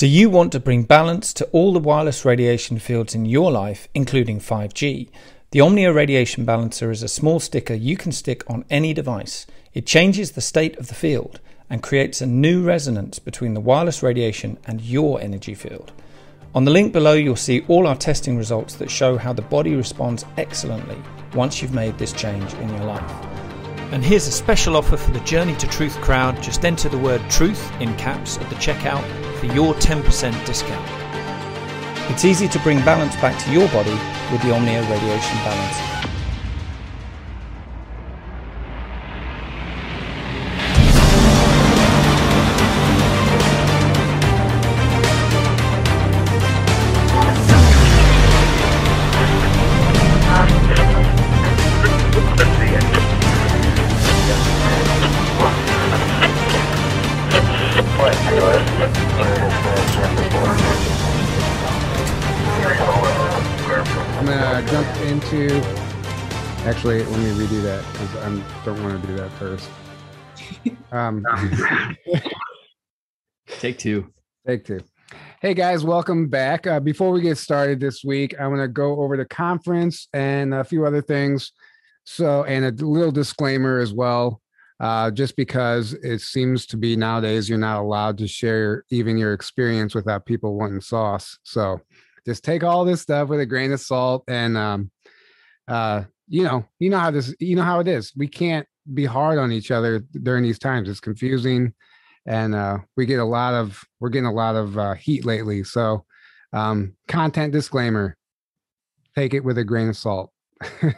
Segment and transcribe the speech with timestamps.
[0.00, 3.86] Do you want to bring balance to all the wireless radiation fields in your life,
[3.92, 5.10] including 5G?
[5.50, 9.46] The Omnia Radiation Balancer is a small sticker you can stick on any device.
[9.74, 14.02] It changes the state of the field and creates a new resonance between the wireless
[14.02, 15.92] radiation and your energy field.
[16.54, 19.74] On the link below, you'll see all our testing results that show how the body
[19.74, 20.96] responds excellently
[21.34, 23.26] once you've made this change in your life.
[23.92, 26.42] And here's a special offer for the Journey to Truth crowd.
[26.42, 29.04] Just enter the word truth in caps at the checkout
[29.40, 30.86] for your 10% discount.
[32.10, 33.98] It's easy to bring balance back to your body
[34.30, 36.19] with the Omnia Radiation Balancer.
[66.70, 69.68] Actually, let me redo that because I don't want to do that first.
[70.92, 71.26] Um,
[73.58, 74.12] Take two.
[74.46, 74.78] take two.
[75.42, 76.68] Hey guys, welcome back.
[76.68, 80.54] Uh, before we get started this week, I want to go over the conference and
[80.54, 81.50] a few other things.
[82.04, 84.40] So, and a little disclaimer as well,
[84.78, 89.32] uh, just because it seems to be nowadays you're not allowed to share even your
[89.32, 91.36] experience without people wanting sauce.
[91.42, 91.80] So,
[92.24, 94.92] just take all this stuff with a grain of salt and um
[95.66, 98.12] uh you know you know how this you know how it is.
[98.16, 100.88] We can't be hard on each other during these times.
[100.88, 101.74] It's confusing
[102.24, 105.64] and uh we get a lot of we're getting a lot of uh, heat lately.
[105.64, 106.04] So
[106.52, 108.16] um content disclaimer
[109.14, 110.32] take it with a grain of salt.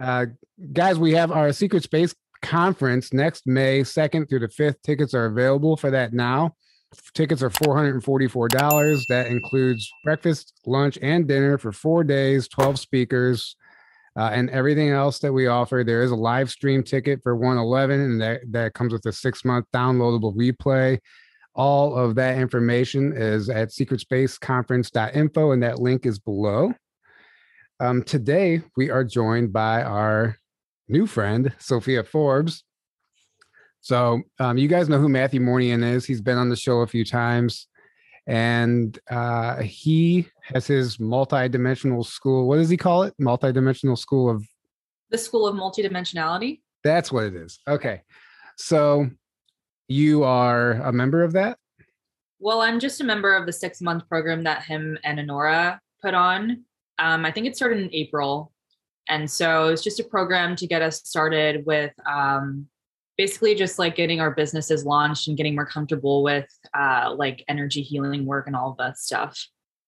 [0.00, 0.24] Uh
[0.72, 5.26] guys we have our secret space conference next may 2nd through the 5th tickets are
[5.26, 6.54] available for that now.
[7.12, 9.06] Tickets are $444.
[9.08, 13.56] That includes breakfast, lunch, and dinner for four days, 12 speakers,
[14.20, 15.82] uh, and everything else that we offer.
[15.82, 19.46] There is a live stream ticket for 111, and that, that comes with a six
[19.46, 20.98] month downloadable replay.
[21.54, 26.74] All of that information is at secretspaceconference.info, and that link is below.
[27.80, 30.36] Um, today, we are joined by our
[30.86, 32.62] new friend, Sophia Forbes.
[33.80, 36.04] So um, you guys know who Matthew Mournian is.
[36.04, 37.68] He's been on the show a few times,
[38.26, 42.46] and uh, he has his multi-dimensional school.
[42.46, 43.14] What does he call it?
[43.18, 44.44] Multi-dimensional school of.
[45.10, 46.60] The School of Multidimensionality.
[46.84, 47.58] That's what it is.
[47.68, 48.02] Okay,
[48.56, 49.10] so
[49.88, 51.58] you are a member of that.
[52.38, 56.14] Well, I'm just a member of the six month program that him and Honora put
[56.14, 56.64] on.
[56.98, 58.52] Um, I think it started in April.
[59.08, 62.68] And so it's just a program to get us started with um,
[63.18, 67.82] basically just like getting our businesses launched and getting more comfortable with uh, like energy
[67.82, 69.46] healing work and all of that stuff.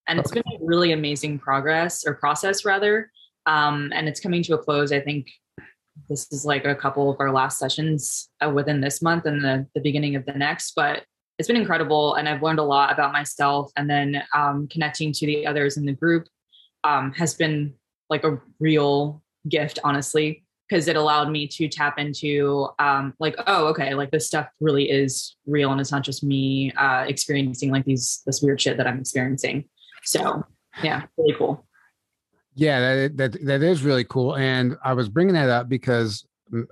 [0.09, 3.11] And it's been a really amazing progress or process rather.
[3.47, 4.93] Um, and it's coming to a close.
[4.93, 5.29] I think
[6.09, 9.67] this is like a couple of our last sessions uh, within this month and the,
[9.75, 11.05] the beginning of the next, but
[11.39, 12.15] it's been incredible.
[12.15, 15.85] And I've learned a lot about myself and then um, connecting to the others in
[15.85, 16.27] the group
[16.85, 17.75] um, has been
[18.11, 23.67] like a real gift, honestly because it allowed me to tap into um, like oh
[23.67, 27.85] okay like this stuff really is real and it's not just me uh, experiencing like
[27.85, 29.65] these this weird shit that i'm experiencing
[30.05, 30.43] so
[30.83, 31.67] yeah really cool
[32.55, 36.27] yeah that, that that is really cool and i was bringing that up because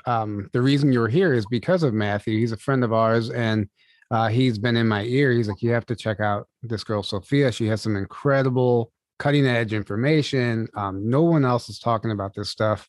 [0.05, 3.69] um, the reason you're here is because of matthew he's a friend of ours and
[4.11, 7.03] uh, he's been in my ear he's like you have to check out this girl
[7.03, 12.35] sophia she has some incredible cutting edge information um, no one else is talking about
[12.35, 12.89] this stuff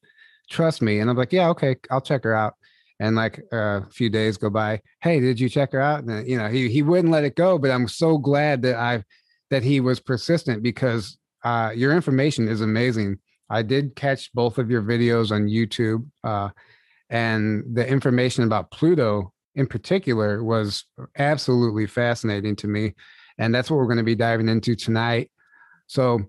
[0.51, 0.99] trust me.
[0.99, 2.53] And I'm like, yeah, okay, I'll check her out.
[2.99, 6.03] And like a few days go by, hey, did you check her out?
[6.03, 7.57] And you know, he he wouldn't let it go.
[7.57, 9.03] But I'm so glad that I
[9.51, 13.19] that he was persistent because uh, your information is amazing.
[13.49, 16.49] I did catch both of your videos on YouTube, uh,
[17.09, 20.85] and the information about Pluto in particular was
[21.17, 22.95] absolutely fascinating to me.
[23.37, 25.29] And that's what we're going to be diving into tonight.
[25.87, 26.21] So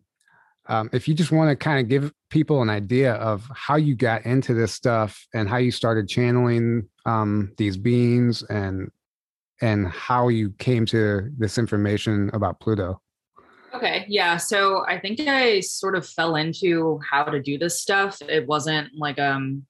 [0.66, 3.94] um, if you just want to kind of give people an idea of how you
[3.94, 8.90] got into this stuff and how you started channeling um, these beings and
[9.60, 13.00] and how you came to this information about Pluto.
[13.74, 14.36] Okay, yeah.
[14.36, 18.20] So I think I sort of fell into how to do this stuff.
[18.28, 19.64] It wasn't like um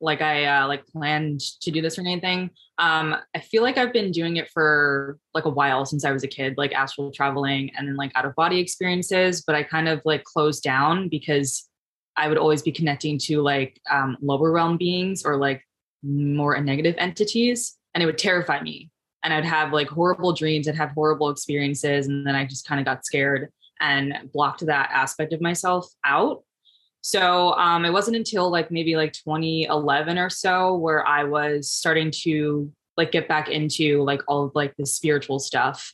[0.00, 2.50] like I uh, like planned to do this or anything.
[2.78, 6.24] Um, I feel like I've been doing it for like a while since I was
[6.24, 9.42] a kid, like astral traveling and then like out of body experiences.
[9.46, 11.68] But I kind of like closed down because
[12.16, 15.62] I would always be connecting to like um, lower realm beings or like
[16.02, 18.91] more negative entities, and it would terrify me.
[19.22, 22.80] And I'd have like horrible dreams, I'd have horrible experiences, and then I just kind
[22.80, 26.42] of got scared and blocked that aspect of myself out.
[27.02, 32.12] So um, it wasn't until like maybe like 2011 or so where I was starting
[32.22, 35.92] to like get back into like all of like the spiritual stuff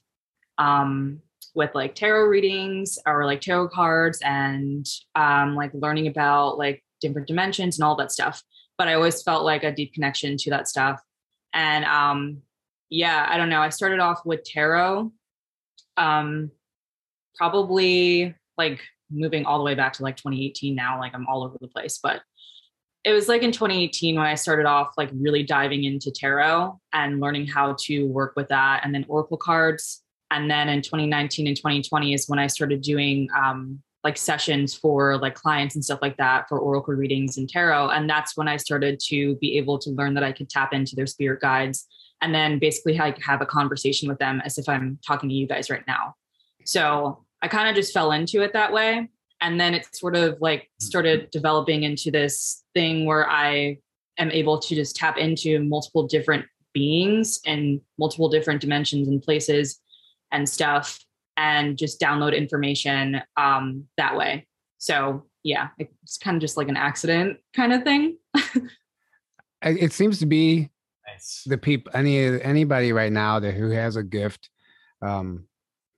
[0.59, 1.21] um,
[1.55, 7.27] with like tarot readings or like tarot cards and um, like learning about like different
[7.27, 8.43] dimensions and all that stuff.
[8.77, 11.01] But I always felt like a deep connection to that stuff.
[11.55, 12.43] And um,
[12.91, 13.61] yeah, I don't know.
[13.61, 15.13] I started off with tarot,
[15.97, 16.51] um,
[17.37, 18.81] probably like
[19.11, 20.99] moving all the way back to like 2018 now.
[20.99, 22.23] Like I'm all over the place, but
[23.05, 27.21] it was like in 2018 when I started off like really diving into tarot and
[27.21, 30.03] learning how to work with that, and then oracle cards.
[30.31, 35.19] And then in 2019 and 2020 is when I started doing um, like sessions for
[35.19, 38.57] like clients and stuff like that for oracle readings and tarot and that's when i
[38.57, 41.87] started to be able to learn that i could tap into their spirit guides
[42.21, 45.47] and then basically like have a conversation with them as if i'm talking to you
[45.47, 46.15] guys right now
[46.65, 49.09] so i kind of just fell into it that way
[49.41, 53.77] and then it sort of like started developing into this thing where i
[54.19, 56.45] am able to just tap into multiple different
[56.75, 59.81] beings and multiple different dimensions and places
[60.33, 60.99] and stuff
[61.37, 64.47] and just download information um, that way.
[64.79, 68.19] So yeah, it's kind of just like an accident kind of thing.
[69.63, 70.69] it seems to be
[71.13, 71.43] nice.
[71.47, 74.51] the people any anybody right now that who has a gift
[75.03, 75.45] um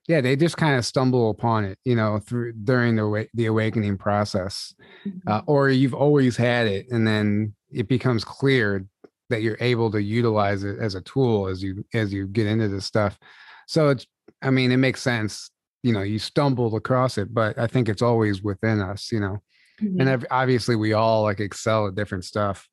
[0.08, 3.96] yeah they just kind of stumble upon it you know through during the the awakening
[3.96, 4.74] process
[5.06, 5.28] mm-hmm.
[5.28, 8.84] uh, or you've always had it and then it becomes clear
[9.28, 12.68] that you're able to utilize it as a tool as you as you get into
[12.68, 13.18] this stuff
[13.66, 14.06] so it's
[14.42, 15.50] I mean, it makes sense.
[15.82, 19.42] You know, you stumbled across it, but I think it's always within us, you know.
[19.80, 20.00] Mm-hmm.
[20.00, 22.68] And obviously, we all like excel at different stuff.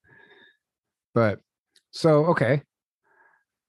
[1.13, 1.39] But
[1.91, 2.61] so, okay.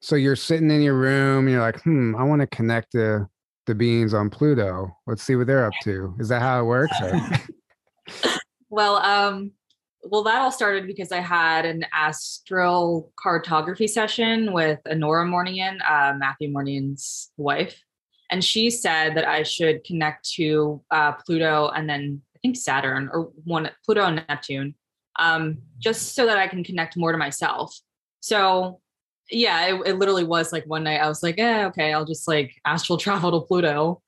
[0.01, 3.27] So you're sitting in your room and you're like, hmm, I want to connect the
[3.67, 4.97] the beings on Pluto.
[5.07, 6.15] Let's see what they're up to.
[6.19, 6.97] Is that how it works?
[8.71, 9.51] well, um,
[10.05, 16.15] well, that all started because I had an astral cartography session with Anora Mournian, uh,
[16.17, 17.79] Matthew Mournian's wife
[18.31, 23.09] and she said that I should connect to uh, Pluto and then I think Saturn
[23.13, 24.75] or one Pluto and Neptune,
[25.19, 27.77] um, just so that I can connect more to myself.
[28.29, 28.81] So
[29.31, 32.29] yeah, it, it, literally was like one night I was like, eh, okay, I'll just
[32.29, 34.03] like astral travel to Pluto,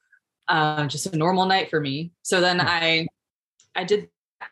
[0.48, 2.12] uh, just a normal night for me.
[2.22, 2.66] So then hmm.
[2.66, 3.06] I,
[3.74, 4.08] I did,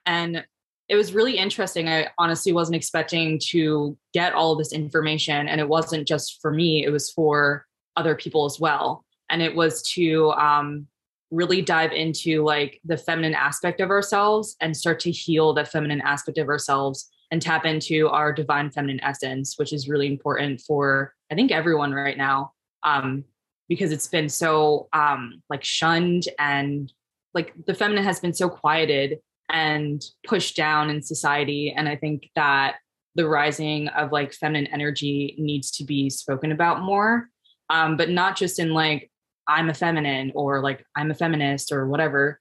[0.07, 0.45] and
[0.89, 1.89] it was really interesting.
[1.89, 6.51] I honestly wasn't expecting to get all of this information, and it wasn't just for
[6.51, 7.67] me; it was for
[7.97, 10.87] other people as well and it was to um,
[11.31, 16.01] really dive into like the feminine aspect of ourselves and start to heal the feminine
[16.01, 21.15] aspect of ourselves and tap into our divine feminine essence which is really important for
[21.31, 22.53] i think everyone right now
[22.85, 23.25] um,
[23.69, 26.93] because it's been so um, like shunned and
[27.35, 29.19] like the feminine has been so quieted
[29.51, 31.75] and pushed down in society.
[31.77, 32.77] And i think that
[33.15, 37.29] the rising of like feminine energy needs to be spoken about more
[37.71, 39.11] um, but not just in like
[39.47, 42.41] I'm a feminine or like I'm a feminist or whatever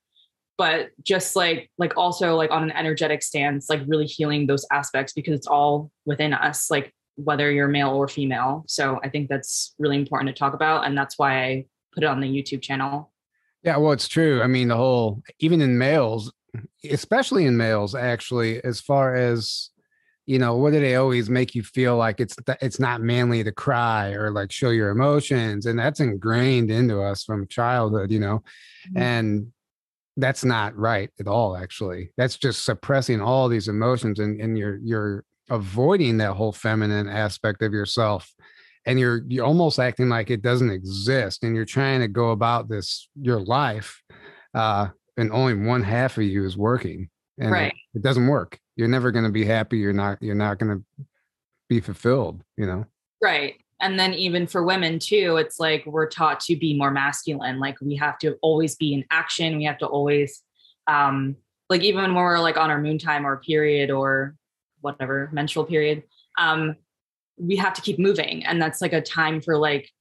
[0.57, 5.13] but just like like also like on an energetic stance like really healing those aspects
[5.13, 8.63] because it's all within us like whether you're male or female.
[8.67, 12.07] So i think that's really important to talk about and that's why i put it
[12.07, 13.11] on the youtube channel.
[13.63, 14.41] Yeah well it's true.
[14.41, 16.31] I mean the whole even in males
[16.89, 19.69] especially in males actually as far as
[20.25, 23.43] you know what do they always make you feel like it's th- it's not manly
[23.43, 25.65] to cry or like show your emotions?
[25.67, 28.43] And that's ingrained into us from childhood you know?
[28.89, 28.97] Mm-hmm.
[28.97, 29.51] and
[30.17, 32.11] that's not right at all actually.
[32.17, 37.61] That's just suppressing all these emotions and, and you're you're avoiding that whole feminine aspect
[37.61, 38.29] of yourself
[38.85, 42.67] and you're you're almost acting like it doesn't exist and you're trying to go about
[42.67, 44.01] this your life
[44.55, 47.09] uh and only one half of you is working
[47.39, 47.73] and right.
[47.93, 48.59] it, it doesn't work.
[48.75, 51.05] You're never going to be happy you're not you're not going to
[51.69, 52.85] be fulfilled you know?
[53.23, 57.59] Right and then even for women too it's like we're taught to be more masculine.
[57.59, 59.57] Like we have to always be in action.
[59.57, 60.43] We have to always
[60.87, 61.35] um
[61.69, 64.35] like even when we're like on our moon time or period or
[64.81, 66.03] whatever menstrual period
[66.37, 66.75] um
[67.37, 68.43] we have to keep moving.
[68.45, 69.91] And that's like a time for like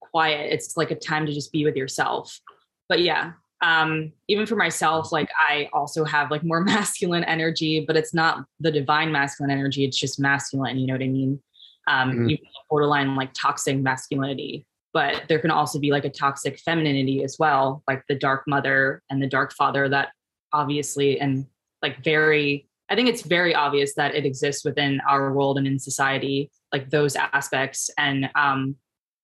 [0.00, 0.52] quiet.
[0.52, 2.40] It's like a time to just be with yourself.
[2.88, 7.96] But yeah um even for myself like i also have like more masculine energy but
[7.96, 9.84] it's not the divine masculine energy.
[9.84, 10.78] It's just masculine.
[10.78, 11.42] You know what i mean
[11.88, 12.34] um mm-hmm.
[12.70, 17.82] borderline like toxic masculinity but there can also be like a toxic femininity as well
[17.88, 20.08] like the dark mother and the dark father that
[20.52, 21.46] obviously and
[21.82, 25.78] like very i think it's very obvious that it exists within our world and in
[25.78, 28.76] society like those aspects and um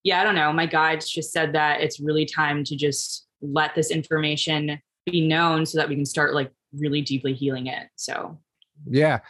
[0.05, 0.53] yeah, I don't know.
[0.53, 5.67] My guides just said that it's really time to just let this information be known
[5.67, 7.89] so that we can start like really deeply healing it.
[7.97, 8.39] So,
[8.87, 9.21] yeah.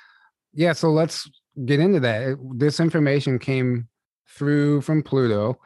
[0.53, 0.73] Yeah.
[0.73, 1.31] So let's
[1.65, 2.37] get into that.
[2.57, 3.89] This information came
[4.29, 5.59] through from Pluto.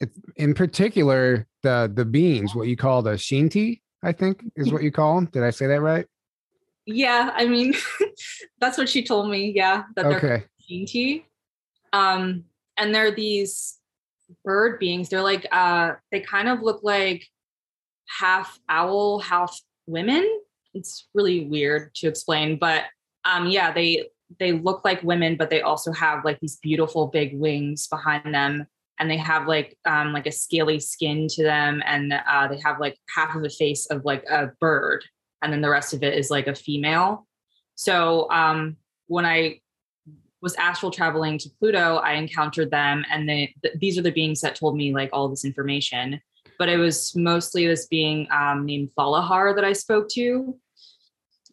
[0.00, 4.82] It, in particular, the the beings, what you call the Shinti, I think is what
[4.82, 5.26] you call them.
[5.26, 6.06] Did I say that right?
[6.84, 7.74] Yeah, I mean,
[8.60, 9.52] that's what she told me.
[9.54, 10.44] Yeah, that they're Okay.
[10.70, 11.24] Shinti.
[11.92, 12.44] Um,
[12.76, 13.78] and they're these
[14.44, 15.08] bird beings.
[15.08, 17.26] They're like uh they kind of look like
[18.18, 20.28] half owl, half women.
[20.74, 22.84] It's really weird to explain, but
[23.24, 27.38] um yeah, they they look like women, but they also have like these beautiful big
[27.38, 28.66] wings behind them.
[28.98, 32.80] And they have like um like a scaly skin to them, and uh, they have
[32.80, 35.04] like half of a face of like a bird,
[35.42, 37.26] and then the rest of it is like a female.
[37.74, 39.60] So um when I
[40.40, 44.40] was astral traveling to Pluto, I encountered them, and they th- these are the beings
[44.40, 46.20] that told me like all this information.
[46.58, 50.58] But it was mostly this being um, named Thalahar that I spoke to,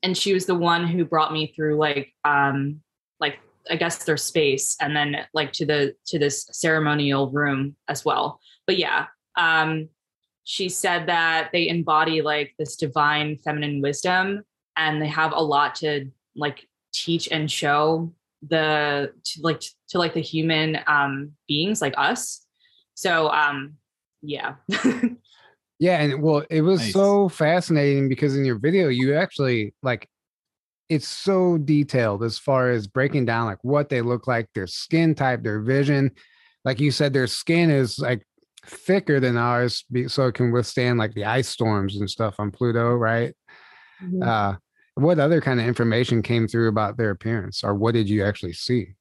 [0.03, 2.81] and she was the one who brought me through like um,
[3.19, 3.39] like
[3.71, 8.39] I guess their space, and then like to the to this ceremonial room as well.
[8.67, 9.07] But yeah,
[9.37, 9.89] um,
[10.43, 14.43] she said that they embody like this divine feminine wisdom,
[14.75, 18.13] and they have a lot to like teach and show
[18.47, 22.45] the to like to like the human um beings like us
[22.93, 23.75] so um
[24.21, 24.55] yeah
[25.83, 26.93] Yeah, and well, it was Nice.
[26.93, 30.07] so fascinating because in your video, you actually like
[30.87, 35.13] it's so detailed as far as breaking down like what they look like, their skin
[35.13, 36.09] type, their vision.
[36.63, 38.25] Like you said, their skin is like
[38.65, 42.93] thicker than ours, so it can withstand like the ice storms and stuff on Pluto,
[42.93, 43.35] right?
[44.23, 44.53] Uh,
[44.95, 48.53] what other kind of information came through about their appearance, or what did you actually
[48.53, 48.93] see?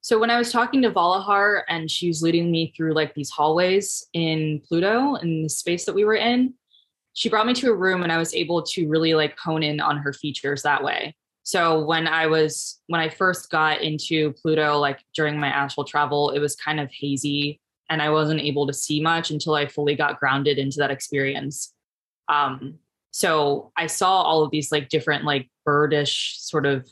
[0.00, 3.30] So when i was talking to valahar and she was leading me through like these
[3.30, 6.54] hallways in pluto in the space that we were in
[7.12, 9.80] she brought me to a room and i was able to really like hone in
[9.80, 11.14] on her features that way.
[11.42, 16.30] So when i was when i first got into pluto like during my astral travel
[16.30, 19.96] it was kind of hazy and i wasn't able to see much until i fully
[19.96, 21.74] got grounded into that experience.
[22.28, 22.78] Um
[23.10, 26.88] so i saw all of these like different like birdish sort of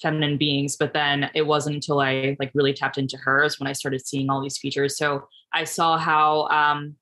[0.00, 3.72] feminine beings but then it wasn't until i like really tapped into hers when i
[3.72, 4.96] started seeing all these features.
[4.96, 6.96] So i saw how um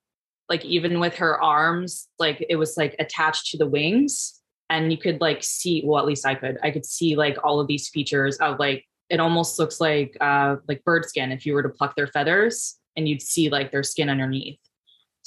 [0.49, 4.97] like even with her arms like it was like attached to the wings and you
[4.97, 7.89] could like see well at least i could i could see like all of these
[7.89, 11.69] features of like it almost looks like uh like bird skin if you were to
[11.69, 14.59] pluck their feathers and you'd see like their skin underneath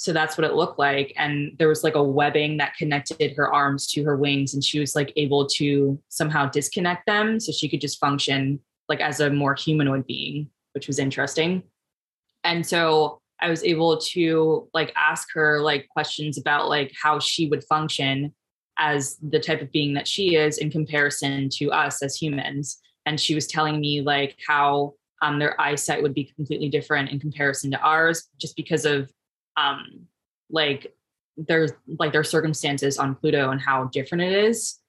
[0.03, 1.13] so that's what it looked like.
[1.15, 4.81] And there was like a webbing that connected her arms to her wings and she
[4.81, 9.29] was like able to somehow disconnect them so she could just function like as a
[9.29, 11.63] more humanoid being which was interesting.
[12.43, 17.47] And so i was able to like ask her like questions about like how she
[17.47, 18.33] would function
[18.77, 22.79] as the type of being that she is in comparison to us as humans.
[23.05, 27.19] And she was telling me like how um, their eyesight would be completely different in
[27.19, 29.09] comparison to ours just because of
[29.57, 30.07] um
[30.49, 30.93] like
[31.37, 34.79] there's like their circumstances on pluto and how different it is.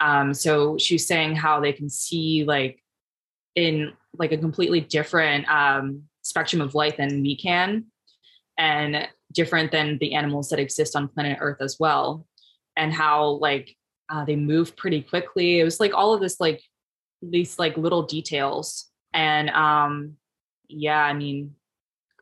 [0.00, 2.82] Um so she's saying how they can see like
[3.54, 7.86] in like a completely different um spectrum of light than we can
[8.58, 12.26] and different than the animals that exist on planet earth as well.
[12.76, 13.74] And how like
[14.08, 15.60] uh, they move pretty quickly.
[15.60, 16.62] It was like all of this like
[17.22, 18.90] these like little details.
[19.14, 20.16] And um
[20.68, 21.54] yeah i mean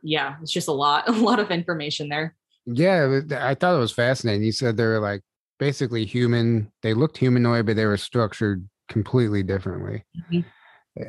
[0.05, 3.93] yeah it's just a lot a lot of information there Yeah, I thought it was
[3.93, 4.45] fascinating.
[4.45, 5.23] You said they were like
[5.59, 6.73] basically human.
[6.83, 10.05] They looked humanoid, but they were structured completely differently.
[10.31, 10.45] Mhm.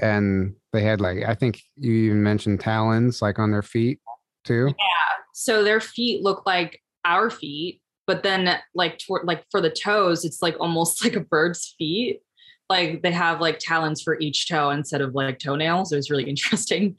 [0.02, 4.00] And they had like I think you even mentioned talons like on their feet
[4.44, 4.68] too.
[4.68, 5.24] Yeah.
[5.34, 10.26] So their feet look like our feet but then like toward like for the toes
[10.26, 12.22] it's like almost like a bird's feet
[12.70, 16.24] like they have like talons for each toe instead of like toenails it was really
[16.30, 16.96] interesting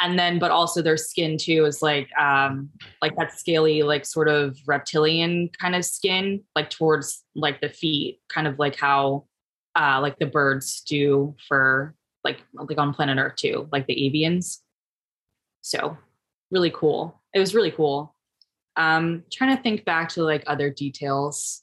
[0.00, 2.70] and then but also their skin too is like um
[3.02, 8.20] like that scaly like sort of reptilian kind of skin like towards like the feet
[8.28, 9.24] kind of like how
[9.78, 14.58] uh like the birds do for like like on planet earth too like the avians.
[15.62, 15.96] So
[16.50, 17.20] really cool.
[17.34, 18.14] It was really cool.
[18.76, 21.62] Um trying to think back to like other details.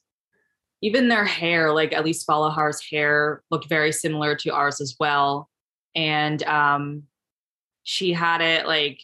[0.82, 5.50] Even their hair like at least Falahar's hair looked very similar to ours as well.
[5.96, 7.04] And um
[7.90, 9.00] she had it like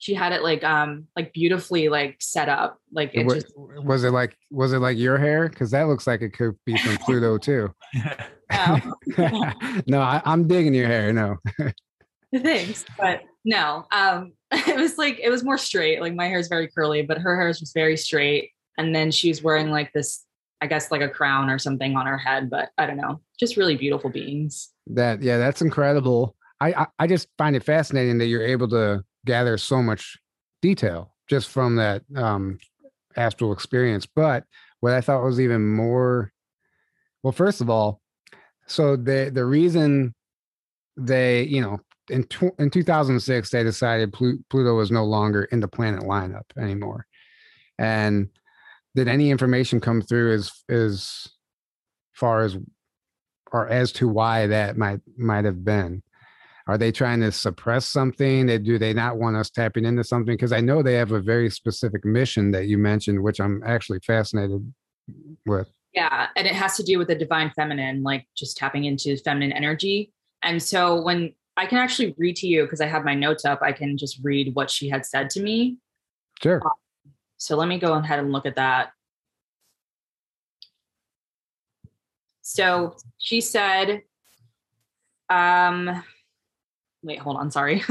[0.00, 4.04] she had it like um like beautifully like set up like it Wa- just was
[4.04, 5.48] it like was it like your hair?
[5.48, 7.74] Because that looks like it could be from Pluto too.
[8.52, 8.78] no,
[9.86, 11.10] no, I, I'm digging your hair.
[11.14, 11.38] No,
[12.42, 16.02] thanks but no um it was like it was more straight.
[16.02, 18.50] Like my hair is very curly, but her hair is just very straight.
[18.76, 20.22] And then she's wearing like this,
[20.60, 23.22] I guess like a crown or something on her head, but I don't know.
[23.38, 24.68] Just really beautiful beings.
[24.86, 26.36] That yeah, that's incredible.
[26.60, 30.18] I, I, just find it fascinating that you're able to gather so much
[30.60, 32.58] detail just from that um
[33.16, 34.06] astral experience.
[34.06, 34.44] But
[34.80, 36.32] what I thought was even more
[37.22, 38.00] well, first of all,
[38.66, 40.14] so the the reason
[40.96, 45.60] they, you know, in tw- in 2006 they decided Plu- Pluto was no longer in
[45.60, 47.06] the planet lineup anymore.
[47.78, 48.28] And
[48.94, 51.28] did any information come through as as
[52.12, 52.56] far as
[53.52, 56.02] or as to why that might might have been?
[56.66, 58.46] Are they trying to suppress something?
[58.62, 60.34] Do they not want us tapping into something?
[60.34, 64.00] Because I know they have a very specific mission that you mentioned, which I'm actually
[64.00, 64.72] fascinated
[65.46, 65.68] with.
[65.92, 69.52] Yeah, and it has to do with the divine feminine, like just tapping into feminine
[69.52, 70.12] energy.
[70.42, 73.60] And so when I can actually read to you because I have my notes up,
[73.62, 75.78] I can just read what she had said to me.
[76.40, 76.62] Sure.
[77.38, 78.92] So let me go ahead and look at that.
[82.42, 84.02] So she said,
[85.28, 86.02] um,
[87.02, 87.82] wait, hold on, sorry.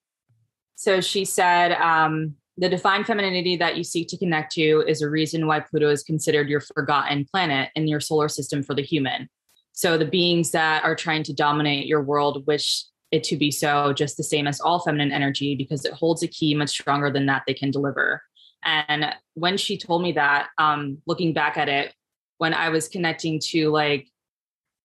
[0.74, 5.10] so she said, um, the defined femininity that you seek to connect to is a
[5.10, 9.28] reason why Pluto is considered your forgotten planet in your solar system for the human.
[9.72, 13.92] So the beings that are trying to dominate your world wish it to be so,
[13.92, 17.26] just the same as all feminine energy, because it holds a key much stronger than
[17.26, 18.22] that they can deliver.
[18.64, 21.92] And when she told me that, um, looking back at it,
[22.38, 24.08] when I was connecting to like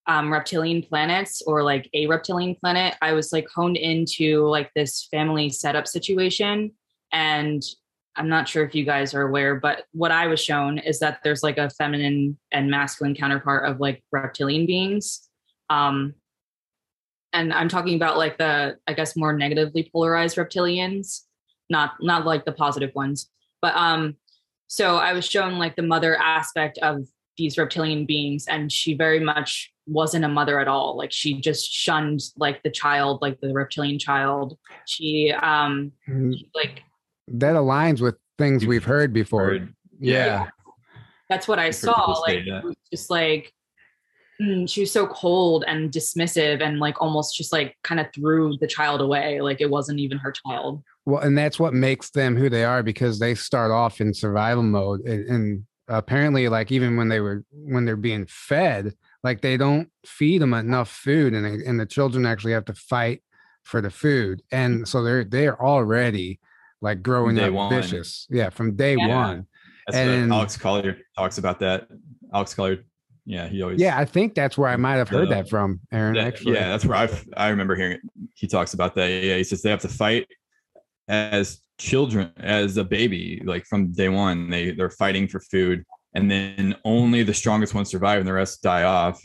[0.10, 5.08] um, reptilian planets or like a reptilian planet, I was like honed into like this
[5.12, 6.72] family setup situation.
[7.14, 7.64] And
[8.16, 11.20] I'm not sure if you guys are aware, but what I was shown is that
[11.24, 15.30] there's like a feminine and masculine counterpart of like reptilian beings.
[15.70, 16.16] Um,
[17.32, 21.22] and I'm talking about like the, I guess, more negatively polarized reptilians,
[21.70, 23.30] not not like the positive ones.
[23.62, 24.16] But um,
[24.66, 27.06] so I was shown like the mother aspect of
[27.40, 30.96] these reptilian beings, and she very much wasn't a mother at all.
[30.96, 34.58] Like she just shunned like the child, like the reptilian child.
[34.86, 36.84] She um Mm, she, like
[37.30, 39.46] That aligns with things we've heard before.
[39.46, 40.48] Heard- Yeah.
[41.30, 42.20] that's what I I've saw.
[42.22, 42.60] Like that.
[42.60, 43.52] it was just like
[44.42, 48.58] mm, she was so cold and dismissive and like almost just like kind of threw
[48.62, 49.42] the child away.
[49.42, 50.84] Like it wasn't even her child.
[51.06, 54.62] Well, and that's what makes them who they are because they start off in survival
[54.64, 59.58] mode, and, and apparently, like even when they were when they're being fed, like they
[59.58, 63.22] don't feed them enough food, and they, and the children actually have to fight
[63.64, 66.40] for the food, and so they're they're already
[66.82, 67.70] like growing day up one.
[67.74, 69.08] vicious, yeah, from day Yeah.
[69.08, 69.48] one.
[69.88, 71.88] That's And- Alex Collier talks about that.
[72.34, 72.86] Alex Collier,
[73.26, 75.82] yeah, he always Yeah, I think that's where I might have heard The- that from,
[75.92, 76.14] Aaron.
[76.16, 78.02] that- actually, yeah, that's where I I remember hearing it.
[78.36, 79.08] He talks about that.
[79.08, 80.28] Yeah, he says they have to fight
[81.10, 84.50] as children, as a baby, like from day one.
[84.50, 88.62] They they're fighting for food, and then only the strongest ones survive, and the rest
[88.62, 89.22] die off.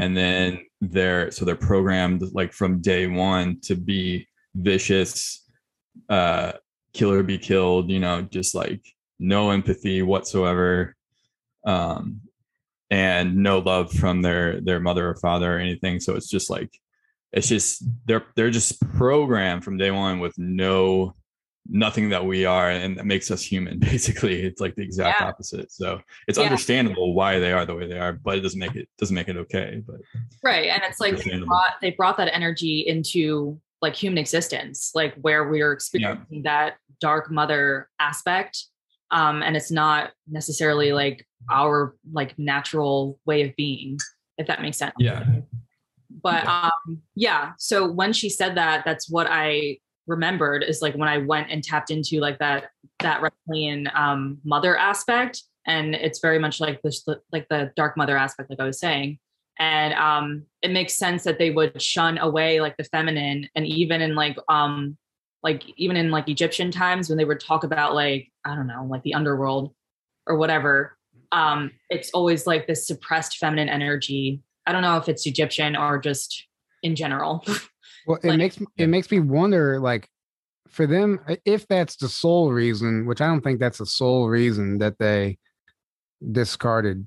[0.00, 5.44] And then they're so they're programmed like from day one to be vicious,
[6.08, 6.52] uh,
[6.92, 7.90] kill or be killed.
[7.90, 8.84] You know, just like
[9.18, 10.94] no empathy whatsoever.
[11.66, 12.20] Um,
[12.90, 16.70] and no love from their their mother or father or anything so it's just like
[17.34, 21.14] it's just they're they're just programmed from day one with no
[21.68, 25.28] nothing that we are and that makes us human basically it's like the exact Yeah.
[25.28, 26.44] opposite so it's Yeah.
[26.44, 29.28] understandable why they are the way they are but it doesn't make it doesn't make
[29.28, 29.96] it okay but
[30.42, 30.68] Right.
[30.68, 35.48] And it's like they brought, they brought that energy into like human existence, like where
[35.48, 38.64] we are experiencing that dark mother aspect.
[39.10, 43.96] Um, and it's not necessarily like our like natural way of being,
[44.38, 44.94] if that makes sense.
[44.98, 45.24] yeah
[46.22, 51.08] But um, yeah, so when she said that, that's what I remembered is like when
[51.08, 52.64] I went and tapped into like that
[53.00, 58.16] that reptilian um, mother aspect, and it's very much like this like the dark mother
[58.16, 59.18] aspect, like I was saying.
[59.58, 64.00] And um, it makes sense that they would shun away like the feminine, and even
[64.00, 64.96] in like um,
[65.42, 68.86] like even in like Egyptian times when they would talk about like I don't know
[68.88, 69.74] like the underworld
[70.26, 70.96] or whatever,
[71.32, 75.98] um, it's always like this suppressed feminine energy I don't know if it's Egyptian or
[75.98, 76.46] just
[76.82, 77.44] in general.
[78.06, 80.10] Well, it Like- makes it makes me wonder, like,
[80.68, 84.76] for them, if that's the sole reason, which I don't think that's the sole reason
[84.78, 85.38] that they
[86.32, 87.06] discarded,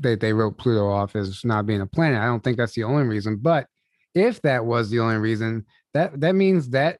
[0.00, 2.20] that they wrote Pluto off as not being a planet.
[2.20, 3.36] I don't think that's the only reason.
[3.36, 3.68] But
[4.16, 6.98] if that was the only reason, that that means that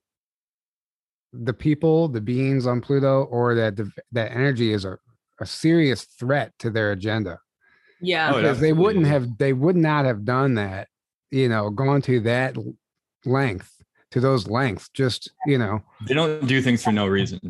[1.33, 4.99] the people, the beings on Pluto, or that the, that energy is a,
[5.41, 7.39] a serious threat to their agenda
[8.03, 8.33] yeah.
[8.33, 10.89] Oh, because they wouldn't have they would not have done that
[11.31, 12.57] you know gone to that
[13.25, 13.71] length
[14.11, 14.91] to those lengths.
[14.93, 17.41] Just you know, they don't do things for no reason.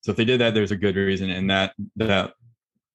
[0.00, 2.32] So if they did that, there's a good reason, and that that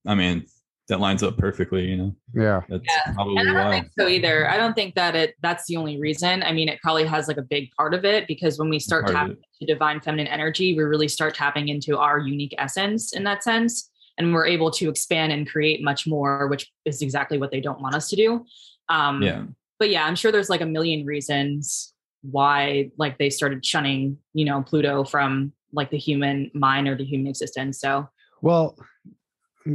[0.06, 0.46] I mean
[0.90, 1.86] that lines up perfectly.
[1.86, 3.14] You know, yeah, that's Yeah.
[3.14, 3.72] probably And I don't why.
[3.80, 4.50] think so either.
[4.50, 6.44] I don't think that it that's the only reason.
[6.44, 9.04] I mean, it probably has like a big part of it because when we start
[9.06, 13.14] Part of tapping into divine feminine energy, we really start tapping into our unique essence
[13.14, 13.90] in that sense.
[14.18, 17.82] And we're able to expand and create much more, which is exactly what they don't
[17.82, 18.46] want us to do.
[18.90, 19.44] Um, Yeah,
[19.80, 24.46] But yeah, I'm sure there's like a million reasons why like they started shunning, you
[24.46, 27.80] know, Pluto from like the human mind or the human existence.
[27.80, 28.08] So
[28.42, 28.78] Well,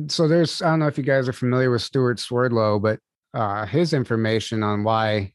[0.09, 2.99] so there's I don't know if you guys are familiar with Stewart Swerdlow, but
[3.35, 5.33] uh, his information on why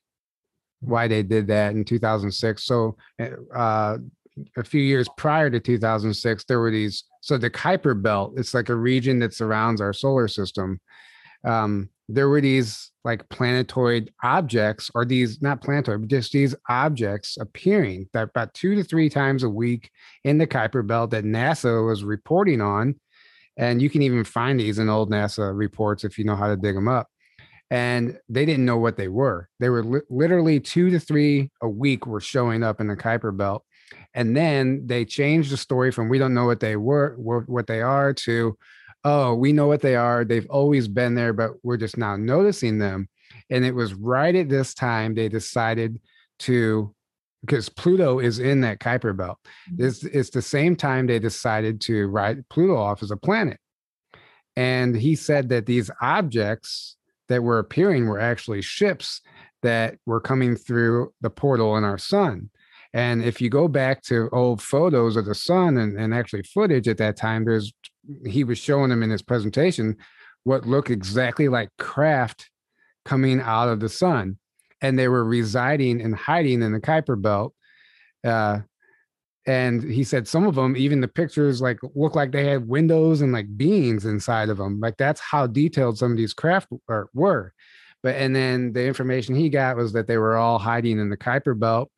[0.82, 2.64] why they did that in 2006.
[2.64, 2.98] So
[3.56, 3.98] uh,
[4.56, 7.04] a few years prior to 2006, there were these.
[7.28, 10.80] So the Kuiper Belt, it's like a region that surrounds our solar system.
[11.46, 17.38] Um, there were these like planetoid objects, or these not planetoid, but just these objects
[17.38, 19.92] appearing that about two to three times a week
[20.24, 22.96] in the Kuiper Belt that NASA was reporting on
[23.58, 26.56] and you can even find these in old NASA reports if you know how to
[26.56, 27.08] dig them up.
[27.70, 29.50] And they didn't know what they were.
[29.60, 33.36] They were li- literally two to three a week were showing up in the Kuiper
[33.36, 33.66] Belt.
[34.14, 37.68] And then they changed the story from we don't know what they were, wh- what
[37.68, 38.58] they are, to
[39.04, 40.26] oh, we know what they are.
[40.26, 43.08] They've always been there, but we're just now noticing them.
[43.50, 46.02] And it was right at this time they decided
[46.40, 46.94] to,
[47.42, 49.38] because Pluto is in that Kuiper Belt.
[49.72, 49.86] Mm-hmm.
[49.86, 53.60] It's, it's the same time they decided to write Pluto off as a planet.
[54.56, 56.98] And he said that these objects
[57.30, 59.22] that were appearing were actually ships
[59.62, 62.50] that were coming through the portal in our sun.
[62.94, 66.88] And if you go back to old photos of the sun and, and actually footage
[66.88, 67.74] at that time, there's
[68.26, 69.98] he was showing them in his presentation
[70.44, 72.50] what looked exactly like craft
[73.04, 74.38] coming out of the sun.
[74.82, 77.54] And they were residing and hiding in the Kuiper Belt.
[78.24, 78.60] Uh,
[79.46, 83.22] and he said some of them, even the pictures, like look like they had windows
[83.22, 84.80] and like beings inside of them.
[84.80, 86.68] Like that's how detailed some of these craft
[87.14, 87.54] were.
[88.04, 91.18] But and then the information he got was that they were all hiding in the
[91.18, 91.90] Kuiper Belt.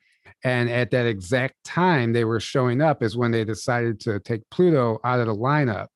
[0.43, 4.41] And at that exact time they were showing up is when they decided to take
[4.49, 5.87] Pluto out of the lineup,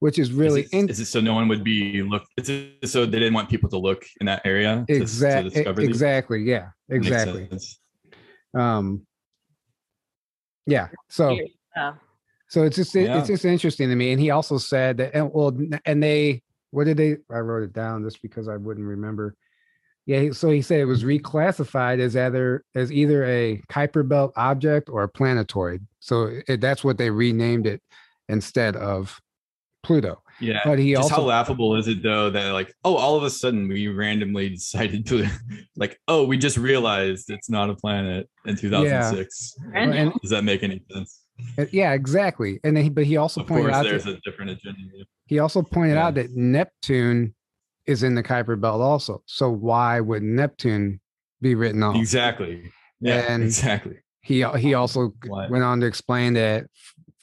[0.00, 2.24] which is really is it, is it so no one would be look?
[2.36, 4.84] Is it so they didn't want people to look in that area?
[4.88, 5.50] to- to exactly
[5.86, 5.88] these?
[5.88, 7.48] exactly yeah exactly
[8.54, 9.06] um
[10.66, 11.38] yeah so
[11.76, 11.94] yeah.
[12.48, 13.18] so it's just it- Yeah.
[13.18, 15.56] it's just interesting to me and he also said that and well
[15.86, 19.34] and they what did they i wrote it down just because i wouldn't remember
[20.06, 24.88] yeah so he said it was reclassified as either as either a kuiper belt object
[24.88, 25.86] or a planetoid.
[26.00, 27.80] So it, that's what they renamed it
[28.28, 29.18] instead of
[29.82, 30.20] pluto.
[30.40, 30.60] Yeah.
[30.64, 33.30] but he Just also how laughable is it though that like oh all of a
[33.30, 35.28] sudden we randomly decided to
[35.76, 40.42] like oh we just realized it's not a planet in 2006 And and does that
[40.44, 41.20] make any sense?
[41.70, 42.60] Yeah exactly.
[42.64, 44.80] And then he, but he also of pointed course out there's that, a different agenda
[45.26, 46.06] he also pointed Yeah.
[46.06, 47.34] out that neptune
[47.86, 51.00] is in the kuiper belt also so why would neptune
[51.40, 51.96] be written off?
[51.96, 52.70] Exactly.
[53.00, 53.96] Yeah And- exactly.
[54.22, 55.48] he he also Why?
[55.48, 56.66] went on to explain that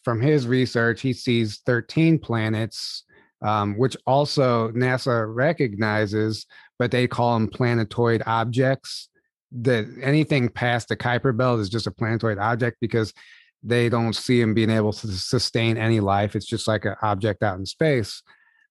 [0.04, 3.04] from his research he sees 13 planets
[3.43, 6.45] um, which also nasa recognizes
[6.78, 9.08] but they call them planetoid objects.
[9.52, 13.13] That anything past the kuiper belt is just a planetoid object because
[13.62, 16.36] they don't see them being able to sustain any life.
[16.36, 18.24] It's just like an object out in space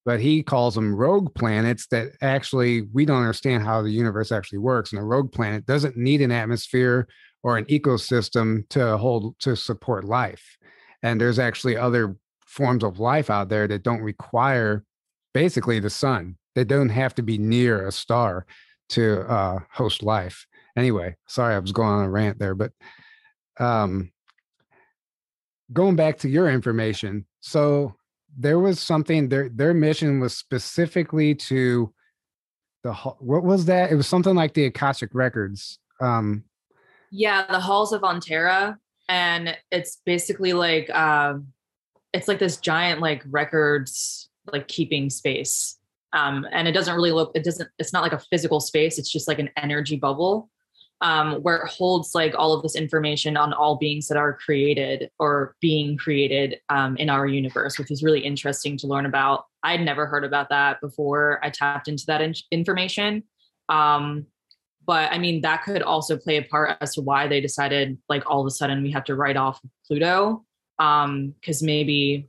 [0.05, 4.59] but he calls them rogue planets that actually we don't understand how the universe actually
[4.59, 7.07] works and a rogue planet doesn't need an atmosphere
[7.43, 10.57] or an ecosystem to hold to support life
[11.03, 14.85] and there's actually other forms of life out there that don't require
[15.33, 16.37] basically the sun.
[16.55, 18.45] They don't have to be near a star
[18.91, 20.47] to uh, host life.
[20.77, 22.73] Anyway sorry i was going on a rant there but
[23.59, 24.11] um
[25.73, 27.95] going back to your information so
[28.39, 31.93] there was something their their mission was specifically to
[32.85, 36.45] the what was that it was something like the akashic records um
[37.11, 38.77] Yeah, the halls of Ontera,
[39.09, 41.49] and it's basically like um,
[42.13, 45.77] it's like this giant like records like keeping space,
[46.13, 47.33] um, and it doesn't really look.
[47.35, 47.69] It doesn't.
[47.79, 48.99] It's not like a physical space.
[48.99, 50.51] It's just like an energy bubble
[51.01, 55.11] um, where it holds like all of this information on all beings that are created
[55.19, 59.47] or being created um, in our universe, which is really interesting to learn about.
[59.63, 63.23] I'd never heard about that before I tapped into that in- information.
[63.69, 64.27] Um,
[64.87, 68.29] but I mean, that could also play a part as to why they decided, like,
[68.29, 70.45] all of a sudden we have to write off Pluto.
[70.79, 72.29] Um, because maybe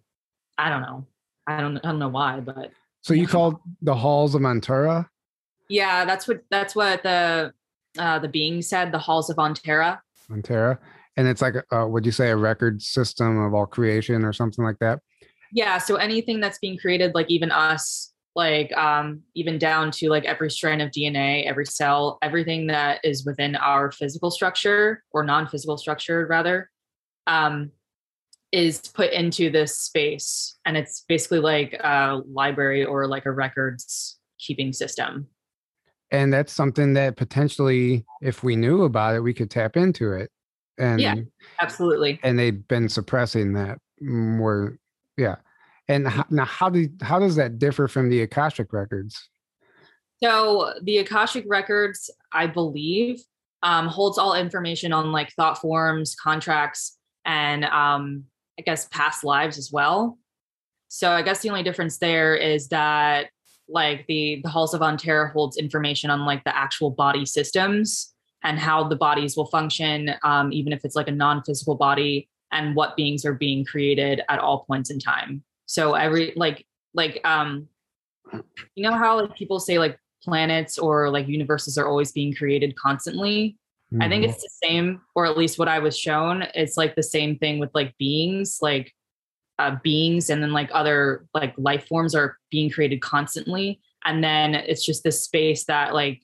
[0.58, 1.08] I don't know.
[1.48, 5.08] I don't I don't know why, but so you called the halls of Mantura?
[5.72, 7.54] yeah, that's what that's what the
[7.98, 10.00] uh the being said, the halls of Ontera.
[10.30, 10.78] Antera,
[11.18, 14.64] and it's like, uh, would you say a record system of all creation or something
[14.64, 15.00] like that?
[15.52, 15.78] Yeah.
[15.78, 20.50] So anything that's being created, like even us, like um, even down to like every
[20.50, 26.26] strand of DNA, every cell, everything that is within our physical structure or non-physical structure,
[26.28, 26.70] rather,
[27.28, 27.72] um,
[28.52, 34.18] is put into this space, and it's basically like a library or like a records
[34.40, 35.28] keeping system.
[36.12, 40.30] And that's something that potentially, if we knew about it, we could tap into it.
[40.78, 41.16] And yeah,
[41.62, 42.20] absolutely.
[42.24, 44.78] And they've been suppressing that more.
[45.18, 45.36] Yeah.
[45.88, 49.30] And how, now, how do how does that differ from the Akashic records?
[50.24, 53.22] So the Akashic records, I believe,
[53.64, 58.26] um, holds all information on like thought forms, contracts, and um,
[58.60, 60.18] I guess past lives as well.
[60.88, 63.30] So I guess the only difference there is that
[63.72, 68.60] like the the halls of Antera holds information on like the actual body systems and
[68.60, 72.96] how the bodies will function, um, even if it's like a non-physical body, and what
[72.96, 75.44] beings are being created at all points in time.
[75.66, 77.68] So every like like um,
[78.76, 82.76] you know how like people say like planets or like universes are always being created
[82.76, 83.58] constantly.
[83.94, 84.02] Mm-hmm.
[84.02, 84.32] I think mm-hmm.
[84.32, 86.44] it's the same, or at least what I was shown.
[86.54, 88.94] It's like the same thing with like beings, like
[89.62, 93.80] uh, beings, and then like other like life forms are being created constantly.
[94.06, 96.22] And then it's just this space that like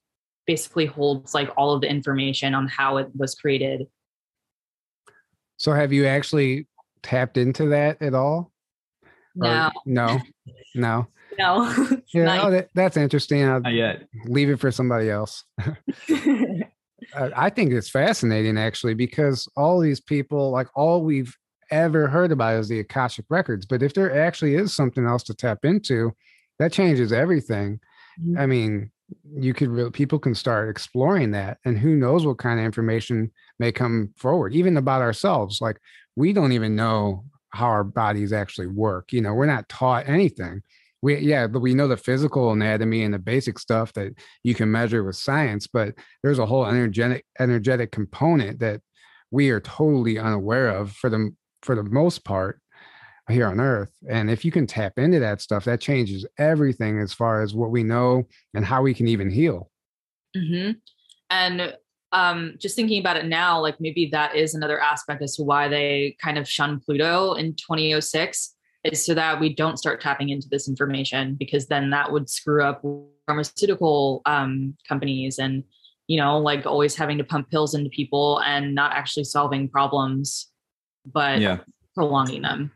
[0.47, 3.87] basically holds like all of the information on how it was created.
[5.57, 6.67] So have you actually
[7.03, 8.51] tapped into that at all?
[9.35, 9.67] No.
[9.67, 10.19] Or, no.
[10.75, 11.07] No.
[11.37, 11.71] No.
[12.15, 13.43] yeah, oh, that, that's interesting.
[13.43, 14.07] I'll Not yet.
[14.25, 15.43] Leave it for somebody else.
[17.15, 21.37] I think it's fascinating actually because all these people, like all we've
[21.71, 23.65] ever heard about is the Akashic records.
[23.65, 26.13] But if there actually is something else to tap into,
[26.59, 27.79] that changes everything.
[28.19, 28.37] Mm-hmm.
[28.39, 28.91] I mean,
[29.35, 33.31] you could really people can start exploring that and who knows what kind of information
[33.59, 35.79] may come forward even about ourselves like
[36.15, 40.61] we don't even know how our bodies actually work you know we're not taught anything
[41.01, 44.69] we yeah but we know the physical anatomy and the basic stuff that you can
[44.69, 48.81] measure with science but there's a whole energetic energetic component that
[49.31, 52.59] we are totally unaware of for the for the most part
[53.29, 57.11] here on earth and if you can tap into that stuff that changes everything as
[57.11, 59.69] far as what we know and how we can even heal
[60.35, 60.71] mm-hmm.
[61.29, 61.73] and
[62.13, 65.67] um, just thinking about it now like maybe that is another aspect as to why
[65.67, 70.47] they kind of shun pluto in 2006 is so that we don't start tapping into
[70.49, 72.81] this information because then that would screw up
[73.25, 75.63] pharmaceutical um, companies and
[76.07, 80.49] you know like always having to pump pills into people and not actually solving problems
[81.13, 81.59] but yeah.
[81.95, 82.71] prolonging them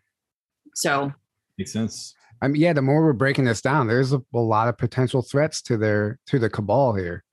[0.75, 1.11] so
[1.57, 4.67] makes sense i mean yeah the more we're breaking this down there's a, a lot
[4.67, 7.23] of potential threats to their to the cabal here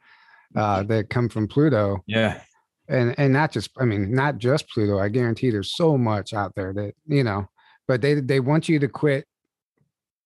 [0.57, 2.41] uh that come from pluto yeah
[2.89, 6.53] and and not just i mean not just pluto i guarantee there's so much out
[6.55, 7.47] there that you know
[7.89, 9.27] but they they want you to quit.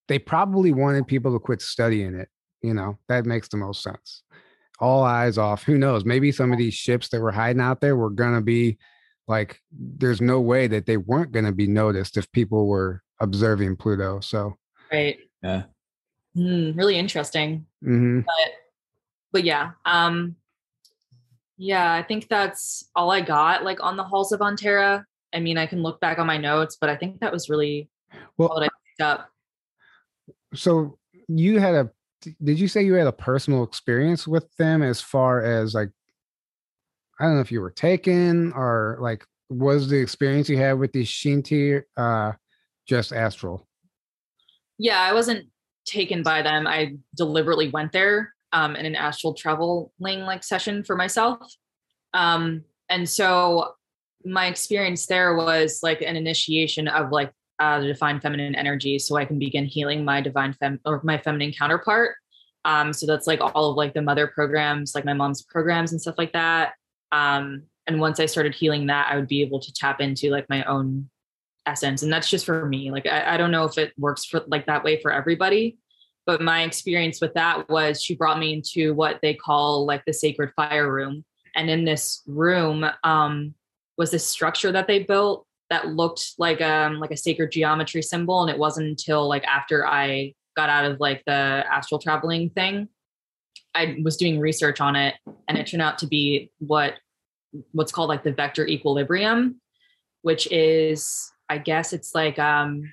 [0.08, 2.28] They probably wanted people to quit studying it.
[2.60, 4.22] You know, that makes the most sense.
[4.80, 5.62] All eyes off.
[5.62, 6.04] Who knows?
[6.04, 8.78] Maybe some of these ships that were hiding out there were gonna be
[9.28, 14.20] like there's no way that they weren't gonna be noticed if people were observing Pluto.
[14.20, 14.56] So
[14.92, 15.18] right.
[15.42, 15.64] Yeah.
[16.36, 17.66] Mm, really interesting.
[17.84, 18.20] Mm-hmm.
[18.20, 18.52] But
[19.32, 19.72] but yeah.
[19.84, 20.36] Um
[21.56, 25.04] yeah, I think that's all I got like on the halls of Antera.
[25.34, 27.88] I mean, I can look back on my notes, but I think that was really
[28.36, 29.28] well what I picked up.
[30.54, 31.90] So you had a
[32.42, 35.90] did you say you had a personal experience with them as far as like
[37.22, 40.92] I don't know if you were taken or like was the experience you had with
[40.92, 42.32] these Shinti uh
[42.88, 43.68] just astral?
[44.76, 45.46] Yeah, I wasn't
[45.86, 46.66] taken by them.
[46.66, 51.38] I deliberately went there um in an astral traveling like session for myself.
[52.12, 53.74] Um and so
[54.24, 57.30] my experience there was like an initiation of like
[57.60, 61.18] uh, the divine feminine energy so i can begin healing my divine fem or my
[61.18, 62.14] feminine counterpart
[62.64, 66.00] um so that's like all of like the mother programs like my mom's programs and
[66.00, 66.72] stuff like that
[67.12, 70.48] um and once i started healing that i would be able to tap into like
[70.48, 71.08] my own
[71.64, 72.02] essence.
[72.02, 72.90] And that's just for me.
[72.90, 75.78] Like I, I don't know if it works for like that way for everybody
[76.26, 80.12] but my experience with that was she brought me into what they call like the
[80.12, 81.24] sacred fire room.
[81.54, 83.54] And in this room um
[83.98, 88.42] was this structure that they built that looked like um like a sacred geometry symbol.
[88.42, 92.88] And it wasn't until like after i got out of like the astral traveling thing
[93.74, 95.14] i was doing research on it
[95.48, 96.94] and it turned out to be what
[97.72, 99.60] what's called like the vector equilibrium
[100.22, 102.84] which is i guess it's like um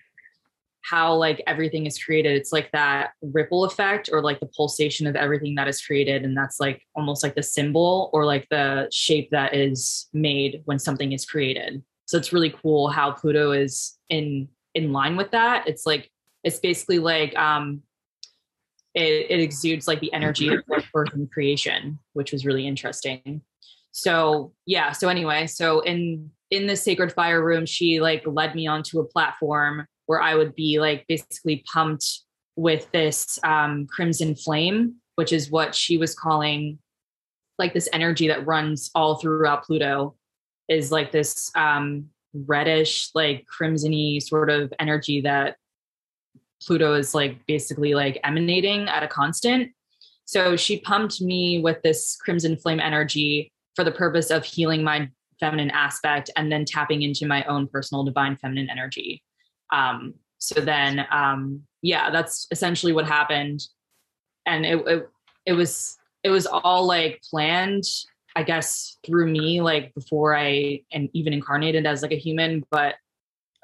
[0.90, 2.36] how like everything is created.
[2.36, 6.24] It's like that ripple effect or like the pulsation of everything that is created.
[6.24, 10.80] And that's like almost like the symbol or like the shape that is made when
[10.80, 11.84] something is created.
[12.06, 15.68] So it's really cool how Pluto is in in line with that.
[15.68, 16.10] It's like
[16.44, 17.84] it's basically like um
[19.00, 23.42] it, it exudes like the energy of like birth and creation, which was really interesting.
[23.92, 28.68] So yeah, so anyway, so in in the sacred fire room, she like led me
[28.68, 32.06] onto a platform where I would be like basically pumped
[32.56, 36.80] with this um, crimson flame, which is what she was calling
[37.58, 40.16] like this energy that runs all throughout Pluto,
[40.68, 45.58] is like this um, reddish, like crimsony sort of energy that
[46.66, 49.72] Pluto is like basically like emanating at a constant.
[50.26, 55.10] So she pumped me with this crimson flame energy for the purpose of healing my
[55.40, 59.24] feminine aspect and then tapping into my own personal divine feminine energy.
[59.72, 63.62] Um, so then, um, yeah, that's essentially what happened.
[64.46, 65.10] And it, it,
[65.46, 67.86] it was, it was all like planned,
[68.36, 72.96] I guess, through me, like before I and even incarnated as like a human, but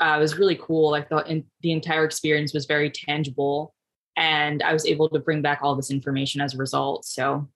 [0.01, 0.91] uh, it was really cool.
[0.91, 3.73] Like the, in, the entire experience was very tangible
[4.17, 7.05] and I was able to bring back all this information as a result.
[7.05, 7.47] So,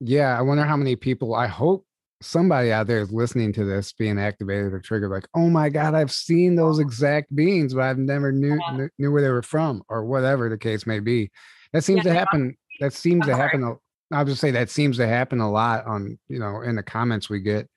[0.00, 1.86] yeah, I wonder how many people, I hope
[2.24, 5.94] somebody out there is listening to this being activated or triggered like oh my god
[5.94, 8.76] i've seen those exact beings but i've never knew yeah.
[8.76, 11.30] knew, knew, where they were from or whatever the case may be
[11.72, 13.74] that seems yeah, to happen that seems to happen a,
[14.14, 17.28] i'll just say that seems to happen a lot on you know in the comments
[17.28, 17.68] we get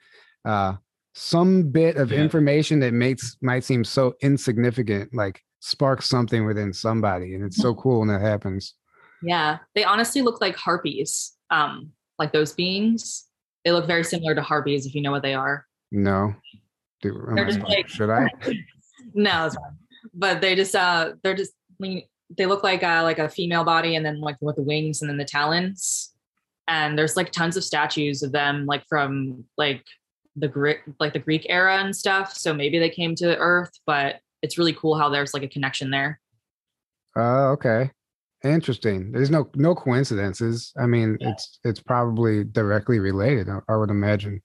[0.45, 0.73] uh
[1.17, 2.19] some bit of yeah.
[2.19, 7.73] information that makes might seem so insignificant like sparks something within somebody and it's so
[7.73, 8.75] cool when that happens
[9.23, 13.27] yeah they honestly look like harpies um like those beings
[13.67, 15.65] they look very similar to harpies if you know what they are.
[15.91, 16.34] No.
[17.01, 18.25] Do, they're just like, should I?
[19.13, 19.49] no,
[20.13, 24.06] but they just uh they're just they look like uh like a female body and
[24.06, 26.13] then like with the wings and then the talons.
[26.69, 29.84] And there's like tons of statues of them like from like
[30.38, 32.34] the Greek like the Greek era and stuff.
[32.34, 35.89] So maybe they came to Earth, but it's really cool how there's like a connection
[35.89, 36.19] there.
[37.15, 37.91] Uh okay.
[38.43, 39.12] Interesting.
[39.12, 40.71] There's no no coincidences.
[40.80, 41.32] I mean, yeah.
[41.32, 43.50] it's it's probably directly related.
[43.50, 44.41] I, I would imagine.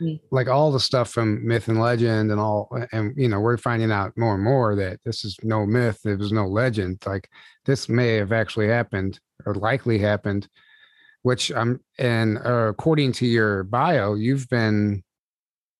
[0.00, 0.20] Mm.
[0.32, 3.92] Like all the stuff from myth and legend and all, and you know, we're finding
[3.92, 6.00] out more and more that this is no myth.
[6.04, 7.02] It was no legend.
[7.06, 7.28] Like
[7.64, 10.48] this may have actually happened or likely happened.
[11.22, 15.03] Which I'm, and uh, according to your bio, you've been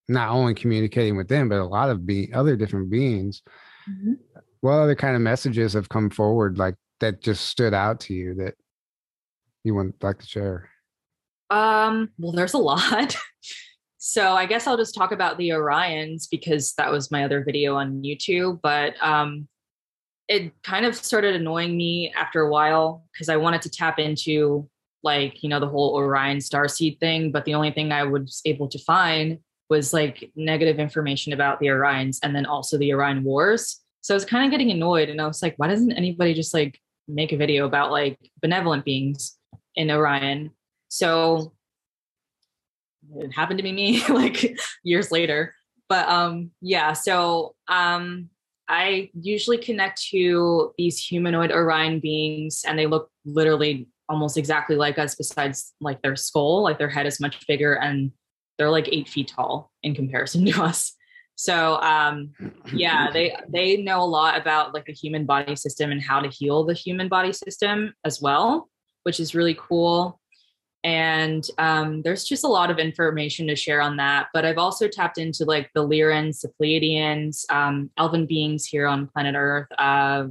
[0.08, 3.42] not only communicating with them, but a lot of be other different beings.
[3.88, 4.14] Mm-hmm.
[4.60, 8.34] What other kind of messages have come forward, like that just stood out to you
[8.34, 8.54] that
[9.62, 10.70] you would like to share?
[11.50, 13.16] Um, well, there's a lot.
[13.98, 17.76] so I guess I'll just talk about the Orions because that was my other video
[17.76, 18.60] on YouTube.
[18.62, 19.48] But um,
[20.28, 24.68] it kind of started annoying me after a while because I wanted to tap into
[25.02, 28.40] like you know the whole Orion star seed thing, but the only thing I was
[28.44, 29.38] able to find
[29.70, 33.80] was like negative information about the Orions and then also the Orion Wars.
[34.02, 36.52] So I was kind of getting annoyed, and I was like, why doesn't anybody just
[36.52, 39.36] like make a video about like benevolent beings
[39.76, 40.50] in Orion.
[40.88, 41.52] So
[43.16, 45.54] it happened to be me like years later.
[45.88, 48.30] But um yeah, so um
[48.68, 54.98] I usually connect to these humanoid Orion beings and they look literally almost exactly like
[54.98, 58.12] us besides like their skull, like their head is much bigger and
[58.58, 60.94] they're like eight feet tall in comparison to us.
[61.36, 62.32] So um,
[62.72, 66.28] yeah, they they know a lot about like the human body system and how to
[66.28, 68.68] heal the human body system as well,
[69.02, 70.20] which is really cool.
[70.84, 74.26] And um, there's just a lot of information to share on that.
[74.34, 79.06] But I've also tapped into like the Lyrans, the Pleiadians, um, elven beings here on
[79.06, 80.26] planet Earth, uh,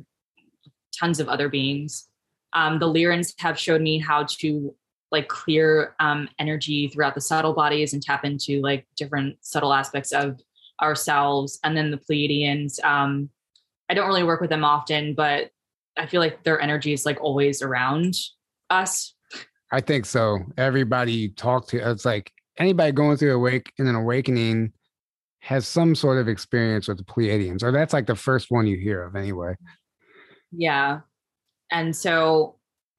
[0.97, 2.07] tons of other beings.
[2.53, 4.75] Um, the Lyrans have showed me how to
[5.13, 10.11] like clear um, energy throughout the subtle bodies and tap into like different subtle aspects
[10.11, 10.41] of
[10.81, 11.59] ourselves.
[11.63, 13.29] And then the Pleiadians, um,
[13.89, 15.51] I don't really work with them often, but
[15.97, 18.15] I feel like their energy is like always around
[18.69, 19.13] us.
[19.71, 20.39] I think so.
[20.57, 24.73] Everybody you talk to, it's like anybody going through awake in an awakening
[25.39, 28.77] has some sort of experience with the Pleiadians, or that's like the first one you
[28.77, 29.55] hear of anyway.
[30.51, 31.01] Yeah.
[31.71, 32.55] And so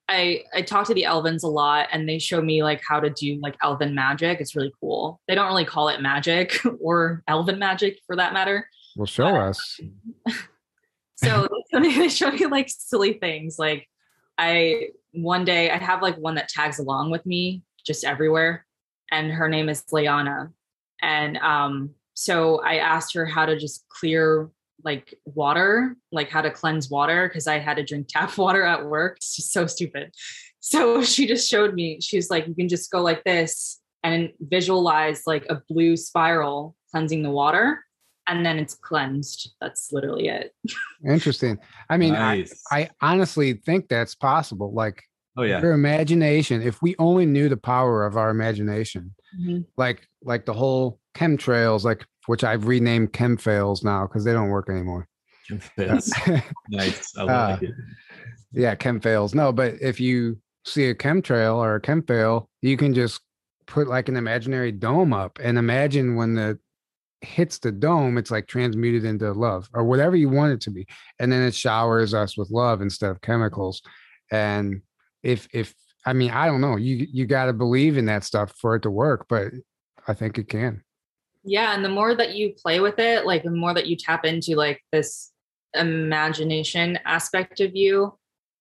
[0.08, 3.10] I I talk to the Elvens a lot and they show me like how to
[3.10, 4.40] do like elven magic.
[4.40, 5.20] It's really cool.
[5.28, 8.68] They don't really call it magic or elven magic for that matter.
[8.96, 9.80] Well, show us.
[11.16, 13.58] so they show me like silly things.
[13.58, 13.88] Like
[14.38, 18.66] I one day I have like one that tags along with me just everywhere,
[19.10, 20.50] and her name is Leanna.
[21.02, 24.50] And um, so I asked her how to just clear
[24.82, 28.86] like water, like how to cleanse water because I had to drink tap water at
[28.86, 29.16] work.
[29.16, 30.12] It's just so stupid.
[30.60, 35.22] So she just showed me, she's like, you can just go like this and visualize
[35.26, 37.84] like a blue spiral cleansing the water
[38.26, 39.54] and then it's cleansed.
[39.60, 40.54] That's literally it.
[41.06, 41.58] Interesting.
[41.90, 42.62] I mean, Nice.
[42.70, 44.72] I, I honestly think that's possible.
[44.72, 45.02] Like
[45.36, 45.60] oh yeah.
[45.60, 49.62] your imagination, if we only knew the power of our imagination, mm-hmm.
[49.76, 54.68] like like the whole chemtrails, like which I've renamed chemfails now because they don't work
[54.70, 55.08] anymore.
[55.76, 56.10] That's
[56.70, 57.16] nice.
[57.16, 57.74] I Uh, like it.
[58.52, 59.34] yeah, chemfails.
[59.34, 63.20] No, but if you see a chemtrail or a chemfail, you can just
[63.66, 66.58] put like an imaginary dome up and imagine when the
[67.20, 70.86] hits the dome, it's like transmuted into love or whatever you want it to be.
[71.18, 73.80] And then it showers us with love instead of chemicals.
[74.30, 74.82] And
[75.22, 75.74] if if
[76.06, 78.90] I mean, I don't know, you you gotta believe in that stuff for it to
[78.90, 79.52] work, but
[80.06, 80.82] I think it can.
[81.44, 81.74] Yeah.
[81.74, 84.56] And the more that you play with it, like the more that you tap into
[84.56, 85.30] like this
[85.74, 88.16] imagination aspect of you,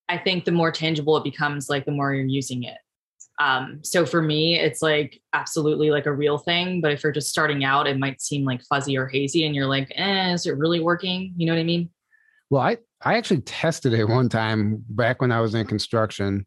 [0.10, 2.78] I think the more tangible it becomes, like the more you're using it.
[3.40, 6.82] Um, so for me, it's like absolutely like a real thing.
[6.82, 9.68] But if you're just starting out, it might seem like fuzzy or hazy, and you're
[9.68, 11.34] like, eh, is it really working?
[11.36, 11.90] You know what I mean?
[12.50, 16.46] Well, I I actually tested it one time back when I was in construction.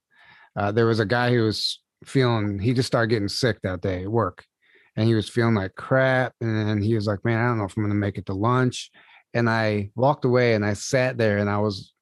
[0.54, 4.04] Uh, there was a guy who was feeling he just started getting sick that day
[4.04, 4.44] at work,
[4.96, 6.34] and he was feeling like crap.
[6.40, 8.34] And he was like, "Man, I don't know if I'm going to make it to
[8.34, 8.90] lunch."
[9.34, 11.92] And I walked away and I sat there and I was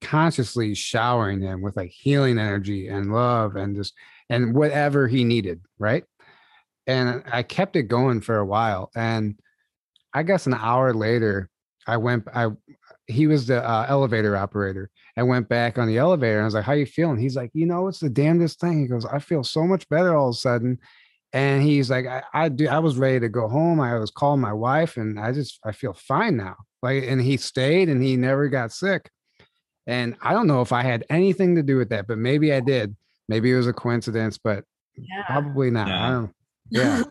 [0.00, 3.94] consciously showering him with like healing energy and love and just
[4.28, 6.04] and whatever he needed, right?
[6.86, 8.90] And I kept it going for a while.
[8.94, 9.38] And
[10.12, 11.50] I guess an hour later,
[11.86, 12.26] I went.
[12.34, 12.48] I
[13.06, 14.90] he was the uh, elevator operator.
[15.16, 17.50] I went back on the elevator and I was like, "How you feeling?" He's like,
[17.52, 20.34] "You know, it's the damnedest thing." He goes, "I feel so much better all of
[20.34, 20.78] a sudden."
[21.32, 22.66] And he's like, "I, I do.
[22.68, 23.80] I was ready to go home.
[23.80, 27.36] I was calling my wife, and I just I feel fine now." Like, and he
[27.36, 29.10] stayed, and he never got sick.
[29.86, 32.60] And I don't know if I had anything to do with that, but maybe I
[32.60, 32.96] did.
[33.28, 34.64] Maybe it was a coincidence, but
[34.96, 35.22] Yeah.
[35.26, 35.88] probably not.
[35.88, 36.10] I Yeah.
[36.10, 36.34] don't.
[36.70, 37.02] Yeah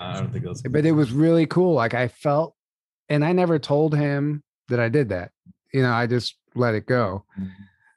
[0.00, 0.62] I don't think it was.
[0.62, 1.74] but it was really cool.
[1.74, 2.54] Like I felt,
[3.08, 5.30] and I never told him that I did that.
[5.72, 7.50] You know, I just let it go Mhm.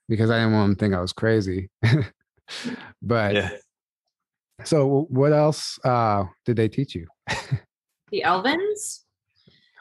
[0.07, 1.69] because I didn't want him to think I was crazy.
[3.01, 3.49] but Yeah.
[4.63, 7.07] So, what else uh, did they teach you?
[8.11, 9.01] the Elvins.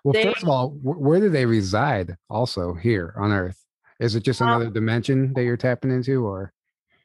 [0.05, 2.16] Well, They- first of all, where do they reside?
[2.31, 3.62] Also here on Earth,
[4.01, 6.53] is it just Um, another dimension that you're tapping into, or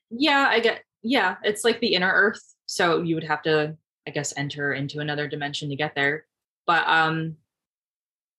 [0.09, 0.83] Yeah, I get.
[1.01, 2.41] Yeah, it's like the inner Earth.
[2.65, 3.75] So you would have to,
[4.07, 6.25] I guess, enter into another dimension to get there.
[6.65, 7.35] But um,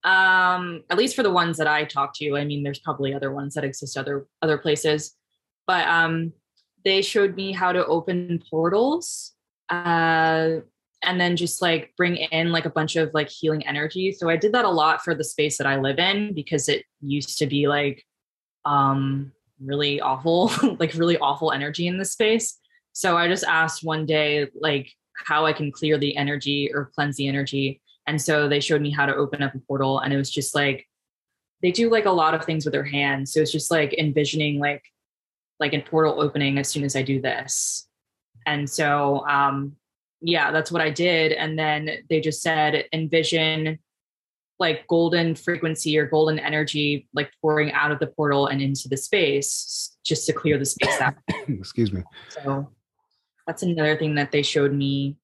[0.03, 3.33] um, at least for the ones that I talked to, I mean, there's probably other
[3.33, 5.15] ones that exist other other places.
[5.67, 6.33] But um,
[6.85, 9.33] they showed me how to open portals,
[9.71, 10.61] uh,
[11.05, 14.13] and then just like bring in like a bunch of like healing energy.
[14.13, 16.85] So I did that a lot for the space that I live in because it
[17.01, 18.05] used to be like
[18.65, 19.33] um
[19.63, 22.59] really awful like really awful energy in this space.
[22.93, 24.91] So i just asked one day like
[25.27, 27.81] how i can clear the energy or cleanse the energy.
[28.07, 30.55] And so they showed me how to open up a portal and it was just
[30.55, 30.87] like
[31.63, 33.33] they do like a lot of things with their hands.
[33.33, 34.83] So it's just like envisioning like
[35.61, 37.89] like a portal opening as soon as i do this
[38.47, 39.75] and so um
[40.21, 43.79] yeah that's what i did and then they just said envision
[44.59, 48.97] like golden frequency or golden energy like pouring out of the portal and into the
[48.97, 51.15] space just to clear the space out.
[51.49, 52.03] excuse me?
[52.29, 52.71] So
[53.47, 55.17] that's another thing that they showed me.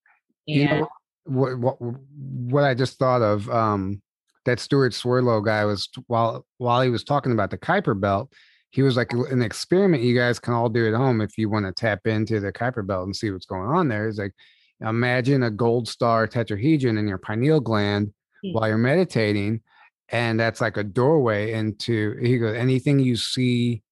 [0.47, 0.89] You know,
[1.25, 4.03] what what what I just thought of um
[4.47, 8.33] that Stewart Swerdlow guy was while while he was talking about the Kuiper belt,
[8.71, 11.67] he was like an experiment you guys can all do at home if you want
[11.67, 14.09] to tap into the Kuiper belt and see what's going on there.
[14.09, 14.35] Is like
[14.81, 18.13] imagine a gold star tetrahedron in your pineal gland
[18.43, 18.53] Hmm.
[18.53, 19.61] while you're meditating,
[20.09, 23.83] and that's like a doorway into he goes anything you see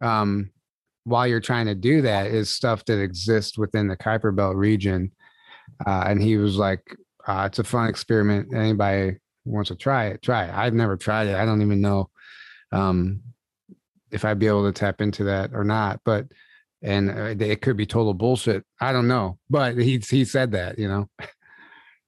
[0.00, 0.50] um
[1.04, 5.12] while you're trying to do that is stuff that exists within the Kuiper belt region
[5.86, 6.80] uh, and he was like,
[7.26, 8.54] uh, "It's a fun experiment.
[8.54, 11.34] Anybody wants to try it, try it." I've never tried it.
[11.36, 12.08] I don't even know
[12.72, 13.20] um,
[14.14, 16.00] if I'd be able to tap into that or not.
[16.04, 16.28] But
[16.82, 18.64] and uh, it could be total bullshit.
[18.80, 19.38] I don't know.
[19.50, 21.08] But he he said that, you know.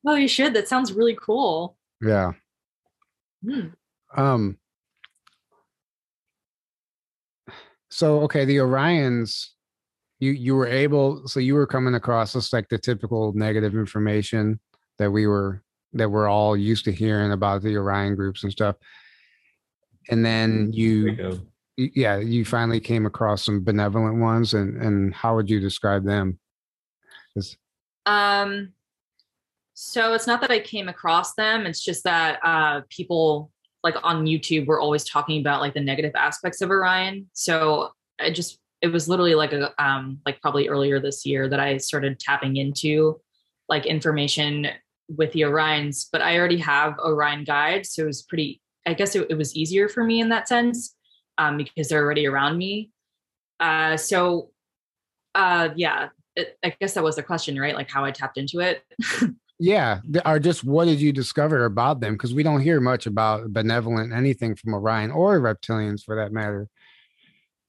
[0.03, 0.55] well, you should.
[0.55, 1.77] That sounds really cool.
[2.01, 2.33] Yeah.
[3.45, 3.69] Hmm.
[4.17, 4.59] Um.
[7.91, 9.49] So okay, the Orions,
[10.21, 14.61] you you were able, so you were coming across just like the typical negative information
[14.99, 15.63] that we were
[15.95, 18.77] that we're all used to hearing about the Orion groups and stuff,
[20.11, 21.31] and then There you you, go.
[21.31, 21.39] y-
[21.77, 26.39] yeah, you finally came across some benevolent ones, and and how would you describe them?
[28.07, 28.73] Um,
[29.75, 31.67] so it's not that I came across them.
[31.67, 33.51] It's just that uh, people
[33.85, 37.29] like on YouTube, we're always talking about like the negative aspects of Orion.
[37.35, 41.61] So I just it was literally like a um like probably earlier this year that
[41.61, 43.21] I started tapping into
[43.69, 44.69] like information
[45.09, 48.63] with the Orions, but I already have Orion guides, so it was pretty.
[48.87, 50.96] I guess it, it was easier for me in that sense
[51.39, 52.91] um, because they're already around me.
[53.61, 54.51] Uh, so,
[55.35, 57.75] uh, yeah, it, I guess that was the question, right?
[57.75, 58.83] Like how I tapped into it.
[59.59, 62.15] yeah, or just what did you discover about them?
[62.15, 66.69] Because we don't hear much about benevolent anything from Orion or reptilians for that matter.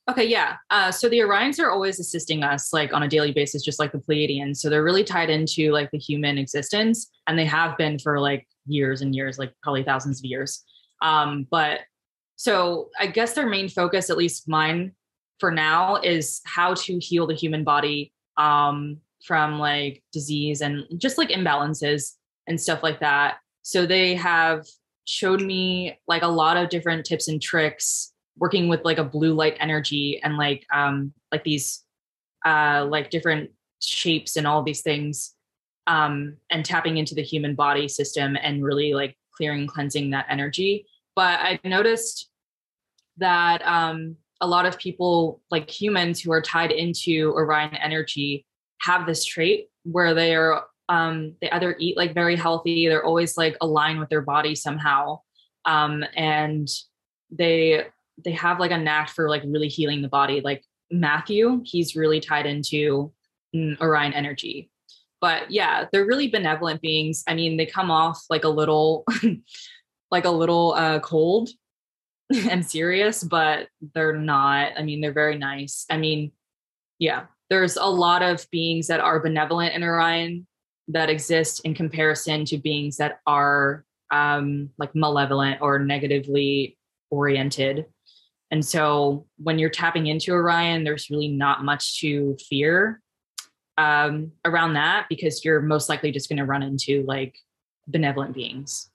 [0.09, 0.55] Okay, yeah.
[0.69, 3.91] Uh, so the Orions are always assisting us like on a daily basis, just like
[3.91, 4.57] the Pleiadians.
[4.57, 8.47] So they're really tied into like the human existence, and they have been for like
[8.65, 10.63] years and years, like probably thousands of years.
[11.01, 11.81] Um, but
[12.37, 14.93] so I guess their main focus, at least mine
[15.39, 21.17] for now, is how to heal the human body um, from like disease and just
[21.17, 22.13] like imbalances
[22.47, 23.39] and stuff like that.
[23.63, 24.65] So they have
[25.05, 29.33] showed me like a lot of different tips and tricks working with like a blue
[29.33, 31.83] light energy and like um like these
[32.45, 33.49] uh like different
[33.81, 35.33] shapes and all these things
[35.87, 40.85] um and tapping into the human body system and really like clearing cleansing that energy
[41.17, 42.29] but i noticed
[43.17, 48.45] that um a lot of people like humans who are tied into orion energy
[48.79, 53.35] have this trait where they are um they either eat like very healthy they're always
[53.35, 55.19] like aligned with their body somehow
[55.65, 56.69] um and
[57.31, 57.85] they
[58.23, 60.41] they have like a knack for like really healing the body.
[60.41, 63.11] Like Matthew, he's really tied into
[63.55, 64.69] mm, Orion energy.
[65.19, 67.23] But yeah, they're really benevolent beings.
[67.27, 69.05] I mean, they come off like a little
[70.11, 71.49] like a little uh cold
[72.49, 74.73] and serious, but they're not.
[74.77, 75.85] I mean, they're very nice.
[75.89, 76.31] I mean,
[76.99, 80.45] yeah, there's a lot of beings that are benevolent in Orion
[80.89, 86.77] that exist in comparison to beings that are um like malevolent or negatively
[87.09, 87.85] oriented
[88.51, 93.01] and so when you're tapping into Orion, there's really not much to fear
[93.77, 97.37] um, around that because you're most likely just going to run into like
[97.87, 98.89] benevolent beings.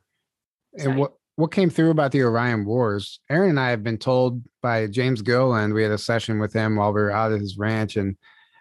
[0.78, 3.20] And what what came through about the Orion Wars?
[3.30, 5.74] Aaron and I have been told by James Gilliland.
[5.74, 8.16] We had a session with him while we were out at his ranch, and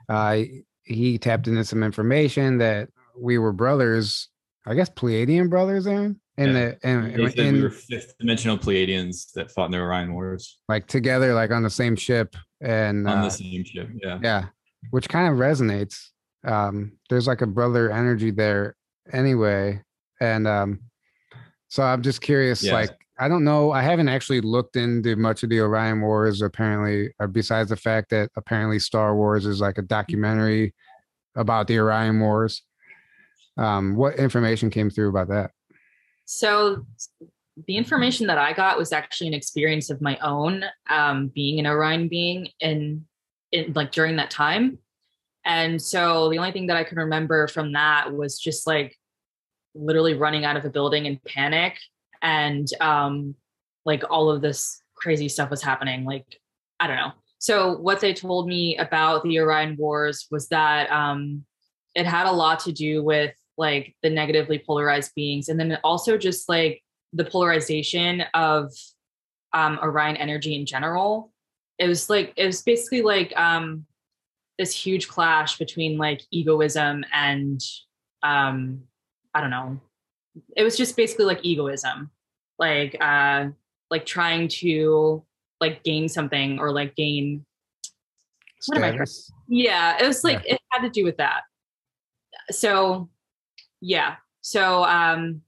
[0.09, 0.41] uh,
[0.83, 4.29] he tapped into some information that we were brothers.
[4.65, 6.71] I guess Pleiadian brothers, Aaron in yeah.
[6.81, 10.87] the in, in, we were fifth dimensional Pleiadians that fought in the Orion Wars, like
[10.87, 14.45] together, like on the same ship, and on uh, the same ship, yeah, yeah,
[14.91, 15.97] which kind of resonates.
[16.43, 18.75] Um, there's like a brother energy there,
[19.11, 19.81] anyway,
[20.19, 20.79] and um,
[21.71, 22.73] so I'm just curious, yes.
[22.73, 22.89] like.
[23.19, 23.71] I don't know.
[23.71, 26.41] I haven't actually looked into much of the Orion Wars.
[26.41, 30.73] Apparently, uh, besides the fact that apparently Star Wars is like a documentary
[31.35, 32.63] about the Orion Wars.
[33.57, 35.51] Um, what information came through about that?
[36.25, 36.87] So
[37.67, 41.67] the information that I got was actually an experience of my own, um, being an
[41.67, 43.05] Orion being in,
[43.51, 44.79] in like during that time.
[45.45, 48.97] And so the only thing that I can remember from that was just like
[49.73, 51.77] literally running out of a building in panic
[52.21, 53.35] and um
[53.85, 56.05] like all of this crazy stuff was happening.
[56.05, 56.25] Like,
[56.79, 57.11] I don't know.
[57.39, 61.43] So what they told me about the Orion Wars was that um
[61.95, 66.17] it had a lot to do with like the negatively polarized beings and then also
[66.17, 66.81] just like
[67.13, 68.71] the polarization of
[69.53, 71.33] um orion energy in general
[71.77, 73.85] it was like it was basically like um
[74.57, 77.61] this huge clash between like egoism and
[78.23, 78.81] um
[79.33, 79.79] i don't know.
[80.55, 82.09] It was just basically like egoism.
[82.57, 83.47] Like uh
[83.89, 85.23] like trying to
[85.59, 87.45] like gain something or like gain
[88.67, 89.05] what am I
[89.47, 90.53] yeah it was like yeah.
[90.53, 91.41] it had to do with that.
[92.51, 93.09] So
[93.81, 94.15] yeah.
[94.41, 95.41] So um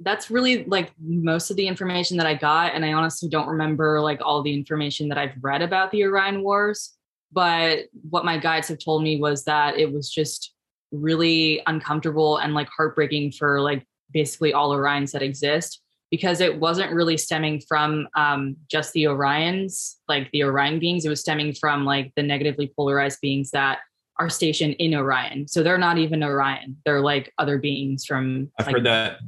[0.00, 4.00] that's really like most of the information that i got and i honestly don't remember
[4.00, 6.96] like all the information that i've read about the orion wars
[7.32, 10.54] but what my guides have told me was that it was just
[10.92, 16.92] really uncomfortable and like heartbreaking for like basically all orions that exist because it wasn't
[16.92, 21.84] really stemming from um, just the orions like the orion beings it was stemming from
[21.84, 23.78] like the negatively polarized beings that
[24.20, 25.48] are stationed in Orion.
[25.48, 26.76] So they're not even Orion.
[26.84, 29.18] They're like other beings from I've like, heard that.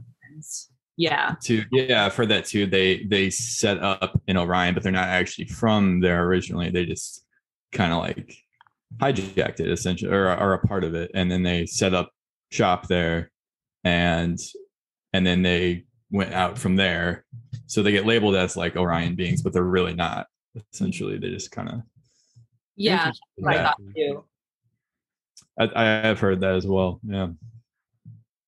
[0.98, 1.34] Yeah.
[1.42, 1.64] Too.
[1.72, 2.66] Yeah, I've heard that too.
[2.66, 6.70] They they set up in Orion, but they're not actually from there originally.
[6.70, 7.24] They just
[7.72, 8.36] kind of like
[8.98, 11.10] hijacked it essentially or are a part of it.
[11.14, 12.10] And then they set up
[12.50, 13.30] shop there
[13.84, 14.38] and
[15.12, 17.24] and then they went out from there.
[17.66, 20.26] So they get labeled as like Orion beings, but they're really not.
[20.72, 21.80] Essentially, they just kind of
[22.76, 23.12] yeah,
[23.46, 24.24] I thought too.
[25.58, 27.00] I, I have heard that as well.
[27.02, 27.28] Yeah.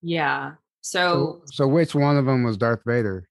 [0.03, 0.53] Yeah.
[0.81, 3.29] So, so, so which one of them was Darth Vader?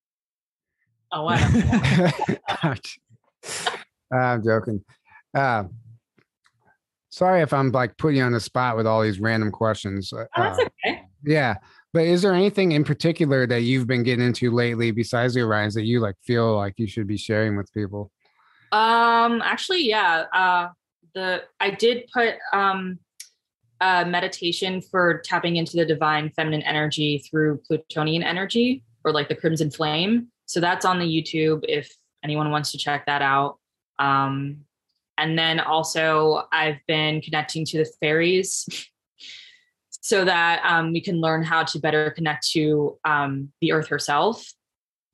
[1.11, 2.11] Oh wow.
[4.11, 4.83] I'm joking.
[5.35, 5.65] Uh,
[7.13, 10.11] sorry if I'm like putting you on the spot with all these random questions.
[10.11, 11.03] Oh, that's Uh, okay.
[11.23, 11.55] yeah.
[11.93, 15.75] But is there anything in particular that you've been getting into lately besides the Orions
[15.75, 18.11] that you like feel like you should be sharing with people?
[18.71, 20.25] Um, actually, yeah.
[20.33, 20.69] Uh,
[21.13, 22.97] the I did put um
[23.79, 29.35] a meditation for tapping into the divine feminine energy through Plutonian energy or like the
[29.35, 30.29] crimson flame.
[30.47, 31.91] So that's on the YouTube if
[32.23, 33.59] anyone wants to check that out.
[33.99, 34.61] Um,
[35.17, 38.67] and then also I've been connecting to the fairies
[39.89, 44.45] so that um, we can learn how to better connect to um, the earth herself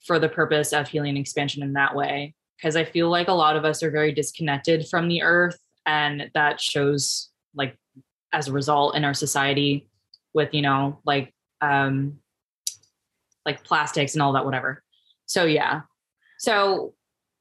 [0.05, 3.33] for the purpose of healing and expansion in that way because I feel like a
[3.33, 7.77] lot of us are very disconnected from the earth, and that shows like
[8.33, 9.87] as a result in our society
[10.33, 12.19] with you know like um
[13.45, 14.83] like plastics and all that whatever.
[15.25, 15.81] So yeah.
[16.37, 16.93] So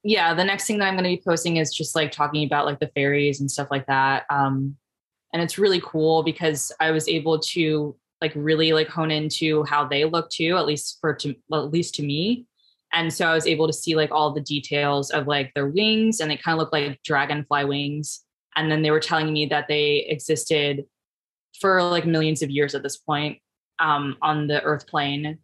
[0.08, 2.66] yeah, the next thing that I'm going to be posting is just like talking about
[2.66, 4.24] like the fairies and stuff like that.
[4.30, 4.76] Um
[5.32, 9.86] and it's really cool because I was able to like really like hone into how
[9.86, 12.46] they look too, at least for to at least to me
[12.92, 16.20] and so i was able to see like all the details of like their wings
[16.20, 18.24] and they kind of look like dragonfly wings
[18.56, 20.84] and then they were telling me that they existed
[21.60, 23.38] for like millions of years at this point
[23.78, 25.38] um, on the earth plane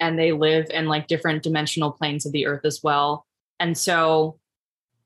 [0.00, 3.26] and they live in like different dimensional planes of the earth as well
[3.60, 4.38] and so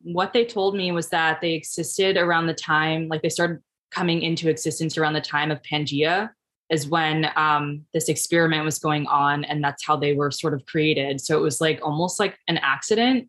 [0.03, 3.59] what they told me was that they existed around the time like they started
[3.91, 6.31] coming into existence around the time of pangea
[6.73, 10.65] is when um, this experiment was going on and that's how they were sort of
[10.65, 11.21] created.
[11.21, 13.29] So it was like almost like an accident.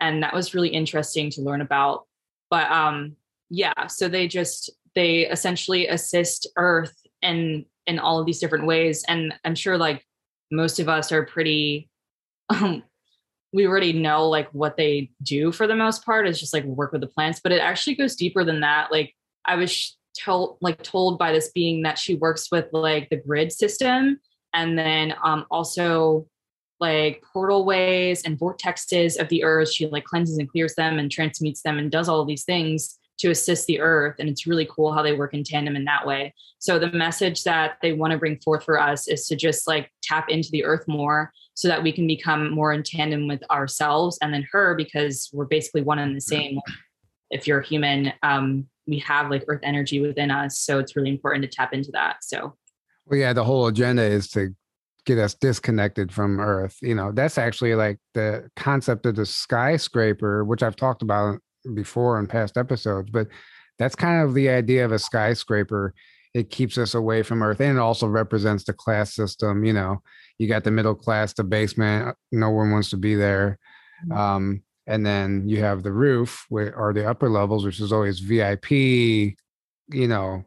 [0.00, 2.06] And that was really interesting to learn about.
[2.50, 3.16] But um
[3.50, 9.04] yeah so they just they essentially assist earth in in all of these different ways.
[9.08, 10.04] And i'm sure like
[10.50, 11.88] most of us are pretty
[12.48, 12.82] um
[13.54, 16.90] we already know like what they do for the most part is just like work
[16.90, 18.90] with the plants but it actually goes deeper than that.
[18.90, 19.14] Like
[19.46, 23.52] i was told like told by this being that she works with like the grid
[23.52, 24.18] system
[24.52, 26.26] and then um also
[26.80, 29.70] like portal ways and vortexes of the earth.
[29.70, 33.30] She like cleanses and clears them and transmutes them and does all these things to
[33.30, 36.34] assist the earth and it's really cool how they work in tandem in that way.
[36.58, 39.90] So the message that they want to bring forth for us is to just like
[40.02, 44.18] tap into the earth more so that we can become more in tandem with ourselves
[44.20, 46.58] and then her because we're basically one and the same
[47.30, 51.10] if you're a human um we have like earth energy within us so it's really
[51.10, 52.54] important to tap into that so
[53.06, 54.54] Well, yeah, the whole agenda is to
[55.04, 56.78] get us disconnected from Earth.
[56.80, 61.40] You know, that's actually like the concept of the skyscraper, which I've talked about
[61.74, 63.28] before in past episodes, but
[63.78, 65.94] that's kind of the idea of a skyscraper.
[66.32, 69.64] It keeps us away from Earth and it also represents the class system.
[69.64, 70.02] You know,
[70.38, 73.58] you got the middle class, the basement, uh, no one wants to be there.
[74.06, 74.18] Mm-hmm.
[74.18, 78.20] Um, and then you have the roof where or the upper levels, which is always
[78.20, 79.36] VIP, you
[80.08, 80.44] know,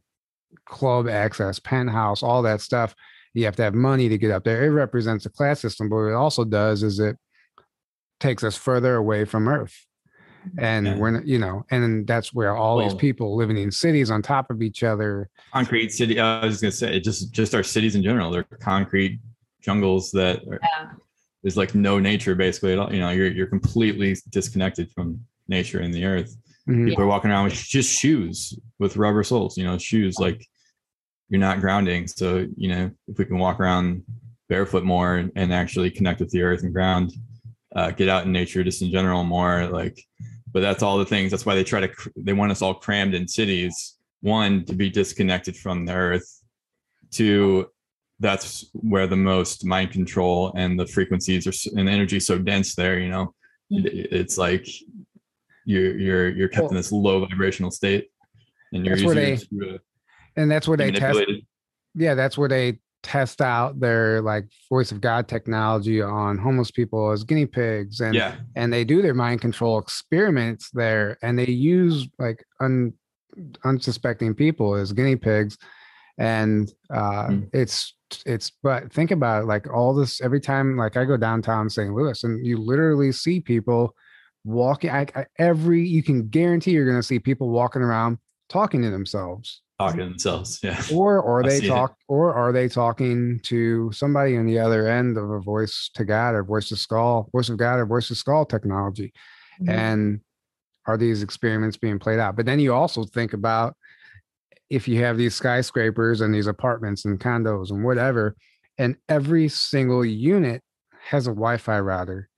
[0.66, 2.94] club access, penthouse, all that stuff.
[3.34, 4.64] You have to have money to get up there.
[4.64, 7.18] It represents a class system, but what it also does is it
[8.20, 9.76] takes us further away from Earth.
[10.50, 10.60] Mm-hmm.
[10.60, 10.98] And Yeah.
[10.98, 14.62] we're, you know, and that's where all these people living in cities on top of
[14.62, 15.30] each other.
[15.52, 16.20] concrete city.
[16.20, 18.32] I was gonna say, it just just our cities in general.
[18.32, 19.20] They're concrete
[19.72, 20.91] jungles that are, Yeah.
[21.43, 22.91] there's like no nature basically at all.
[22.93, 25.20] You know, you're you're completely disconnected from
[25.57, 26.32] nature and the earth.
[26.70, 26.88] Mhm.
[26.88, 28.36] People are walking around with just shoes
[28.80, 29.57] with rubber soles.
[29.57, 30.39] You know, shoes like
[31.30, 32.07] you're not grounding.
[32.07, 32.28] So
[32.63, 34.03] you know, if we can walk around
[34.49, 37.11] barefoot more and, and actually connect with the earth and ground,
[37.76, 39.97] uh, get out in nature just in general more like.
[40.53, 41.30] But that's all the things.
[41.32, 41.89] That's why they try to.
[41.89, 43.76] cr- They want us all crammed in cities.
[44.22, 46.28] One to be disconnected from the earth.
[47.11, 47.68] Two,
[48.20, 52.99] that's where the most mind control and the frequencies are and energy so dense there.
[52.99, 53.34] You know,
[53.70, 54.68] it's like
[55.65, 58.09] you're you're you're kept in this low vibrational state,
[58.74, 59.78] and you're That's where they- to, uh,
[60.36, 61.20] And that's where they test.
[61.95, 67.11] Yeah, that's where they test out their like voice of God technology on homeless people
[67.11, 68.01] as guinea pigs.
[68.01, 72.93] And Yeah, and they do their mind control experiments there and they use like un,
[73.63, 75.57] unsuspecting people as guinea pigs
[76.18, 77.49] and uh Mm.
[77.53, 77.93] it's
[78.26, 81.93] it's but think about it like all this every time like i go downtown st
[81.93, 83.93] louis and you literally see people
[84.45, 88.18] walking I, I, every you can guarantee you're going to see people walking around
[88.49, 90.59] talking to themselves talking to themselves.
[90.63, 91.70] Yeah, or are they see it.
[91.70, 96.03] talk or are they talking to somebody on the other end of a voice to
[96.05, 99.11] god or voice to skull voice of god or voice to skull technology
[99.68, 100.20] and
[100.88, 103.76] are these experiments being played out but then you also think about
[104.70, 108.36] if you have these skyscrapers and these apartments and condos and whatever
[108.78, 110.61] and every single unit
[111.09, 112.30] has a wi-fi router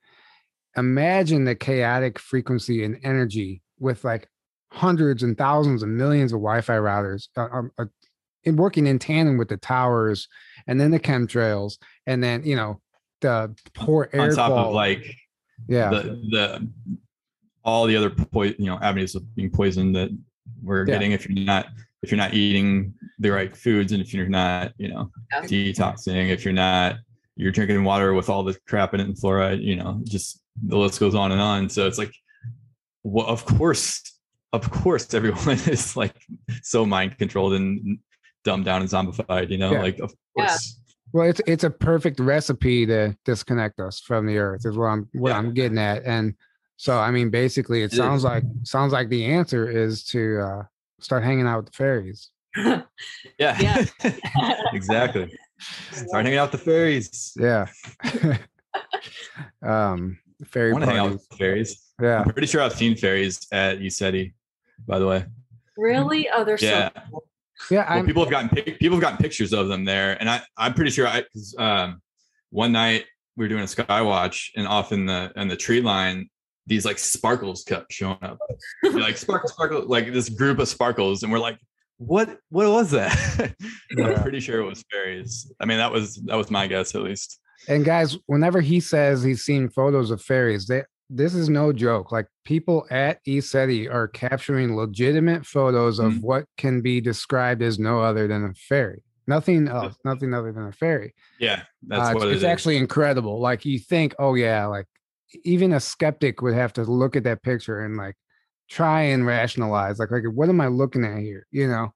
[0.76, 4.28] imagine the chaotic frequency and energy with like
[4.72, 7.86] hundreds and thousands and millions of Wi-Fi routers uh, um, uh,
[8.44, 10.28] in working in tandem with the towers,
[10.66, 11.76] and then the chemtrails,
[12.06, 12.80] and then you know
[13.20, 14.68] the poor air on top quality.
[14.68, 15.16] of like
[15.68, 16.68] yeah, the the
[17.64, 20.10] all the other po- you know avenues of being poisoned that
[20.62, 20.94] we're Yeah.
[20.94, 21.66] getting if you're not
[22.02, 25.42] if you're not eating the right foods and if you're not you know Yeah.
[25.42, 26.96] detoxing if you're not
[27.36, 30.76] you're drinking water with all the crap in it and fluoride you know just the
[30.76, 32.12] list goes on and on so it's like
[33.02, 34.02] well of course
[34.52, 36.14] of course everyone is like
[36.62, 37.98] so mind controlled and
[38.44, 39.82] dumbed down and zombified you know Yeah.
[39.82, 40.46] like of Yeah.
[40.46, 40.76] course
[41.12, 45.08] Well, it's it's a perfect recipe to disconnect us from the earth is what I'm
[45.12, 45.38] what Yeah.
[45.38, 46.04] I'm getting at.
[46.04, 46.34] And
[46.76, 50.62] so I mean basically it It sounds like sounds like the answer is to uh
[51.00, 52.30] start hanging out with the fairies.
[52.56, 52.84] yeah,
[53.38, 53.84] Yeah.
[54.72, 55.30] exactly
[55.92, 57.66] start hanging out with the fairies Yeah.
[59.62, 62.20] um i fairy want to hang out with fairies Yeah.
[62.22, 64.32] I'm pretty sure I've seen fairies at ECETI,
[64.86, 65.26] by the way.
[65.76, 66.28] really?
[66.30, 66.88] Oh, they're Yeah.
[66.94, 67.24] so cool.
[67.70, 70.72] Yeah, Well, people have gotten people have gotten pictures of them there, and I I'm
[70.74, 72.00] pretty sure I 'cause, um
[72.50, 73.04] one night
[73.36, 76.30] we were doing a sky watch, and off in the in the tree line,
[76.70, 78.38] these like sparkles kept showing up,
[78.92, 81.58] like sparkle sparkle, like this group of sparkles, and we're like,
[81.98, 83.54] what what was that?
[83.96, 84.06] Yeah.
[84.06, 85.52] I'm pretty sure it was fairies.
[85.60, 87.38] I mean, that was that was my guess at least.
[87.68, 92.12] and guys, whenever he says he's seen photos of fairies, they this is no joke.
[92.12, 96.20] Like people at ECETI are capturing legitimate photos of Mhm.
[96.22, 99.02] what can be described as no other than a fairy.
[99.26, 101.12] Nothing else, nothing other than a fairy.
[101.40, 102.44] Yeah, that's Uh, what it's, it it's is.
[102.44, 103.40] actually incredible.
[103.40, 104.86] Like you think, oh yeah, like
[105.44, 108.16] even a skeptic would have to look at that picture and like
[108.68, 111.46] try and rationalize, like, like what am I looking at here?
[111.50, 111.92] You know,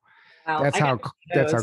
[0.47, 0.62] Wow.
[0.62, 1.01] that's I how
[1.32, 1.61] that's how.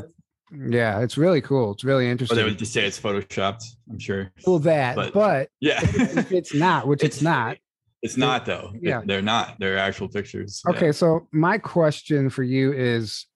[0.53, 1.71] Yeah, it's really cool.
[1.71, 2.37] It's really Or interesting.
[2.37, 3.63] they would just say it's photoshopped.
[3.89, 4.31] I'm sure.
[4.45, 7.57] well, that, but- but Yeah, if it's not, which it's, not.
[8.01, 8.71] It's not though.
[8.75, 9.01] It- Yeah.
[9.05, 9.55] they're not.
[9.59, 10.61] They're actual pictures.
[10.67, 10.75] Yeah.
[10.75, 13.27] Okay, so my question for you is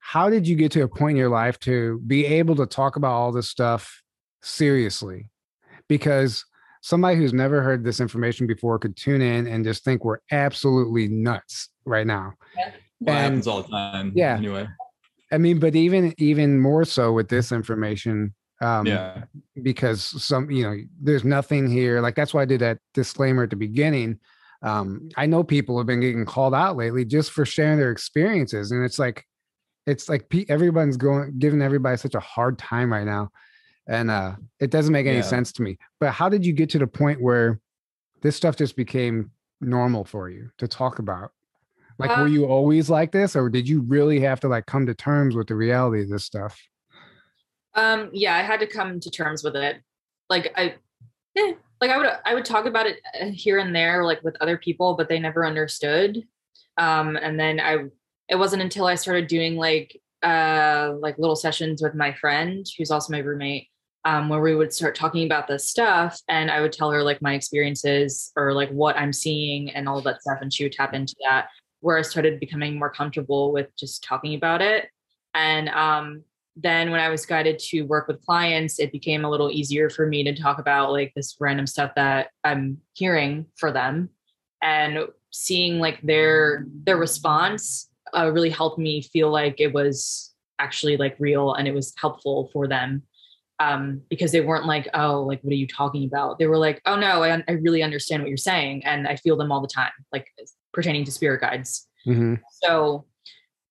[0.00, 2.96] how did you get to a point in your life to be able to talk
[2.96, 4.02] about all this stuff
[4.42, 5.30] seriously?
[5.88, 6.44] Because
[6.86, 11.08] somebody who's never heard this information before could tune in and just think we're absolutely
[11.08, 12.32] nuts right now.
[12.56, 14.12] Well, it and- happens all the time.
[14.14, 14.36] Yeah.
[14.36, 14.68] Anyway.
[15.32, 19.24] I mean, but even even more so with this information, um, yeah.
[19.64, 23.50] because some you know there's nothing here like that's why i did that disclaimer at
[23.50, 24.18] the beginning
[24.62, 28.70] um i know people have been getting called out lately just for sharing their experiences
[28.70, 29.26] and it's like
[29.86, 33.28] it's like pe- everyone's going giving everybody such a hard time right now
[33.88, 35.22] and uh it doesn't make any Yeah.
[35.22, 37.60] sense to me but how did you get to the point where
[38.22, 39.30] this stuff just became
[39.60, 41.30] normal for you to talk about
[41.98, 44.86] like were Um, you always like this or did you really have to like come
[44.86, 46.60] to terms with the reality of this stuff
[47.74, 49.82] Um, yeah, I had to come to terms with it.
[50.30, 50.74] Like I,
[51.36, 54.36] eh, like I would, I would talk about it uh, here and there, like with
[54.40, 56.22] other people, but they never understood.
[56.78, 57.84] Um, and then I,
[58.28, 62.90] it wasn't until I started doing like, uh, like little sessions with my friend, who's
[62.90, 63.68] also my roommate,
[64.06, 67.20] um, where we would start talking about this stuff, and I would tell her like
[67.20, 70.94] my experiences or like what I'm seeing and all that stuff, and she would tap
[70.94, 71.48] into that.
[71.80, 74.88] Where I started becoming more comfortable with just talking about it,
[75.34, 76.22] and um,
[76.54, 80.06] then when I was guided to work with clients, it became a little easier for
[80.06, 84.10] me to talk about like this random stuff that I'm hearing for them
[84.62, 85.00] and
[85.32, 91.16] seeing like their their response uh, really helped me feel like it was actually like
[91.18, 93.02] real and it was helpful for them
[93.58, 96.38] um, because they weren't like oh like what are you talking about?
[96.38, 99.36] They were like oh no I, I really understand what you're saying and I feel
[99.36, 100.28] them all the time like
[100.72, 101.86] pertaining to spirit guides.
[102.06, 102.40] Mhm.
[102.62, 103.04] so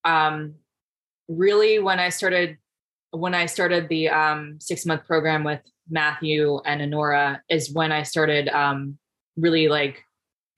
[0.03, 0.55] um
[1.29, 2.57] really when i started
[3.11, 8.03] when i started the um six month program with matthew and honora is when i
[8.03, 8.97] started um
[9.37, 10.03] really like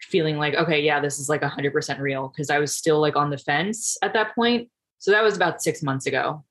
[0.02, 3.30] feeling like okay yeah this is like 100% real because i was still like on
[3.30, 4.70] the fence at that point.
[5.00, 6.44] So that was about six months ago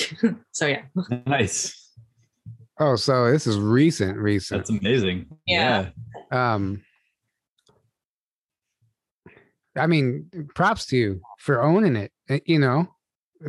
[0.52, 0.82] so yeah
[1.26, 1.74] Nice.
[2.80, 4.60] Oh, so this is recent, recent.
[4.60, 5.26] That's amazing.
[5.46, 5.90] Yeah.
[6.30, 6.82] um
[9.76, 12.88] I mean, props to you for owning it, eh, you know,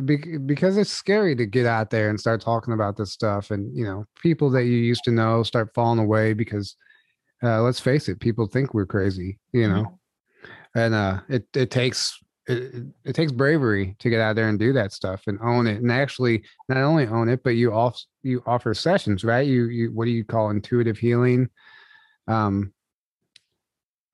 [0.04, 3.76] be- because it's scary to get out there and start talking about this stuff and,
[3.76, 6.76] you know, people that you used to know start falling away because
[7.42, 9.98] uh let's face it, people think we're crazy, you know.
[10.74, 12.18] And uh it it takes
[12.50, 15.76] it, it- takes bravery to get out there and do that stuff and own it
[15.80, 19.46] and actually not only own it but you also you offer sessions right?
[19.46, 21.48] You you what do you call intuitive healing?
[22.28, 22.72] Um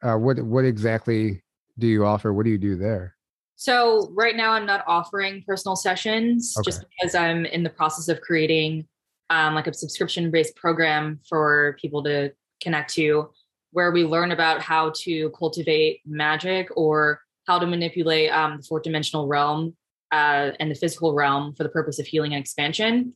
[0.03, 1.43] uh what what exactly
[1.79, 2.33] do you offer?
[2.33, 3.15] What do you do there?
[3.57, 8.21] So right now I'm not offering personal sessions just because I'm in the process of
[8.21, 8.87] creating
[9.31, 12.33] um, like a subscription based program for people to
[12.63, 13.31] connect to,
[13.73, 18.83] where we learn about how to cultivate magic or how to manipulate um, the fourth
[18.83, 19.77] dimensional realm
[20.13, 23.15] uh, and the physical realm for the purpose of healing and expansion.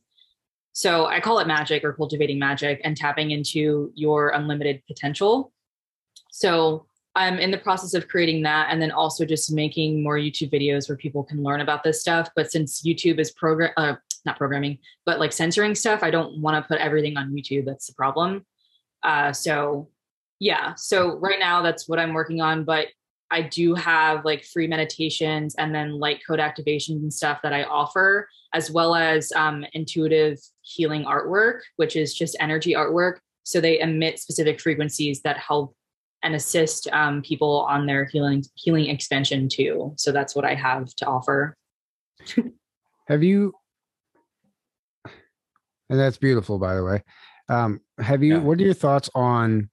[0.73, 5.51] So I call it magic or cultivating magic and tapping into your unlimited potential.
[6.31, 10.51] So I'm in the process of creating that and then also just making more YouTube
[10.51, 12.29] videos where people can learn about this stuff.
[12.35, 16.55] But since YouTube is program, uh, not programming, but like censoring stuff, I don't want
[16.55, 17.65] to put everything on YouTube.
[17.65, 18.45] That's the problem.
[19.03, 19.89] Uh, so
[20.39, 22.63] yeah, so right now that's what I'm working on.
[22.63, 22.87] But
[23.31, 27.63] I do have like free meditations and then light code activations and stuff that I
[27.63, 33.19] offer, as well as um, intuitive healing artwork, which is just energy artwork.
[33.43, 35.73] So they emit specific frequencies that help
[36.23, 39.93] and assist um, people on their healing healing expansion too.
[39.97, 41.55] So that's what I have to offer.
[43.07, 43.53] have you?
[45.89, 47.03] And that's beautiful, by the way.
[47.49, 48.35] Um, have you?
[48.35, 48.41] Yeah.
[48.41, 49.70] What are your thoughts on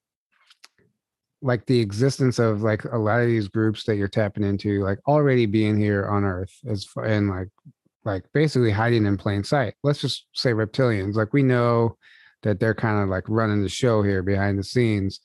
[1.41, 4.99] like the existence of like a lot of these groups that you're tapping into like
[5.07, 7.49] already being here on earth as and like
[8.05, 9.74] like basically hiding in plain sight.
[9.82, 11.97] Let's just say reptilians like we know
[12.43, 15.20] that they're kind of like running the show here behind the scenes.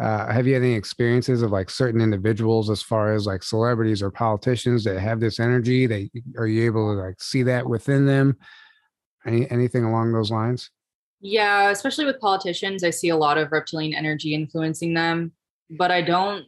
[0.00, 4.02] Uh, have you had any experiences of like certain individuals as far as like celebrities
[4.02, 8.06] or politicians that have this energy they are you able to like see that within
[8.06, 8.36] them?
[9.26, 10.70] Any anything along those lines?
[11.20, 15.32] Yeah especially with politicians i see a lot of reptilian energy influencing them
[15.70, 16.46] but I don't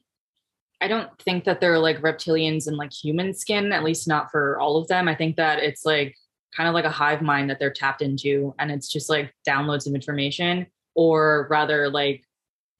[0.80, 4.58] I don't think that they're like reptilians in like human skin, at least not for
[4.58, 5.06] all of them.
[5.06, 6.16] I think that it's like
[6.56, 9.86] kind of like a hive mind that they're tapped into and it's just like downloads
[9.86, 12.24] of information or rather like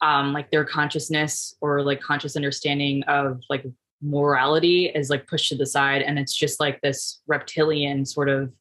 [0.03, 3.65] um like their consciousness or like conscious understanding of like
[4.03, 8.53] morality is like pushed to the side and it's just like this reptilian sort of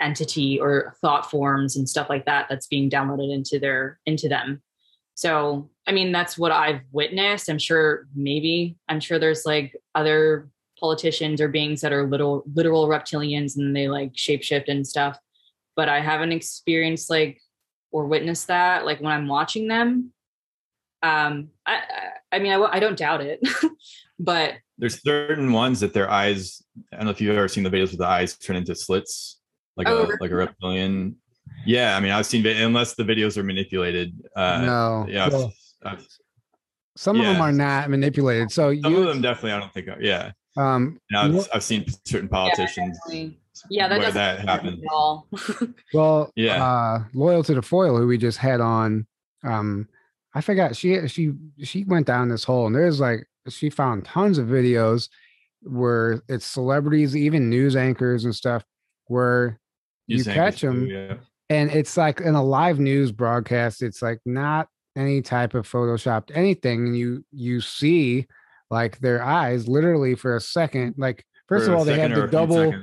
[0.00, 4.62] entity or thought forms and stuff like that that's being downloaded into their into them
[5.14, 7.48] so, I mean, that's what I've witnessed.
[7.48, 12.88] I'm sure maybe, I'm sure there's like other politicians or beings that are little literal
[12.88, 15.18] reptilians and they like shapeshift and stuff.
[15.74, 17.40] But I haven't experienced like
[17.90, 20.12] or witnessed that like when I'm watching them.
[21.02, 21.82] Um, I,
[22.30, 23.40] I mean, I, I don't doubt it,
[24.18, 26.62] but there's certain ones that their eyes.
[26.92, 29.40] I don't know if you've ever seen the videos with the eyes turn into slits,
[29.76, 31.16] like oh, a like a reptilian.
[31.66, 34.16] Yeah, I mean, I've seen unless the videos are manipulated.
[34.34, 35.52] Uh, no, yeah, well, I've,
[35.84, 36.06] I've,
[36.96, 37.30] some yeah.
[37.30, 38.50] of them are not manipulated.
[38.50, 39.88] So some you, of them definitely, I don't think.
[39.88, 42.98] Are, yeah, um, I've, I've seen certain politicians.
[43.08, 43.28] Yeah,
[43.70, 45.26] yeah that doesn't that happen at all.
[45.94, 49.06] well, yeah, uh, loyal to the foil, who we just had on.
[49.44, 49.88] Um,
[50.34, 54.38] I forgot she she she went down this hole, and there's like she found tons
[54.38, 55.08] of videos
[55.62, 58.64] where it's celebrities, even news anchors and stuff,
[59.06, 59.58] where
[60.08, 60.86] news you catch them.
[60.86, 61.14] Too, yeah
[61.52, 66.30] and it's like in a live news broadcast it's like not any type of photoshopped
[66.34, 68.26] anything and you you see
[68.70, 72.26] like their eyes literally for a second like first for of all they have the
[72.26, 72.80] double yeah.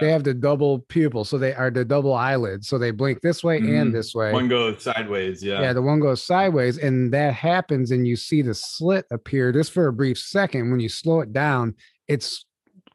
[0.00, 3.44] they have the double pupil so they are the double eyelids so they blink this
[3.44, 3.74] way mm-hmm.
[3.74, 7.90] and this way one goes sideways yeah yeah the one goes sideways and that happens
[7.90, 11.32] and you see the slit appear just for a brief second when you slow it
[11.32, 11.74] down
[12.08, 12.44] it's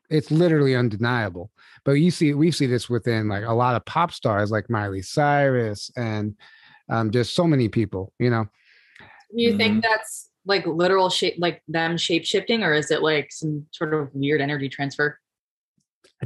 [0.09, 1.51] it's literally undeniable
[1.85, 5.03] but you see, we see this within like a lot of pop stars like Miley
[5.03, 6.35] Cyrus and
[6.89, 8.47] um, just so many people, you know.
[9.31, 9.57] You mm-hmm.
[9.57, 13.93] think that's like literal shape, like them shape shifting, or is it like some sort
[13.93, 15.19] of weird energy transfer?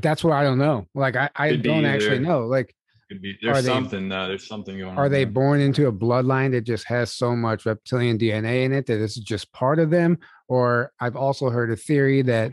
[0.01, 0.87] That's what I don't know.
[0.93, 2.45] Like I, I don't actually know.
[2.45, 2.75] Like
[3.21, 4.97] be there's something uh, there's something going on.
[4.97, 5.33] are on they there.
[5.33, 9.17] born into a bloodline that just has so much reptilian dna in it that this
[9.17, 10.15] is just part of them
[10.47, 12.51] or i've also heard a theory that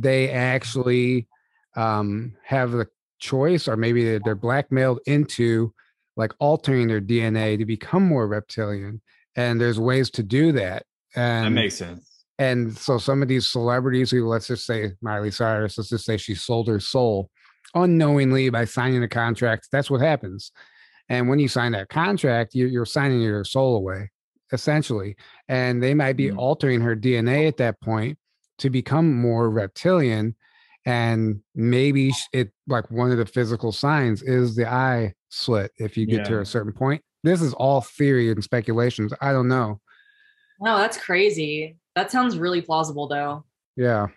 [0.00, 1.28] they actually
[1.76, 2.88] um, have the
[3.18, 5.72] choice, or maybe they're blackmailed into
[6.18, 9.00] like altering their DNA to become more reptilian.
[9.36, 10.84] And there's ways to do that.
[11.14, 12.24] And that makes sense.
[12.40, 16.16] And so some of these celebrities who, let's just say Miley Cyrus, let's just say
[16.16, 17.30] she sold her soul
[17.74, 19.68] unknowingly by signing a contract.
[19.70, 20.50] That's what happens.
[21.08, 24.10] And when you sign that contract, you're, you're signing your soul away,
[24.52, 25.16] essentially.
[25.48, 26.38] And they might be mm-hmm.
[26.38, 28.18] altering her DNA at that point
[28.58, 30.34] to become more reptilian
[30.84, 36.06] and maybe it like one of the physical signs is the eye slit if you
[36.06, 36.24] get yeah.
[36.24, 37.02] to a certain point.
[37.24, 39.80] This is all theory and speculations i don't know.
[40.60, 41.76] No that's crazy.
[41.94, 43.44] That sounds really plausible though.
[43.76, 44.08] Yeah.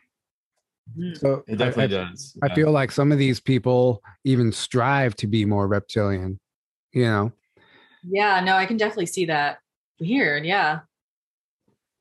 [0.97, 1.18] Mm.
[1.18, 5.28] so it definitely I, does i feel like some of these people even strive to
[5.28, 6.39] be more reptilian
[6.91, 7.32] you know?
[8.03, 9.59] Yeah no i can definitely see that.
[9.99, 10.80] Weird yeah.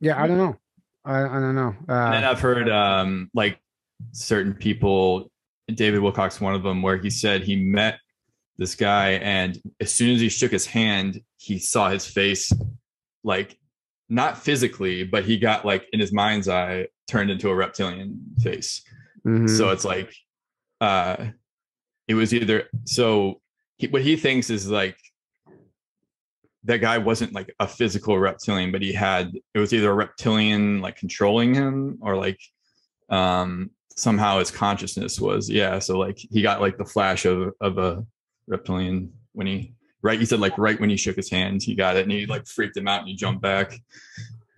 [0.00, 0.56] Yeah i don't know.
[1.04, 3.60] I, I don't know uh, and i've heard um like
[4.12, 5.30] certain people,
[5.72, 7.98] David Wilcock's one of them, where he said he met
[8.60, 12.52] this guy, and as soon as he shook his hand, he saw his face
[13.24, 13.58] like
[14.10, 18.82] not physically, but he got like in his mind's eye turned into a reptilian face.
[19.26, 19.48] Mhm.
[19.48, 20.14] So it's like
[20.82, 21.28] uh
[22.06, 23.40] it was either so
[23.78, 24.98] he, what he thinks is like
[26.64, 30.82] that guy wasn't like a physical reptilian, but he had it was either a reptilian
[30.82, 32.38] like controlling him or like
[33.08, 37.78] um somehow his consciousness was yeah so like he got like the flash of of
[37.78, 38.04] a
[38.50, 41.96] reptilian when he right he said like right when he shook his hands he got
[41.96, 43.78] it and he like freaked him out and he jumped back.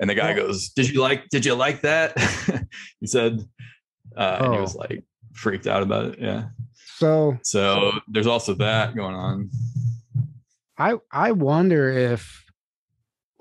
[0.01, 2.16] And the guy goes did you like did you like that?
[3.01, 3.40] He said
[4.16, 6.47] uh and he was like freaked out about it yeah.
[6.97, 9.51] So so there's also that going on.
[10.78, 12.45] I I wonder if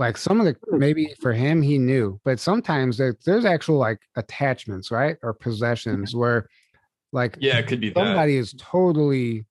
[0.02, 4.00] like some of the maybe for him he knew, but sometimes there, there's actual like
[4.16, 5.16] attachments, right?
[5.22, 6.50] Or possessions where
[7.14, 9.46] like yeah it could be somebody is totally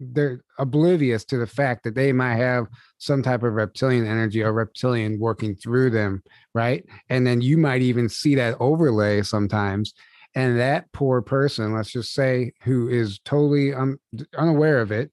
[0.00, 2.66] they're oblivious to the fact that they might have
[2.98, 6.22] some type of reptilian energy or reptilian working through them,
[6.54, 6.84] right?
[7.08, 9.94] And then you might even see that overlay sometimes.
[10.34, 13.98] And that poor person, let's just say, who is totally um,
[14.36, 15.12] unaware of it,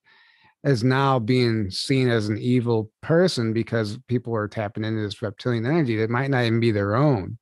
[0.63, 5.65] is now being seen as an evil person because people are tapping into this reptilian
[5.65, 7.38] energy that might not even be their own,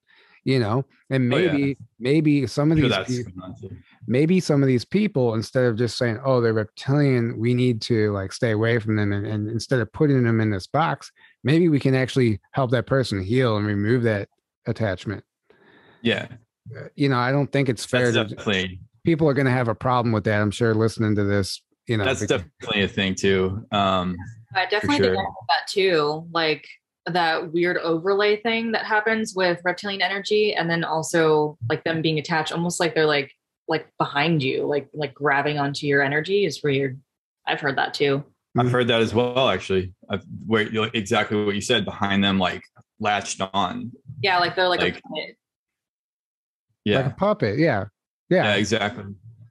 [0.50, 0.84] you know.
[1.12, 1.52] And Oh, yeah.
[1.52, 3.76] maybe, maybe some of sure these people, going on too.
[4.08, 8.12] maybe some of these people instead of just saying oh they're reptilian we need to
[8.14, 11.12] like stay away from them and, and instead of putting them in this box
[11.44, 14.28] maybe we can actually help that person heal and remove that
[14.68, 15.24] attachment
[16.02, 16.28] yeah
[16.78, 19.58] Uh, you know i don't think it's fair that's to definitely people are going to
[19.62, 22.84] have a problem with that i'm sure listening to this you know that's because- definitely
[22.84, 24.16] a thing too um
[24.56, 25.16] I definitely sure.
[25.16, 26.26] think that too.
[26.34, 26.66] Like
[27.06, 32.20] that weird overlay thing that happens with reptilian energy, and then also like them being
[32.20, 33.34] attached, almost like they're like
[33.68, 37.00] like behind you, like like grabbing onto your energy is weird.
[37.46, 38.24] I've heard that too.
[38.58, 38.72] I've hmm.
[38.72, 39.94] heard that as well, actually.
[40.10, 42.64] I've, where you know, exactly what you said behind them, like
[43.00, 43.92] latched on.
[44.22, 45.36] Yeah, like they're like, Like- a puppet.
[46.86, 47.86] Yeah, like a puppet yeah
[48.30, 49.04] yeah, yeah exactly.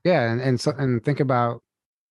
[0.05, 1.63] yeah and and so and think about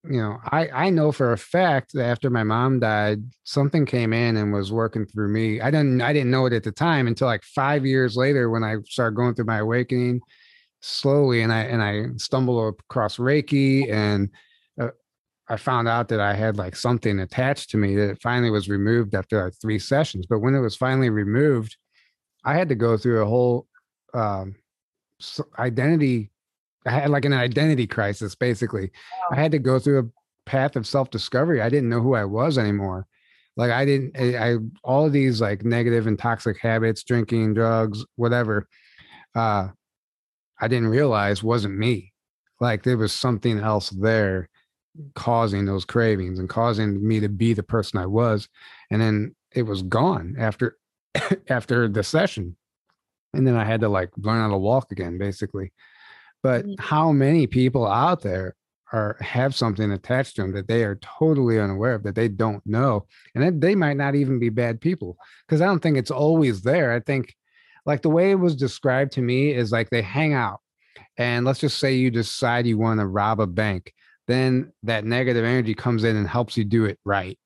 [0.04, 4.14] you know i i know for a fact that after my mom died something came
[4.14, 5.60] in and was working through me.
[5.60, 8.64] I didn't i didn't know it at the time until like five years later when
[8.64, 10.22] i started going through my awakening
[10.82, 14.30] slowly and i and i stumbled across reiki and
[14.80, 14.89] uh,
[15.50, 19.16] i found out that i had like something attached to me that finally was removed
[19.16, 20.26] after like three sessions.
[20.28, 21.76] But when it was finally removed
[22.45, 23.68] i had to go through a whole
[24.14, 24.56] um
[25.58, 26.32] identity
[26.88, 28.91] i had like an identity crisis basically
[29.31, 30.17] I had to go through a
[30.47, 31.61] path of self discovery.
[31.61, 33.05] I didn't know who I was anymore.
[33.55, 38.03] Like I didn't, I, I all of these like negative and toxic habits, drinking, drugs,
[38.15, 38.67] whatever.
[39.35, 39.69] Uh,
[40.59, 42.13] I didn't realize wasn't me.
[42.59, 44.49] Like there was something else there
[45.13, 48.47] causing those cravings and causing me to be the person I was.
[48.89, 50.77] And then it was gone after
[51.49, 52.55] after the session.
[53.33, 55.71] And then I had to like learn how to walk again, basically.
[56.43, 56.79] But Mhm.
[56.79, 58.55] how many people out there
[58.93, 62.65] are have something attached to them that they are totally unaware of that they don't
[62.65, 66.09] know and then they might not even be bad people because i don't think it's
[66.11, 67.35] always there i think
[67.85, 70.61] like the way it was described to me is like they hang out
[71.17, 73.93] and let's just say you decide you want to rob a bank
[74.27, 77.38] then that negative energy comes in and helps you do it right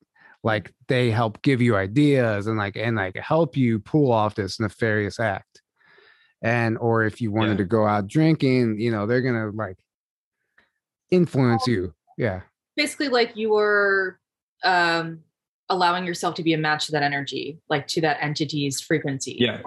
[0.43, 4.59] like they help give you ideas and like and like help you pull off this
[4.59, 5.60] nefarious act
[6.41, 7.57] and or if you wanted Yeah.
[7.57, 9.77] to go out drinking you know they're gonna like
[11.11, 12.41] influence you yeah
[12.75, 14.19] basically like you were
[14.63, 15.19] um
[15.69, 19.37] allowing yourself to be a match to that energy, like to that entity's frequency.
[19.39, 19.61] Yeah,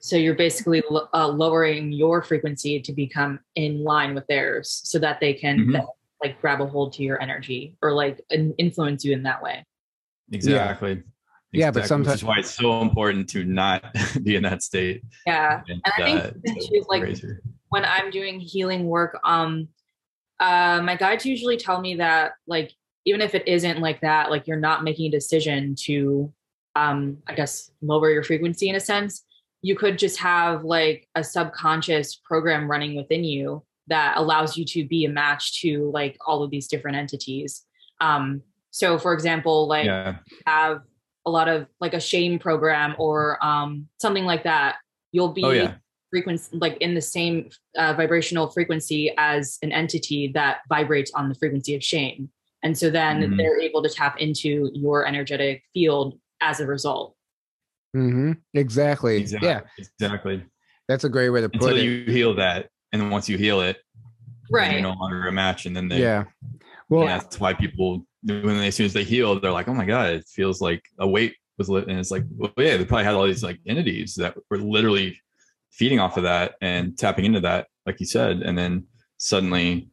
[0.00, 4.98] So you're basically lo- uh, lowering your frequency to become in line with theirs, so
[4.98, 5.72] that they can Mhm.
[5.74, 5.86] then,
[6.24, 9.64] like grab a hold to your energy or like in- influence you in that way.
[10.32, 10.94] exactly.
[10.94, 11.02] Yeah,
[11.70, 13.84] but Exactly, someti- which is why it's so important to not
[14.22, 15.02] be in that state.
[15.26, 17.24] Yeah, And, and I uh, think that to like raise
[17.68, 19.66] when I'm doing healing work, um,
[20.38, 22.72] uh, my guides usually tell me that like
[23.04, 26.32] even if it isn't like that, like you're not making a decision to,
[26.76, 29.24] um, I guess lower your frequency in a sense.
[29.62, 34.86] You could just have like a subconscious program running within you that allows you to
[34.86, 37.64] be a match to like all of these different entities.
[38.00, 40.82] Um, so, for example, like yeah, have
[41.26, 44.76] a lot of like a shame program or um, something like that,
[45.12, 45.74] you'll be oh yeah,
[46.10, 51.34] frequency like in the same uh, vibrational frequency as an entity that vibrates on the
[51.34, 52.28] frequency of shame.
[52.62, 53.36] And so then Mhm.
[53.36, 57.14] they're able to tap into your energetic field as a result.
[57.92, 59.18] Hmm exactly.
[59.18, 59.60] exactly, yeah.
[59.78, 60.44] exactly.
[60.88, 61.82] that's a great way to put Until it.
[61.84, 63.78] you heal that, and then once you heal it,
[64.50, 66.24] right you're no longer a match, and then they, yeah.
[66.90, 69.74] Well and that's why people when they, as soon as they heal, they're like, oh
[69.74, 71.88] my god, it feels like a weight was lit.
[71.88, 75.20] And it's like well yeah they probably had all these like entities that were literally
[75.70, 78.84] feeding off of that and tapping into that like you said and then
[79.18, 79.88] suddenly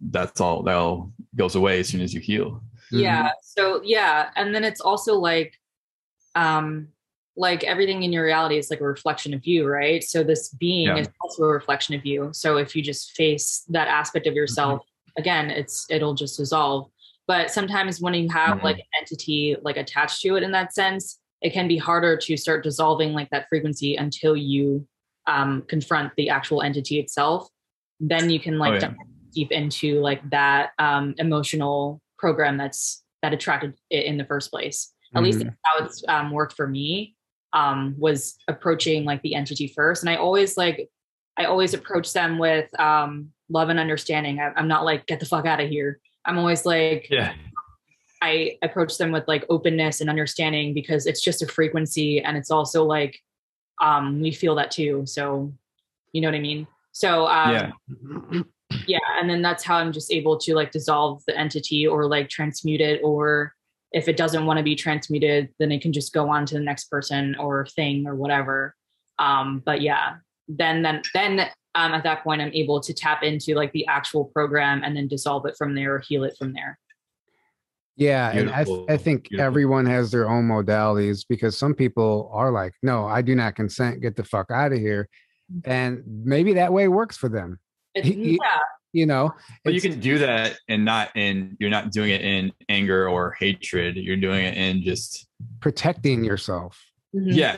[0.00, 2.62] that's all that all goes away as soon as you heal.
[2.90, 5.54] Yeah so yeah and then it's also like
[6.34, 6.88] um
[7.36, 10.02] like everything in your reality is like a reflection of you right?
[10.04, 10.98] So this being Yeah.
[10.98, 12.30] is also a reflection of you.
[12.32, 14.82] So if you just face that aspect of yourself
[15.18, 16.90] again it's it'll just dissolve
[17.26, 18.62] but sometimes when you have Mhm.
[18.62, 22.36] like an entity like attached to it in that sense it can be harder to
[22.36, 24.86] start dissolving like that frequency until you
[25.26, 27.48] um confront the actual entity itself
[28.00, 28.92] then you can like Oh, yeah.
[29.32, 34.92] deep into like that um emotional program that's that attracted it in the first place
[35.14, 35.44] at least Mhm.
[35.44, 37.14] that's how it's um, worked for me
[37.52, 40.88] um, was approaching like the entity first and i always like
[41.38, 45.26] i always approach them with um, love and understanding I, i'm not like get the
[45.26, 47.32] fuck out of here i'm always like yeah.
[48.22, 52.50] I approach them with like openness and understanding because it's just a frequency and it's
[52.50, 53.20] also like
[53.80, 55.02] um, we feel that too.
[55.04, 55.52] So
[56.12, 56.66] you know what i mean?
[56.92, 58.42] So um, yeah.
[58.88, 62.28] yeah and then that's how i'm just able to like dissolve the entity or like
[62.28, 63.54] transmute it or
[63.92, 66.60] if it doesn't want to be transmuted then it can just go on to the
[66.60, 68.74] next person or thing or whatever.
[69.20, 70.16] Um but yeah
[70.48, 74.24] then then then um at that point i'm able to tap into like the actual
[74.24, 76.78] program and then dissolve it from there or heal it from there
[77.98, 79.46] Yeah, and I, th- I think beautiful.
[79.46, 84.02] everyone has their own modalities because some people are like, "No, I do not consent.
[84.02, 85.08] Get the fuck out of here,"
[85.64, 87.58] and maybe that way works for them.
[87.94, 88.60] It's, He- he- yeah
[88.92, 89.32] You know,
[89.64, 93.32] but you can do that and not in you're not doing it in anger or
[93.40, 95.26] hatred you're doing it in just
[95.60, 96.72] protecting yourself.
[97.14, 97.34] Mhm.
[97.34, 97.56] yeah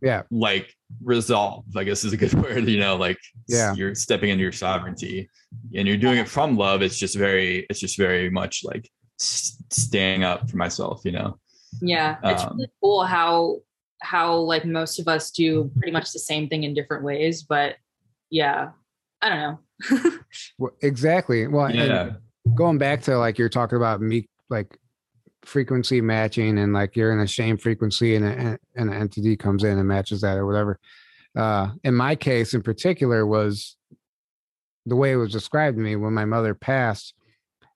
[0.00, 0.22] Yeah.
[0.30, 0.72] like
[1.02, 3.18] resolve i guess is a good word you know like
[3.48, 3.74] Yeah.
[3.74, 5.28] you're stepping into your sovereignty
[5.74, 10.22] and you're doing it from love it's just very it's just very much like staying
[10.24, 11.38] up for myself you know
[11.80, 13.58] yeah it's Um, really cool how
[14.00, 17.76] how like most of us do pretty much the same thing in different ways but
[18.30, 18.70] yeah
[19.22, 20.10] i don't know
[20.58, 21.46] Well, exactly.
[21.48, 22.12] Well, yeah
[22.54, 24.78] going back to like you're talking about me, like
[25.44, 29.64] frequency matching, and like you're in a shame frequency, and a, and an entity comes
[29.64, 30.78] in and matches that or whatever.
[31.36, 33.76] Uh, in my case, in particular, was
[34.86, 37.14] the way it was described to me when my mother passed.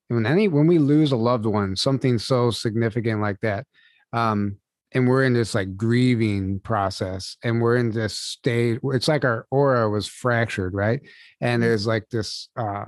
[0.09, 3.66] When any when we lose a loved one, something so significant like that,
[4.12, 4.57] um,
[4.93, 8.81] and we're in this like grieving process, and we're in this state.
[8.85, 11.01] It's like our aura was fractured, right?
[11.43, 12.87] And there's like this uh,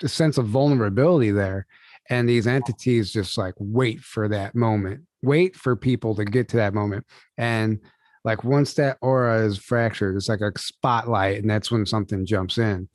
[0.00, 1.66] this sense of vulnerability there,
[2.10, 6.56] and these entities just like wait for that moment, wait for people to get to
[6.58, 7.06] that moment,
[7.38, 7.78] and
[8.24, 12.58] like once that aura is fractured, it's like a spotlight, and that's when something jumps
[12.58, 12.88] in,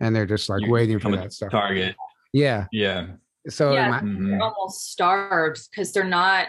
[0.00, 1.52] and they're just like You waiting for that stuff.
[1.52, 1.94] target
[2.32, 2.66] Yeah.
[2.72, 3.06] yeah
[3.48, 3.86] So Yeah.
[3.86, 4.26] am I- Mhm.
[4.30, 6.48] they're almost starved because they're not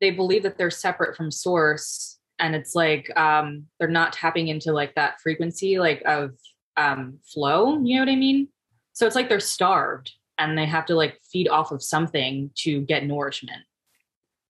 [0.00, 4.72] they believe that they're separate from source and it's like um they're not tapping into
[4.72, 6.30] like that frequency like of
[6.78, 8.48] um flow you know what i mean
[8.94, 12.80] so it's like they're starved and they have to like feed off of something to
[12.82, 13.62] get nourishment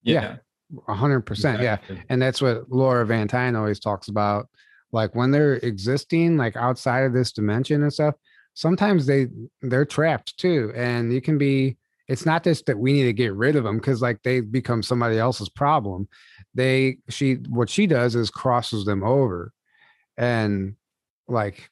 [0.03, 0.37] Yeah.
[0.89, 1.63] a hundred percent.
[1.63, 1.79] Yeah.
[2.09, 4.49] And that's what Laura Van Tyne always talks about.
[4.93, 8.15] Like when they're existing, like outside of this dimension and stuff,
[8.55, 9.27] sometimes they
[9.63, 10.73] they're trapped too.
[10.75, 11.77] And you can be.
[12.07, 14.83] It's not just that we need to get rid of them because like they become
[14.83, 16.07] somebody else's problem.
[16.55, 19.53] They she what she does is crosses them over,
[20.19, 20.77] and
[21.29, 21.71] like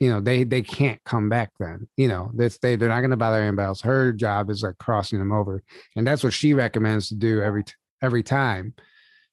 [0.00, 3.10] you know they they can't come back then you know this they they're not going
[3.10, 5.62] to bother anybody else her job is like crossing them over
[5.96, 7.64] and that's what she recommends to do every
[8.02, 8.74] every time.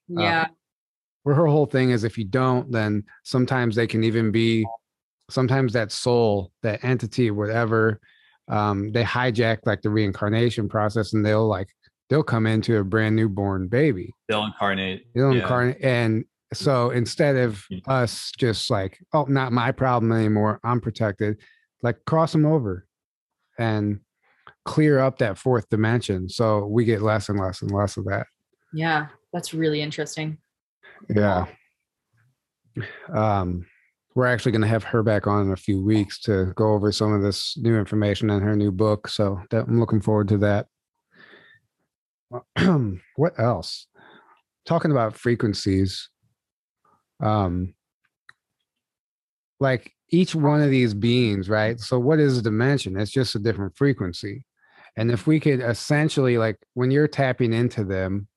[0.08, 0.48] Yeah.
[1.24, 4.66] where her whole thing is if you don't then sometimes they can even be
[5.30, 8.00] sometimes that soul that entity whatever
[8.48, 11.68] um they hijack like the reincarnation process and they'll like
[12.10, 14.14] they'll come into a brand new born baby.
[14.28, 15.08] They'll incarnate.
[15.14, 15.42] They'll yeah.
[15.42, 16.26] incarnate and
[16.58, 21.38] so instead of us just like oh not my problem anymore i'm protected
[21.84, 22.88] like cross them over
[23.60, 24.00] and
[24.66, 28.26] clear up that fourth dimension so we get less and less and less of that
[28.74, 30.38] yeah that's really interesting
[31.10, 31.46] Yeah.
[33.14, 33.66] Um,
[34.16, 36.92] we're actually going to have her back on in a few weeks to go over
[36.92, 39.08] some of this new information in her new book.
[39.08, 40.68] So that, I'm looking forward to that.
[43.16, 43.88] what else?
[44.66, 46.10] Talking about frequencies.
[47.22, 47.74] Um,
[49.60, 51.80] like each one of these beings, right?
[51.80, 53.00] So what is a dimension?
[53.00, 54.46] It's just a different frequency.
[54.98, 58.28] And if we could essentially like when you're tapping into them,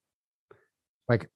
[1.08, 1.28] like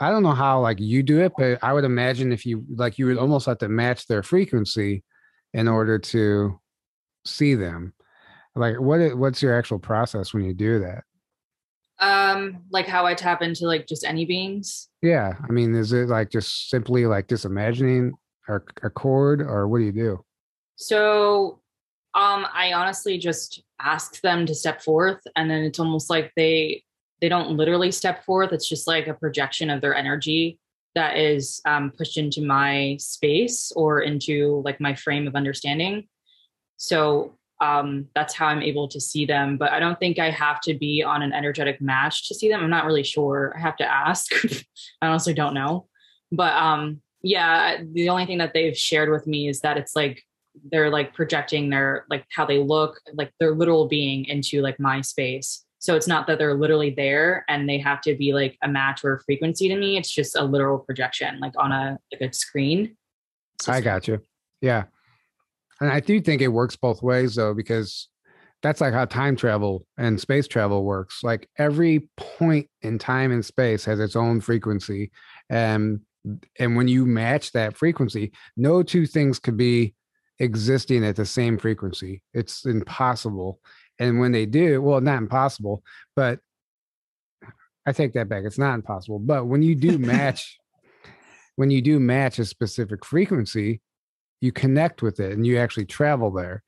[0.00, 2.98] i don't know how like you do it, but I would imagine if you like
[2.98, 5.04] you would almost have to match their frequency
[5.54, 6.60] in order to
[7.24, 7.94] see them.
[8.54, 11.04] Like what what's your actual process when you do that?
[12.02, 14.88] Um, like how I tap into like just any beings.
[15.02, 15.32] Yeah.
[15.48, 18.12] I mean, is it like just simply like just imagining
[18.48, 20.24] a, a chord or what do you do?
[20.76, 21.60] So
[22.14, 26.82] um I honestly just ask them to step forth and then it's almost like they
[27.22, 28.52] they don't literally step forth.
[28.52, 30.58] It's just like a projection of their energy
[30.94, 36.08] that is um, pushed into my space or into like my frame of understanding.
[36.76, 39.56] So um, that's how I'm able to see them.
[39.56, 42.60] But I don't think I have to be on an energetic match to see them.
[42.60, 43.54] I'm not really sure.
[43.56, 44.32] I have to ask.
[45.02, 45.86] I honestly don't know.
[46.32, 50.22] But um, yeah, the only thing that they've shared with me is that it's like
[50.70, 55.00] they're like projecting their like how they look, like their literal being into like my
[55.00, 55.64] space.
[55.78, 59.04] So it's not that they're literally there and they have to be like a match
[59.04, 59.96] or a frequency to me.
[59.96, 62.96] It's just a literal projection, like on a like a screen.
[63.68, 64.20] I got you.
[64.60, 64.84] Yeah.
[65.82, 68.08] And I do think it works both ways though, because
[68.62, 71.24] that's like how time travel and space travel works.
[71.24, 75.10] Like every point in time and space has its own frequency.
[75.50, 76.00] And
[76.60, 79.94] and when you match that frequency, no two things could be
[80.38, 82.22] existing at the same frequency.
[82.32, 83.58] It's impossible.
[83.98, 85.82] And when they do, well, not impossible,
[86.14, 86.38] but
[87.84, 88.44] I take that back.
[88.44, 89.18] It's not impossible.
[89.18, 90.60] But when you do match,
[91.56, 93.80] when you do match a specific frequency,
[94.42, 96.62] you connect with it and you actually travel there.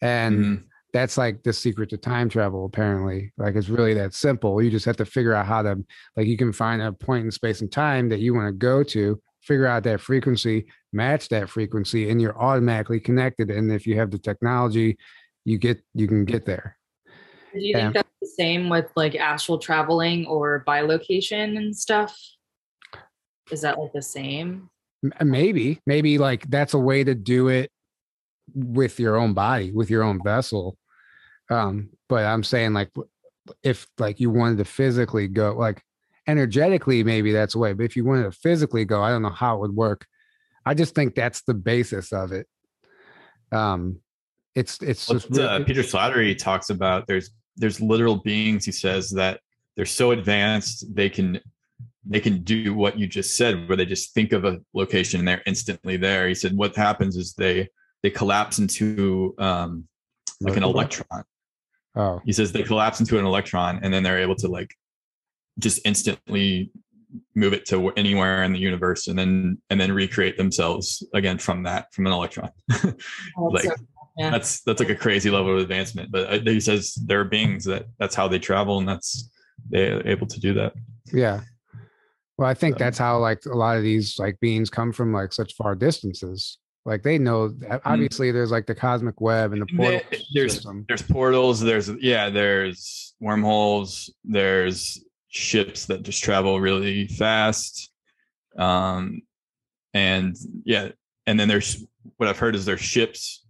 [0.00, 0.64] And mm-hmm.
[0.92, 3.32] that's like the secret to time travel, apparently.
[3.36, 4.62] Like it's really that simple.
[4.62, 5.84] You just have to figure out how to,
[6.16, 8.84] like, you can find a point in space and time that you want to go
[8.84, 13.50] to, figure out that frequency, match that frequency, and you're automatically connected.
[13.50, 14.96] And if you have the technology,
[15.44, 16.76] you get you can get there.
[17.52, 22.16] Do you think that's the same with like astral traveling or bilocation and stuff?
[23.50, 24.68] Is that like the same?
[25.22, 27.70] Maybe, maybe like that's a way to do it
[28.54, 30.76] with your own body, with your own vessel.
[31.50, 32.90] Um, but I'm saying like
[33.62, 35.82] if like you wanted to physically go like
[36.26, 37.72] energetically, maybe that's a way.
[37.72, 40.06] But if you wanted to physically go, I don't know how it would work.
[40.64, 42.46] I just think that's the basis of it.
[43.52, 44.00] Um,
[44.54, 48.64] it's it's just really, uh, Peter Slattery talks about there's there's literal beings.
[48.64, 49.40] He says that
[49.76, 51.40] they're so advanced they can
[52.08, 55.28] they can do what you just said, where they just think of a location and
[55.28, 56.28] they're instantly there.
[56.28, 57.68] He said what happens is they
[58.02, 59.88] they collapse into um,
[60.40, 61.24] like an electron.
[61.94, 64.74] Oh, he says they collapse into an electron and then they're able to like
[65.58, 66.70] just instantly
[67.34, 71.62] move it to anywhere in the universe and then and then recreate themselves again from
[71.62, 72.50] that from an electron
[73.38, 73.74] oh, like so
[74.18, 74.30] yeah.
[74.30, 77.64] that's that's like a crazy level of advancement but uh, he says there are beings
[77.64, 79.30] that that's how they travel and that's
[79.70, 80.74] they're able to do that
[81.12, 81.40] yeah
[82.38, 82.84] well i think so.
[82.84, 86.58] that's how like a lot of these like beings come from like such far distances
[86.84, 87.76] like they know mm-hmm.
[87.84, 90.00] obviously there's like the cosmic web and the portal
[90.32, 90.84] there's system.
[90.88, 97.90] there's portals there's yeah there's wormholes there's ships that just travel really fast
[98.58, 99.20] um
[99.92, 100.88] and yeah
[101.26, 101.84] and then there's
[102.16, 103.44] what i've heard is there's ships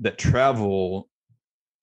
[0.00, 1.08] that travel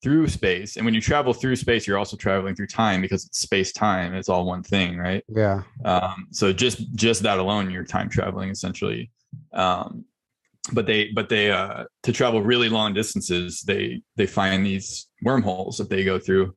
[0.02, 0.78] through space.
[0.78, 4.14] And when you travel through space you're also traveling through time because it's space time
[4.14, 5.24] it's all one thing right?
[5.28, 5.64] Yeah.
[5.84, 9.12] Um, so just just that alone you're time traveling essentially.
[9.54, 10.06] Um,
[10.72, 15.78] but they but they uh, to travel really long distances they they find these wormholes
[15.78, 16.56] that they go through.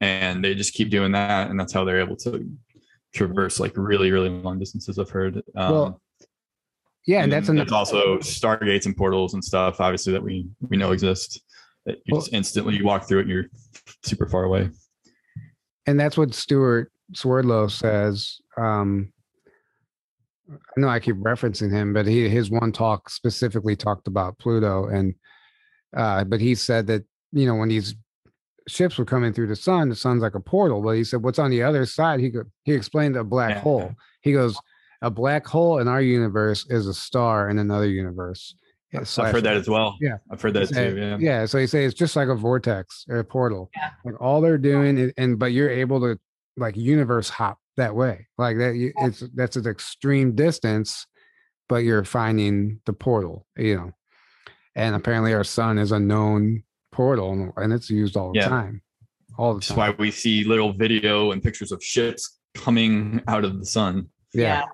[0.00, 1.50] And they just keep doing that.
[1.50, 2.46] And that's how they're able to
[3.14, 5.36] traverse like really really long distances i've heard.
[5.56, 6.00] Um, well,
[7.06, 10.92] yeah, and, that's there's also stargates and portals and stuff, obviously that we we know
[10.92, 11.42] exist.
[11.86, 13.46] That you well, just instantly you walk through it, and you're
[14.02, 14.70] super far away.
[15.86, 18.40] And that's what Stewart Swerdlow says.
[18.56, 19.12] Um,
[20.50, 24.86] I know I keep referencing him, but he his one talk specifically talked about Pluto,
[24.86, 25.14] and
[25.96, 27.94] uh, but he said that you know when these
[28.68, 30.82] ships were coming through the sun, the sun's like a portal.
[30.82, 32.20] But he said, what's on the other side?
[32.20, 33.60] He could he explained a black yeah.
[33.60, 33.94] hole.
[34.22, 34.58] He goes,
[35.02, 38.54] a black hole in our universe is a star in another universe.
[38.94, 39.96] I've heard that as well.
[40.00, 40.96] Yeah, I've heard that too.
[40.96, 41.46] Yeah, yeah.
[41.46, 43.70] So you say it's just like a vortex or a portal.
[43.74, 43.90] Yeah.
[44.04, 46.18] Like all they're doing, is, and but you're able to
[46.56, 48.26] like universe hop that way.
[48.38, 51.06] Like that, it's that's an extreme distance,
[51.68, 53.46] but you're finding the portal.
[53.56, 53.92] You know,
[54.74, 56.62] and apparently our sun is a known
[56.92, 58.48] portal, and it's used all the yeah.
[58.48, 58.82] time.
[59.36, 59.78] All the That's time.
[59.78, 64.08] why we see little video and pictures of ships coming out of the sun.
[64.32, 64.60] yeah.
[64.60, 64.64] yeah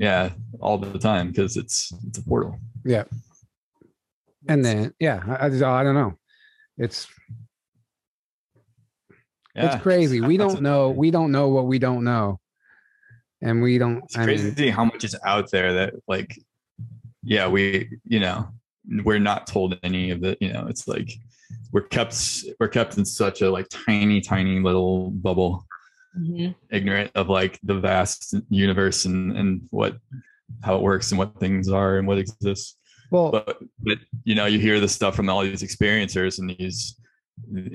[0.00, 0.30] yeah
[0.60, 3.04] all the time because it's it's a portal yeah
[4.48, 6.14] and then yeah i, I don't know.
[6.80, 7.06] It's
[9.54, 9.74] yeah.
[9.74, 10.20] it's crazy.
[10.20, 12.40] We don't know we don't know what we don't know.
[13.42, 16.38] And we don't it's crazy mean, how much is out there that like
[17.22, 18.48] yeah we you know
[19.04, 21.10] we're not told any of it you know it's like
[21.70, 22.16] we're kept
[22.58, 25.66] we're kept in such a like tiny tiny little bubble.
[26.18, 26.56] Mhm.
[26.72, 29.96] ignorant of like the vast universe and and what
[30.64, 32.79] how it works and what things are and what exists
[33.10, 36.96] Well, but but you know you hear this stuff from all these experiencers and these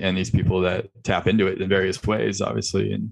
[0.00, 3.10] and these people that tap into it in various ways obviously and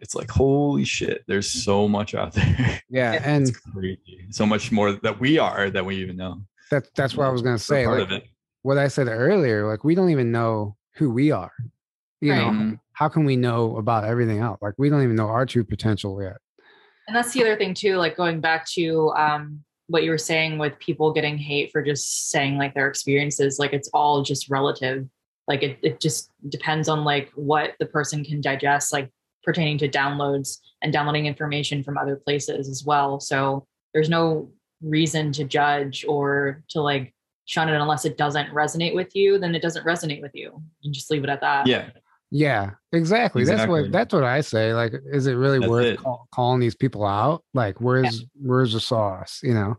[0.00, 4.92] it's like holy shit there's so much out there yeah, and crazy so much more
[4.92, 7.84] that we are that we even know that's that's what I was gonna say.
[7.84, 8.24] part Like of it
[8.62, 11.52] what I said earlier, like we don't even know who we are.
[12.20, 12.38] You Right.
[12.38, 12.80] know, Mhm.
[12.94, 14.58] how can we know about everything else?
[14.60, 16.38] Like we don't even know our true potential yet.
[17.06, 20.58] And that's the other thing too, like going back to um, what you were saying
[20.58, 25.06] with people getting hate for just saying like their experiences, like it's all just relative.
[25.46, 29.10] Like it, it just depends on like what the person can digest, like
[29.44, 33.20] pertaining to downloads and downloading information from other places as well.
[33.20, 34.50] So there's no
[34.82, 37.14] reason to judge or to like
[37.44, 40.60] shun it unless it doesn't resonate with you, then it doesn't resonate with you.
[40.82, 41.66] and just leave it at that.
[41.68, 41.90] yeah
[42.30, 43.44] Yeah, exactly.
[43.44, 44.74] That's what that's what I say.
[44.74, 45.98] Like, is it really That's worth it.
[45.98, 47.44] call, calling these people out?
[47.54, 49.40] Like, where's where's the sauce?
[49.42, 49.76] You know.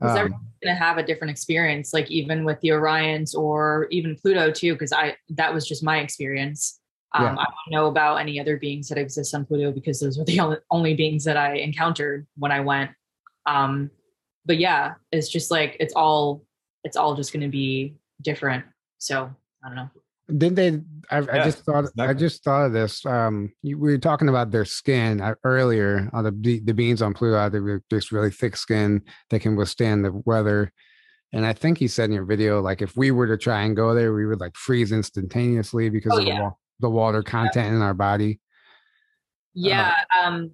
[0.00, 3.86] Because Um, everyone's going to have a different experience, like even with the Orions or
[3.90, 4.74] even Pluto too.
[4.74, 6.80] Because I that was just my experience.
[7.14, 7.30] Um, Yeah.
[7.32, 10.40] I don't know about any other beings that exist on Pluto because those were the
[10.40, 12.90] only, only beings that I encountered when I went.
[13.46, 13.90] Um,
[14.44, 16.44] but yeah, it's just like it's all
[16.84, 18.64] it's all just going to be different.
[18.98, 19.30] So
[19.64, 19.90] I don't know.
[20.28, 20.80] Didn't they?
[21.10, 21.84] I, I just thought.
[21.98, 23.06] I just thought of this.
[23.06, 26.10] Um, you, we were talking about their skin uh, earlier.
[26.12, 30.04] On the the beans on Pluto they have just really thick skin that can withstand
[30.04, 30.72] the weather.
[31.32, 33.76] And I think he said in your video, like if we were to try and
[33.76, 36.40] go there, we would like freeze instantaneously because Oh, of the, yeah.
[36.42, 38.40] wa- the water content in our body.
[39.54, 40.52] Yeah, um,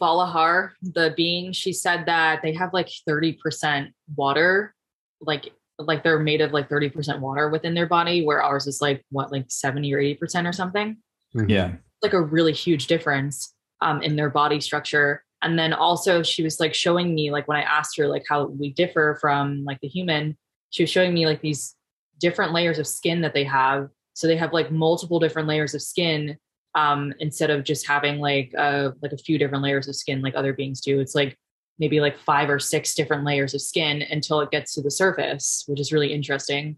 [0.00, 4.74] Valahar, the being, she said that they have like 30% water,
[5.20, 9.04] like like they're made of like 30% water within their body, where ours is like
[9.10, 10.96] what, like 70 or 80% or something.
[11.34, 11.48] Mhm.
[11.48, 11.72] yeah
[12.02, 15.24] Like a really huge difference um in their body structure.
[15.40, 18.46] And then also she was like showing me like when I asked her like how
[18.46, 20.36] we differ from like the human,
[20.70, 21.74] she was showing me like these
[22.20, 23.88] different layers of skin that they have.
[24.14, 26.36] So they have like multiple different layers of skin
[26.74, 30.34] um instead of just having like uh like a few different layers of skin like
[30.34, 31.36] other beings do it's like
[31.78, 35.64] maybe like five or six different layers of skin until it gets to the surface
[35.66, 36.76] which is really interesting.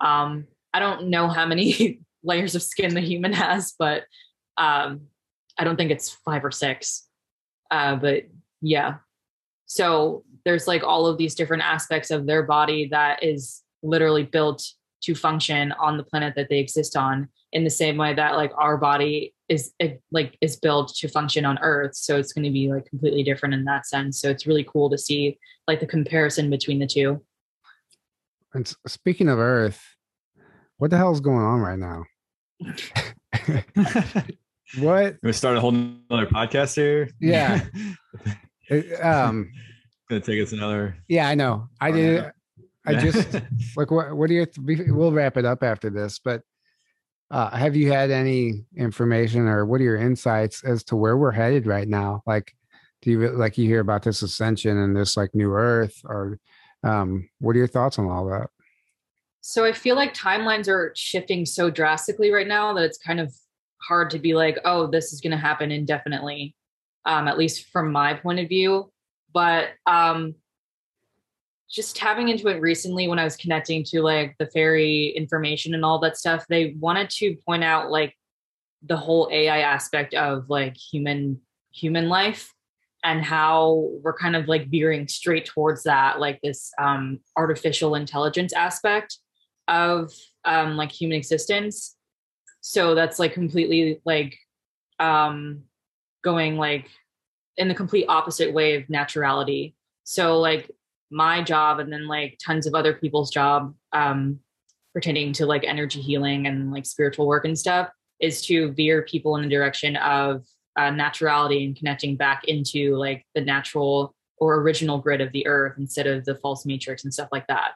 [0.00, 4.04] Um i don't know how many layers of skin the human has but
[4.58, 5.02] um
[5.56, 7.06] i don't think it's five or six.
[7.70, 8.24] Uh but
[8.60, 8.96] yeah.
[9.66, 14.64] So there's like all of these different aspects of their body that is literally built
[15.02, 18.52] to function on the planet that they exist on in the same way that like
[18.56, 22.50] our body is it, like is built to function on earth so it's going to
[22.50, 25.86] be like completely different in that sense so it's really cool to see like the
[25.86, 27.22] comparison between the two
[28.54, 29.80] And speaking of Earth,
[30.78, 32.04] what the hell's going on right now?
[34.78, 35.16] what?
[35.22, 37.64] we start a whole nother podcast here Yeah.
[38.70, 39.50] It- um.
[40.10, 41.68] gonna take us another Yeah, I know.
[41.80, 42.30] I did.
[42.86, 43.34] I just
[43.76, 46.42] like what what do you we- we'll wrap it up after this but
[47.30, 51.30] uh have you had any information or what are your insights as to where we're
[51.30, 52.22] headed right now?
[52.26, 52.54] Like
[53.02, 56.38] do you like you hear about this ascension and this like new earth or
[56.84, 58.48] um what are your thoughts on all that?
[59.40, 63.32] So i feel like timelines are shifting so drastically right now that it's kind of
[63.80, 66.54] hard to be like oh this is going to happen indefinitely
[67.04, 68.90] um at least from my point of view.
[69.32, 70.34] But um
[71.70, 75.84] just tapping into it recently when I was connecting to like the fairy information and
[75.84, 78.14] all that stuff, they wanted to point out like
[78.82, 81.40] the whole AI aspect of like human
[81.70, 82.52] human life
[83.04, 88.52] and how we're kind of like veering straight towards that, like this um, artificial intelligence
[88.52, 89.18] aspect
[89.68, 90.12] of
[90.44, 91.96] um, like human existence.
[92.60, 94.36] So that's like completely like
[94.98, 95.62] um,
[96.24, 96.88] going like
[97.56, 99.74] in the complete opposite way of naturality.
[100.04, 100.70] So like
[101.10, 104.38] my job and then like tons of other people's job um
[104.94, 107.88] pertaining to like energy healing and like spiritual work and stuff
[108.20, 110.44] is to veer people in the direction of
[110.76, 115.74] uh, naturality and connecting back into like the natural or original grid of the earth
[115.78, 117.72] instead of the false matrix and stuff like that.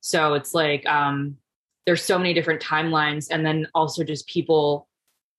[0.00, 1.36] So it's like um
[1.86, 4.88] there's so many different timelines and then also just people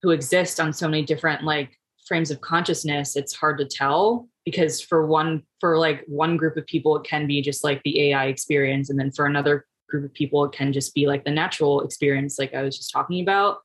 [0.02, 4.82] who exist on so many different like frames of consciousness it's hard to tell because
[4.82, 8.26] for one for like one group of people it can be just like the ai
[8.26, 11.82] experience and then for another group of people it can just be like the natural
[11.82, 13.58] experience like i was just talking about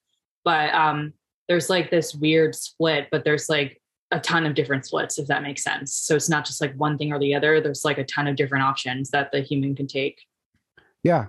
[0.44, 1.12] but um
[1.48, 3.80] there's like this weird split but there's like
[4.10, 6.96] a ton of different splits if that makes sense so it's not just like one
[6.98, 9.86] thing or the other there's like a ton of different options that the human can
[9.86, 10.20] take
[11.02, 11.26] yeah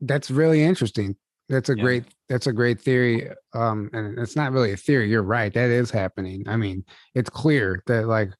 [0.00, 1.16] that's really interesting
[1.48, 1.82] That's a Yeah.
[1.82, 3.28] great that's a great theory.
[3.52, 5.10] Um, and it's not really a theory.
[5.10, 5.52] You're right.
[5.52, 6.48] That is happening.
[6.48, 6.82] I mean,
[7.14, 8.30] it's clear that like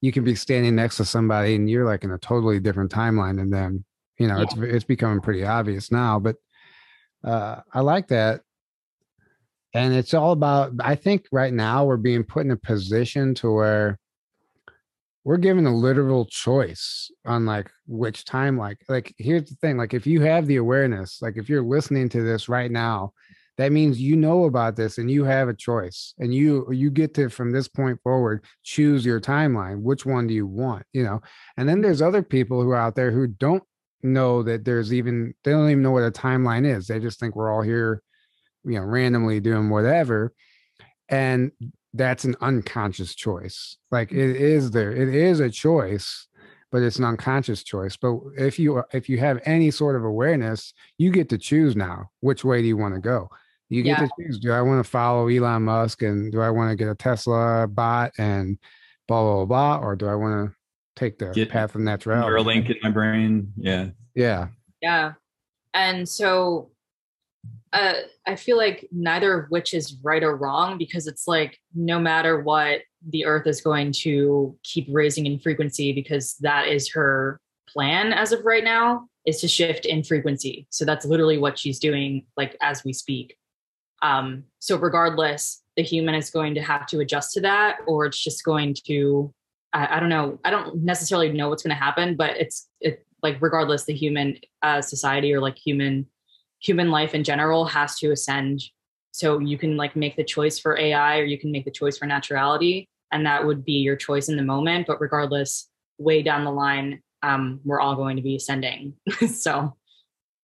[0.00, 3.36] you can be standing next to somebody and you're like in a totally different timeline
[3.36, 3.84] than them.
[4.18, 6.18] You know, it's it's becoming pretty obvious now.
[6.18, 6.36] But
[7.24, 8.40] uh, I like that.
[9.74, 10.72] And it's all about.
[10.80, 13.98] I think right now we're being put in a position to where
[15.28, 19.92] we're given a literal choice on like which time like like here's the thing like
[19.92, 23.12] if you have the awareness like if you're listening to this right now
[23.58, 27.12] that means you know about this and you have a choice and you you get
[27.14, 29.82] to from this point forward choose your timeline.
[29.82, 31.20] Which one do you want you know?
[31.56, 33.64] And then there's other people who are out there who don't
[34.02, 36.86] know that there's even they don't even know what a timeline is.
[36.86, 38.00] They just think we're all here
[38.64, 40.32] you know randomly doing whatever.
[41.08, 41.50] And
[41.94, 43.76] that's an unconscious choice.
[43.90, 46.26] Like it is there it is a choice
[46.70, 47.96] but it's an unconscious choice.
[47.96, 52.10] But if you if you have any sort of awareness you get to choose now
[52.20, 53.28] which way do you want to go
[53.68, 54.06] you get Yeah.
[54.06, 56.90] to choose do i want to follow elon musk and do i want to get
[56.90, 58.58] a tesla bot and
[59.06, 60.56] blah blah blah, blah or do i want to
[60.96, 63.52] take the Get path of natural Neuralink in my brain.
[63.56, 63.90] Yeah.
[64.14, 64.48] yeah
[64.82, 65.12] Yeah.
[65.74, 66.70] And so
[67.72, 67.92] uh,
[68.26, 72.40] I feel like neither of which is right or wrong because it's like no matter
[72.40, 72.80] what,
[73.10, 78.32] the earth is going to keep raising in frequency because that is her plan as
[78.32, 80.66] of right now is to shift in frequency.
[80.70, 83.36] So that's literally what she's doing, like as we speak.
[84.02, 88.22] Um, so regardless, the human is going to have to adjust to that, or it's
[88.22, 89.32] just going to,
[89.72, 93.04] I, I don't know, I don't necessarily know what's going to happen, but it's it
[93.22, 96.06] like regardless, the human uh, society or like human
[96.60, 98.60] human life in general has to ascend.
[99.12, 101.96] So you can like make the choice for AI or you can make the choice
[101.98, 104.86] for naturality, and that would be your choice in the moment.
[104.86, 105.68] But regardless,
[105.98, 108.94] way down the line, um, we're all going to be ascending.
[109.28, 109.76] so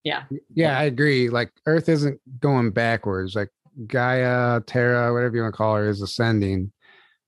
[0.05, 0.24] yeah
[0.55, 3.51] Yeah, i agree like earth isn't going backwards like
[3.86, 6.70] gaia terra whatever you want to call her is ascending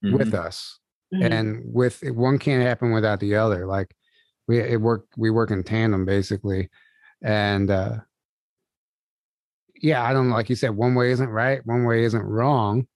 [0.02, 0.46] with Mhm.
[0.46, 0.78] us
[1.12, 1.26] mhm.
[1.32, 3.94] and with one can't happen without the other like
[4.46, 6.68] we it work we work in tandem basically
[7.22, 7.96] and uh
[9.82, 12.86] yeah i don't like you said one way isn't right one way isn't wrong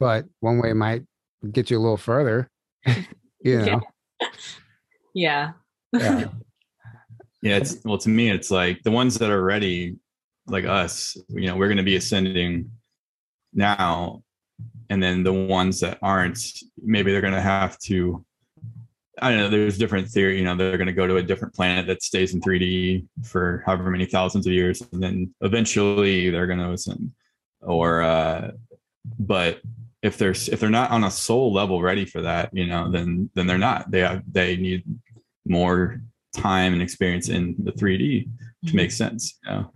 [0.00, 1.02] but one way might
[1.52, 2.50] get you a little further
[3.40, 3.80] you know
[5.14, 5.52] yeah.
[5.92, 6.28] yeah Yeah,
[7.52, 9.96] it's well to me, it's like the ones that are ready,
[10.46, 12.70] like us, you know, we're gonna be ascending
[13.52, 14.22] now.
[14.90, 16.38] And then the ones that aren't,
[16.82, 18.24] maybe they're gonna have to
[19.22, 21.86] I don't know, there's different theory, you know, they're gonna go to a different planet
[21.86, 26.72] that stays in 3D for however many thousands of years, and then eventually they're gonna
[26.72, 27.12] ascend.
[27.60, 28.52] Or uh
[29.18, 29.60] but
[30.02, 33.30] if there's if they're not on a soul level ready for that, you know, then
[33.34, 33.90] then they're not.
[33.90, 34.84] They have they need
[35.46, 36.00] more
[36.34, 38.28] time and experience in the 3D
[38.66, 39.70] to make sense, you know.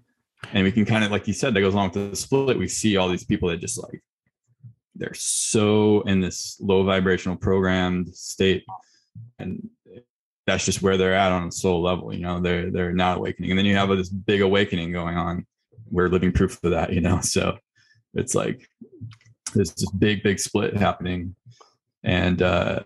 [0.52, 2.58] And we can kind of, like you said, that goes along with the split.
[2.58, 4.02] We see all these people that just like
[4.94, 8.64] they're so in this low vibrational programmed state,
[9.38, 9.68] and
[10.46, 12.12] that's just where they're at on a soul level.
[12.12, 15.46] You know, they're they're not awakening, and then you have this big awakening going on.
[15.90, 17.20] We're living proof of that, you know.
[17.22, 17.58] So
[18.14, 18.68] it's like
[19.54, 21.34] there's this big, big split happening,
[22.04, 22.80] and uh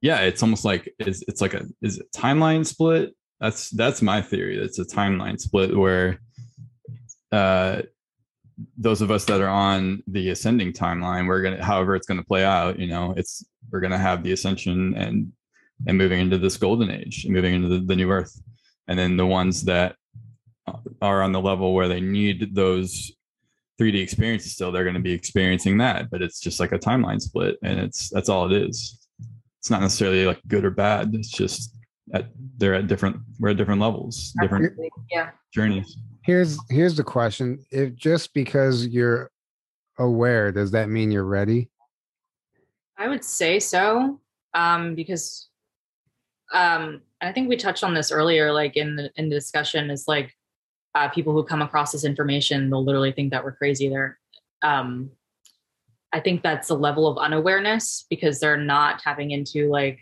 [0.00, 3.14] yeah it's almost like is it's like a is it timeline split?
[3.40, 6.20] That's that's my theory it's a timeline split where
[7.32, 7.82] uh
[8.78, 12.44] those of us that are on the ascending timeline we're gonna however it's gonna play
[12.44, 15.32] out you know it's we're gonna have the ascension and
[15.86, 18.40] and moving into this golden age and moving into the, the new earth.
[18.88, 19.96] And then the ones that
[21.02, 23.12] are on the level where they need those
[23.80, 27.20] 3d experiences still they're going to be experiencing that but it's just like a timeline
[27.20, 29.03] split and it's that's all it is
[29.64, 31.14] it's not necessarily like good or bad.
[31.14, 31.74] It's just
[32.12, 32.26] at
[32.58, 34.90] they're at different we're at different levels, different Absolutely.
[35.10, 35.30] Yeah.
[35.54, 35.96] journeys.
[36.22, 39.30] here's here's the question if just because you're
[39.98, 41.70] aware does that mean you're ready
[42.98, 44.20] I would say so,
[44.52, 45.48] um, because
[46.52, 49.90] um, and I think we touched on this earlier, like in the in the discussion,
[49.90, 50.32] is like
[50.94, 53.88] uh, people who come across this information, they'll literally think that we're crazy.
[53.88, 54.18] They're,
[54.62, 55.10] um,
[56.14, 59.98] I think that's a level of unawareness because they're not tapping into like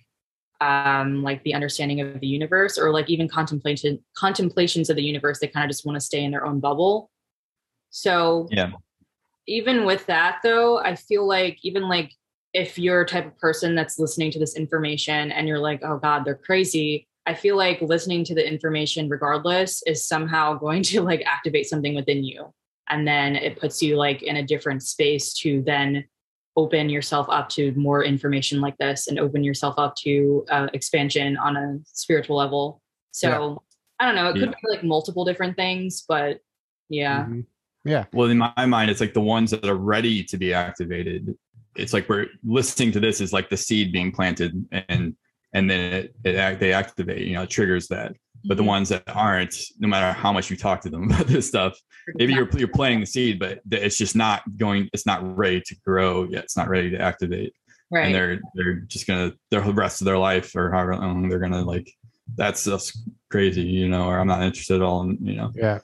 [0.61, 5.41] um, like the understanding of the universe or like even contemplation contemplations of the universe.
[5.41, 7.11] They kind of just want to stay in their own bubble.
[7.89, 8.73] So Yeah.
[9.47, 12.13] even with that though, I feel like even like
[12.53, 15.97] if you're a type of person that's listening to this information and you're like, oh
[15.97, 17.09] God, they're crazy.
[17.25, 21.95] I feel like listening to the information regardless is somehow going to like activate something
[21.95, 22.53] within you.
[22.93, 26.05] And then it puts you like in a different space to then
[26.59, 31.39] open yourself up to more information like this and open yourself up to uh, expansion
[31.39, 32.83] on a spiritual level.
[33.13, 33.63] So
[33.99, 34.55] I don't know, it could Yeah.
[34.63, 36.41] be like multiple different things, but
[36.91, 37.25] Yeah.
[37.25, 37.47] Mhm.
[37.87, 38.05] Yeah.
[38.13, 41.35] Well, in my mind, it's like the ones that are ready to be activated.
[41.75, 45.17] It's like we're listening to this is like the seed being planted, and
[45.55, 47.27] and then it, it act, they activate.
[47.27, 48.15] You know, it triggers that.
[48.45, 48.67] But the Mhm.
[48.67, 51.79] ones that aren't, no matter how much you talk to them about this stuff,
[52.15, 54.89] maybe you're you're planting the seed, but it's just not going.
[54.93, 56.45] It's not ready to grow yet.
[56.45, 57.55] It's not ready to activate,
[57.91, 58.07] right.
[58.07, 61.63] and they're they're just gonna the rest of their life or however long they're gonna
[61.63, 61.89] like.
[62.37, 62.97] That's just
[63.31, 64.05] crazy, you know.
[64.07, 65.79] Or I'm not interested at all, in, you know Yeah.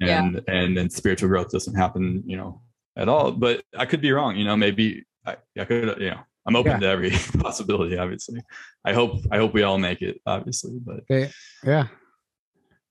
[0.00, 0.22] Yeah.
[0.24, 2.60] and and then spiritual growth doesn't happen you know
[2.96, 6.18] at all but i could be wrong you know maybe i, I could you know
[6.44, 6.78] i'm open Yeah.
[6.80, 8.42] to every possibility obviously
[8.84, 11.30] i hope i hope we all make it obviously but They,
[11.64, 11.86] yeah.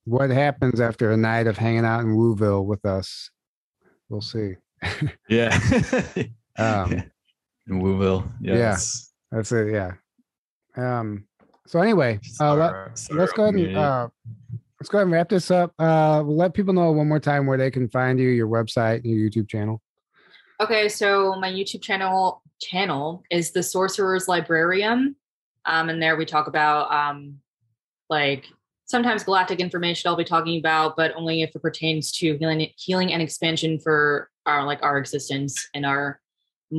[0.05, 3.29] What happens after a night of hanging out in Wooville with us?
[4.09, 4.55] We'll see.
[5.29, 5.57] yeah
[6.57, 7.03] Um,
[7.67, 8.77] and we will Yeah.
[9.31, 9.73] That's it.
[9.73, 9.93] Yeah.
[10.75, 11.25] Um.
[11.67, 12.73] So anyway, uh, let,
[13.11, 14.09] let's go ahead and uh,
[14.79, 15.73] let's go ahead and wrap this up.
[15.79, 19.01] Uh, we'll let people know one more time where they can find you, your website,
[19.05, 19.81] your YouTube channel.
[20.59, 25.15] Okay, so my YouTube channel channel is the Sorcerer's Librarium,
[25.65, 27.39] um, and there we talk about um,
[28.09, 28.47] like
[28.91, 33.13] sometimes galactic information I'll be talking about, but only if it pertains to healing, healing
[33.13, 36.19] and expansion for our like our existence and our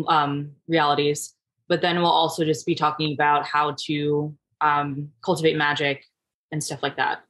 [0.07, 1.35] um, realities.
[1.69, 6.05] But then we'll also just be talking about how to um, cultivate magic
[6.53, 7.23] and stuff like that.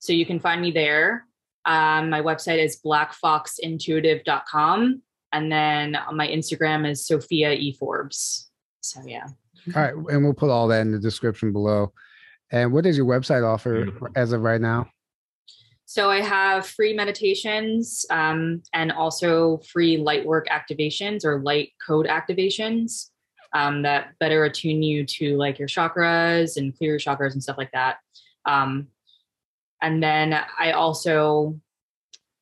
[0.00, 1.24] So you can find me there.
[1.64, 8.50] Um, my website is blackfoxintuitive.com and then my Instagram is Sophia E Forbes.
[8.80, 9.28] So yeah.
[9.74, 11.92] All right, and we'll put all that in the description below.
[12.50, 14.08] And what does your website offer Beautiful.
[14.14, 14.88] as of right now?
[15.84, 22.06] So I have free meditations um, and also free light work activations or light code
[22.06, 23.10] activations
[23.54, 27.56] um, that better attune you to like your chakras and clear your chakras and stuff
[27.56, 27.98] like that.
[28.44, 28.88] Um,
[29.80, 31.60] and then I also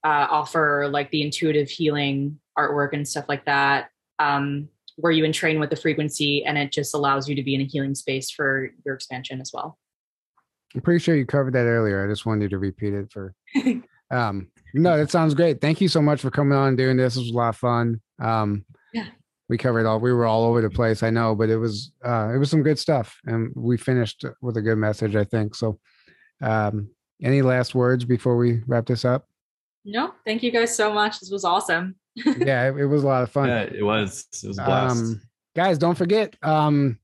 [0.04, 5.60] uh, offer like the intuitive healing artwork and stuff like that, um, where you entrain
[5.60, 8.70] with the frequency and it just allows you to be in a healing space for
[8.86, 9.78] your expansion as well.
[10.74, 12.04] I'm pretty sure you covered that earlier.
[12.04, 13.34] I just wanted you to repeat it for.
[14.10, 15.60] um, no, that sounds great.
[15.60, 17.16] Thank you so much for coming on and doing this.
[17.16, 18.00] It was a lot of fun.
[18.20, 19.06] Um, Yeah.
[19.48, 20.00] we covered all.
[20.00, 21.02] We were all over the place.
[21.04, 24.56] I know, but it was uh, it was some good stuff, and we finished with
[24.56, 25.14] a good message.
[25.16, 25.78] I think so.
[26.42, 26.88] Um,
[27.22, 29.28] any last words before we wrap this up?
[29.84, 31.20] No, thank you guys so much.
[31.20, 31.94] This was awesome.
[32.16, 33.48] yeah, it, it was a lot of fun.
[33.48, 35.20] yeah it was it was a blast Um,
[35.54, 36.98] guys, don't forget, um,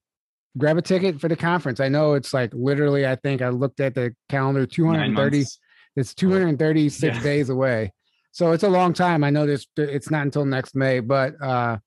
[0.58, 1.80] grab a ticket for the conference.
[1.80, 5.44] I know it's like literally, I think I looked at the calendar, 230,
[5.96, 7.22] it's 236 Yeah.
[7.22, 7.92] days away.
[8.32, 9.24] So it's a long time.
[9.24, 11.78] I know this, it's not until next May, but, uh,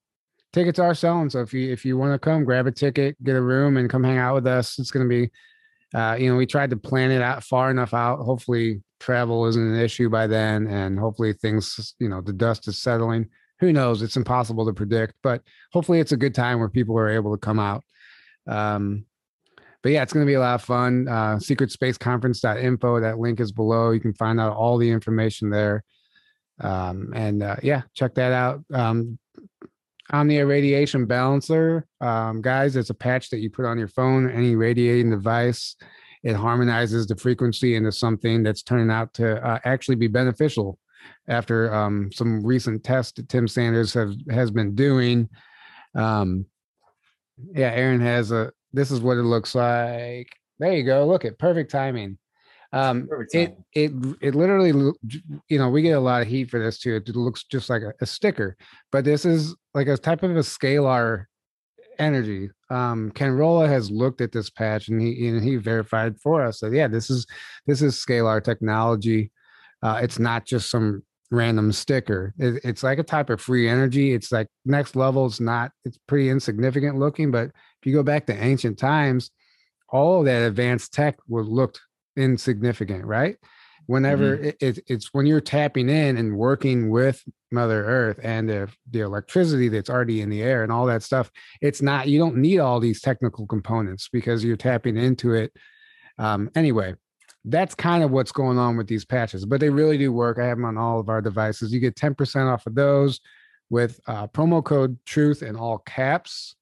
[0.51, 1.29] tickets are selling.
[1.29, 3.89] So if you, if you want to come grab a ticket, get a room and
[3.89, 5.31] come hang out with us, it's going to be,
[5.97, 8.19] uh, you know, we tried to plan it out far enough out.
[8.19, 10.67] Hopefully travel isn't an issue by then.
[10.67, 13.27] And hopefully things, you know, the dust is settling.
[13.59, 14.01] Who knows?
[14.01, 15.41] It's impossible to predict, but
[15.71, 17.83] hopefully it's a good time where people are able to come out.
[18.47, 19.05] Um,
[19.81, 21.07] but yeah, it's going to be a lot of fun.
[21.07, 23.01] Uh, secretspaceconference.info.
[23.01, 23.91] That link is below.
[23.91, 25.83] You can find out all the information there.
[26.61, 28.63] Um, and uh, yeah, check that out.
[28.73, 29.19] Um,
[30.11, 34.55] Omnia Radiation Balancer, um, guys, it's a patch that you put on your phone, any
[34.55, 35.75] radiating device.
[36.23, 40.79] It harmonizes the frequency into something that's turning out to uh, actually be beneficial.
[41.27, 45.27] After um, some recent tests that Tim Sanders has has been doing,
[45.95, 46.45] um,
[47.37, 48.51] yeah, Aaron has a.
[48.71, 50.27] This is what it looks like.
[50.59, 51.05] There you go.
[51.05, 52.17] Look at perfect timing.
[52.73, 54.71] Um, Perfect it it it literally,
[55.47, 56.95] you know, we get a lot of heat for this too.
[56.95, 58.57] It looks just like a, a sticker,
[58.91, 61.25] but this is like a type of a scalar
[61.99, 62.49] energy.
[62.71, 66.61] Um, Ken Rohla has looked at this patch and he and he verified for us
[66.61, 67.27] that yeah, this is
[67.67, 69.31] this is scalar technology.
[69.83, 71.03] Uh, it's not just some
[71.33, 72.33] random sticker.
[72.37, 74.13] It, it's like a type of free energy.
[74.13, 75.25] It's like next level.
[75.25, 75.71] It's not.
[75.83, 79.31] It's pretty insignificant looking, but if you go back to ancient times,
[79.89, 81.81] all of that advanced tech was looked
[82.15, 83.35] insignificant, right?
[83.87, 88.69] Whenever it, it, it's when you're tapping in and working with Mother Earth and the,
[88.89, 91.29] the electricity that's already in the air and all that stuff,
[91.61, 95.51] it's not, you don't need all these technical components because you're tapping into it.
[96.17, 96.95] Um, anyway,
[97.45, 100.39] that's kind of what's going on with these patches, but they really do work.
[100.39, 101.73] I have them on all of our devices.
[101.73, 103.19] You get 10% off of those
[103.69, 106.55] with uh, promo code truth in all caps.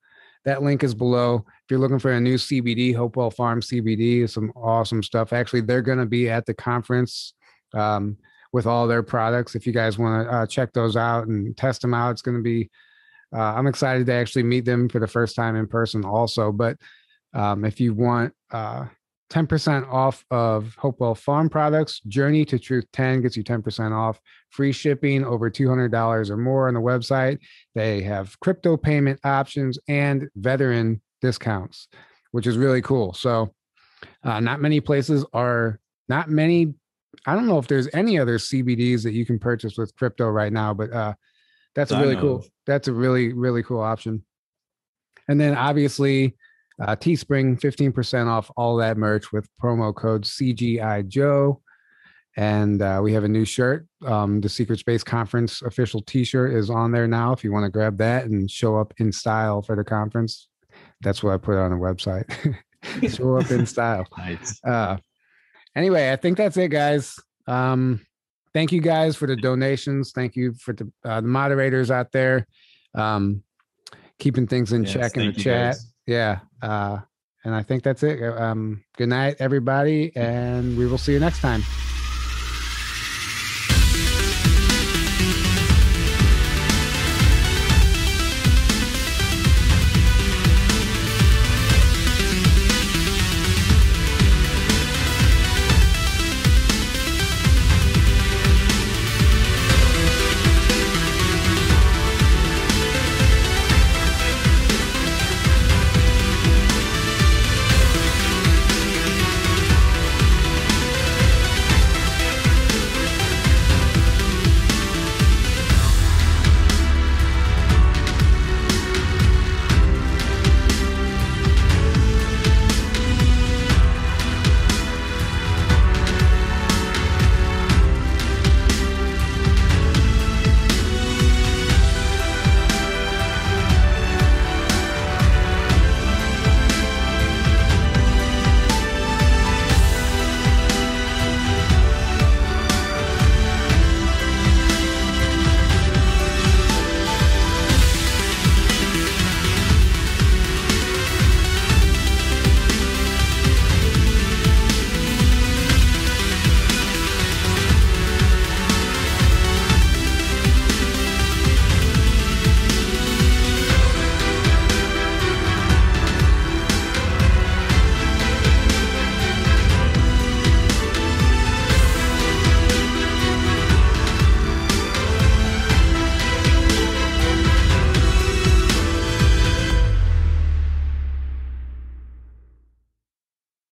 [0.43, 1.45] That link is below.
[1.47, 5.33] If you're looking for a new CBD, Hopewell Farm CBD is some awesome stuff.
[5.33, 7.33] Actually, they're going to be at the conference
[7.75, 8.17] um,
[8.51, 9.53] with all their products.
[9.53, 12.37] If you guys want to uh, check those out and test them out, it's going
[12.37, 12.71] to be.
[13.33, 16.51] Uh, I'm excited to actually meet them for the first time in person, also.
[16.51, 16.77] But
[17.33, 18.85] um, if you want uh,
[19.31, 22.01] 10% off of Hopewell Farm products.
[22.01, 24.19] Journey to Truth 10 gets you 10% off.
[24.49, 27.39] Free shipping over $200 or more on the website.
[27.73, 31.87] They have crypto payment options and veteran discounts,
[32.31, 33.13] which is really cool.
[33.13, 33.53] So,
[34.23, 35.79] uh, not many places are,
[36.09, 36.73] not many,
[37.25, 40.51] I don't know if there's any other CBDs that you can purchase with crypto right
[40.51, 41.13] now, but uh,
[41.73, 44.25] that's a really cool, that's a really, really cool option.
[45.29, 46.35] And then obviously,
[46.81, 51.61] uh, Teespring, 15% off all that merch with promo code CGI Joe.
[52.37, 53.85] And uh, we have a new shirt.
[54.05, 57.65] Um, the Secret Space Conference official t shirt is on there now if you want
[57.65, 60.47] to grab that and show up in style for the conference.
[61.01, 62.25] That's what I put on the website.
[63.15, 64.07] show up in style.
[64.17, 64.59] Nice.
[64.63, 64.97] Uh,
[65.75, 67.19] anyway, I think that's it, guys.
[67.47, 68.05] Um,
[68.53, 70.13] thank you guys for the donations.
[70.13, 72.47] Thank you for the, uh, the moderators out there
[72.95, 73.43] um,
[74.19, 75.73] keeping things in Yes, check in the chat.
[75.73, 75.90] guys.
[76.05, 76.39] Yeah.
[76.61, 76.99] Uh,
[77.43, 78.21] and I think that's it.
[78.21, 81.63] Um, good night, everybody, and we will see you next time.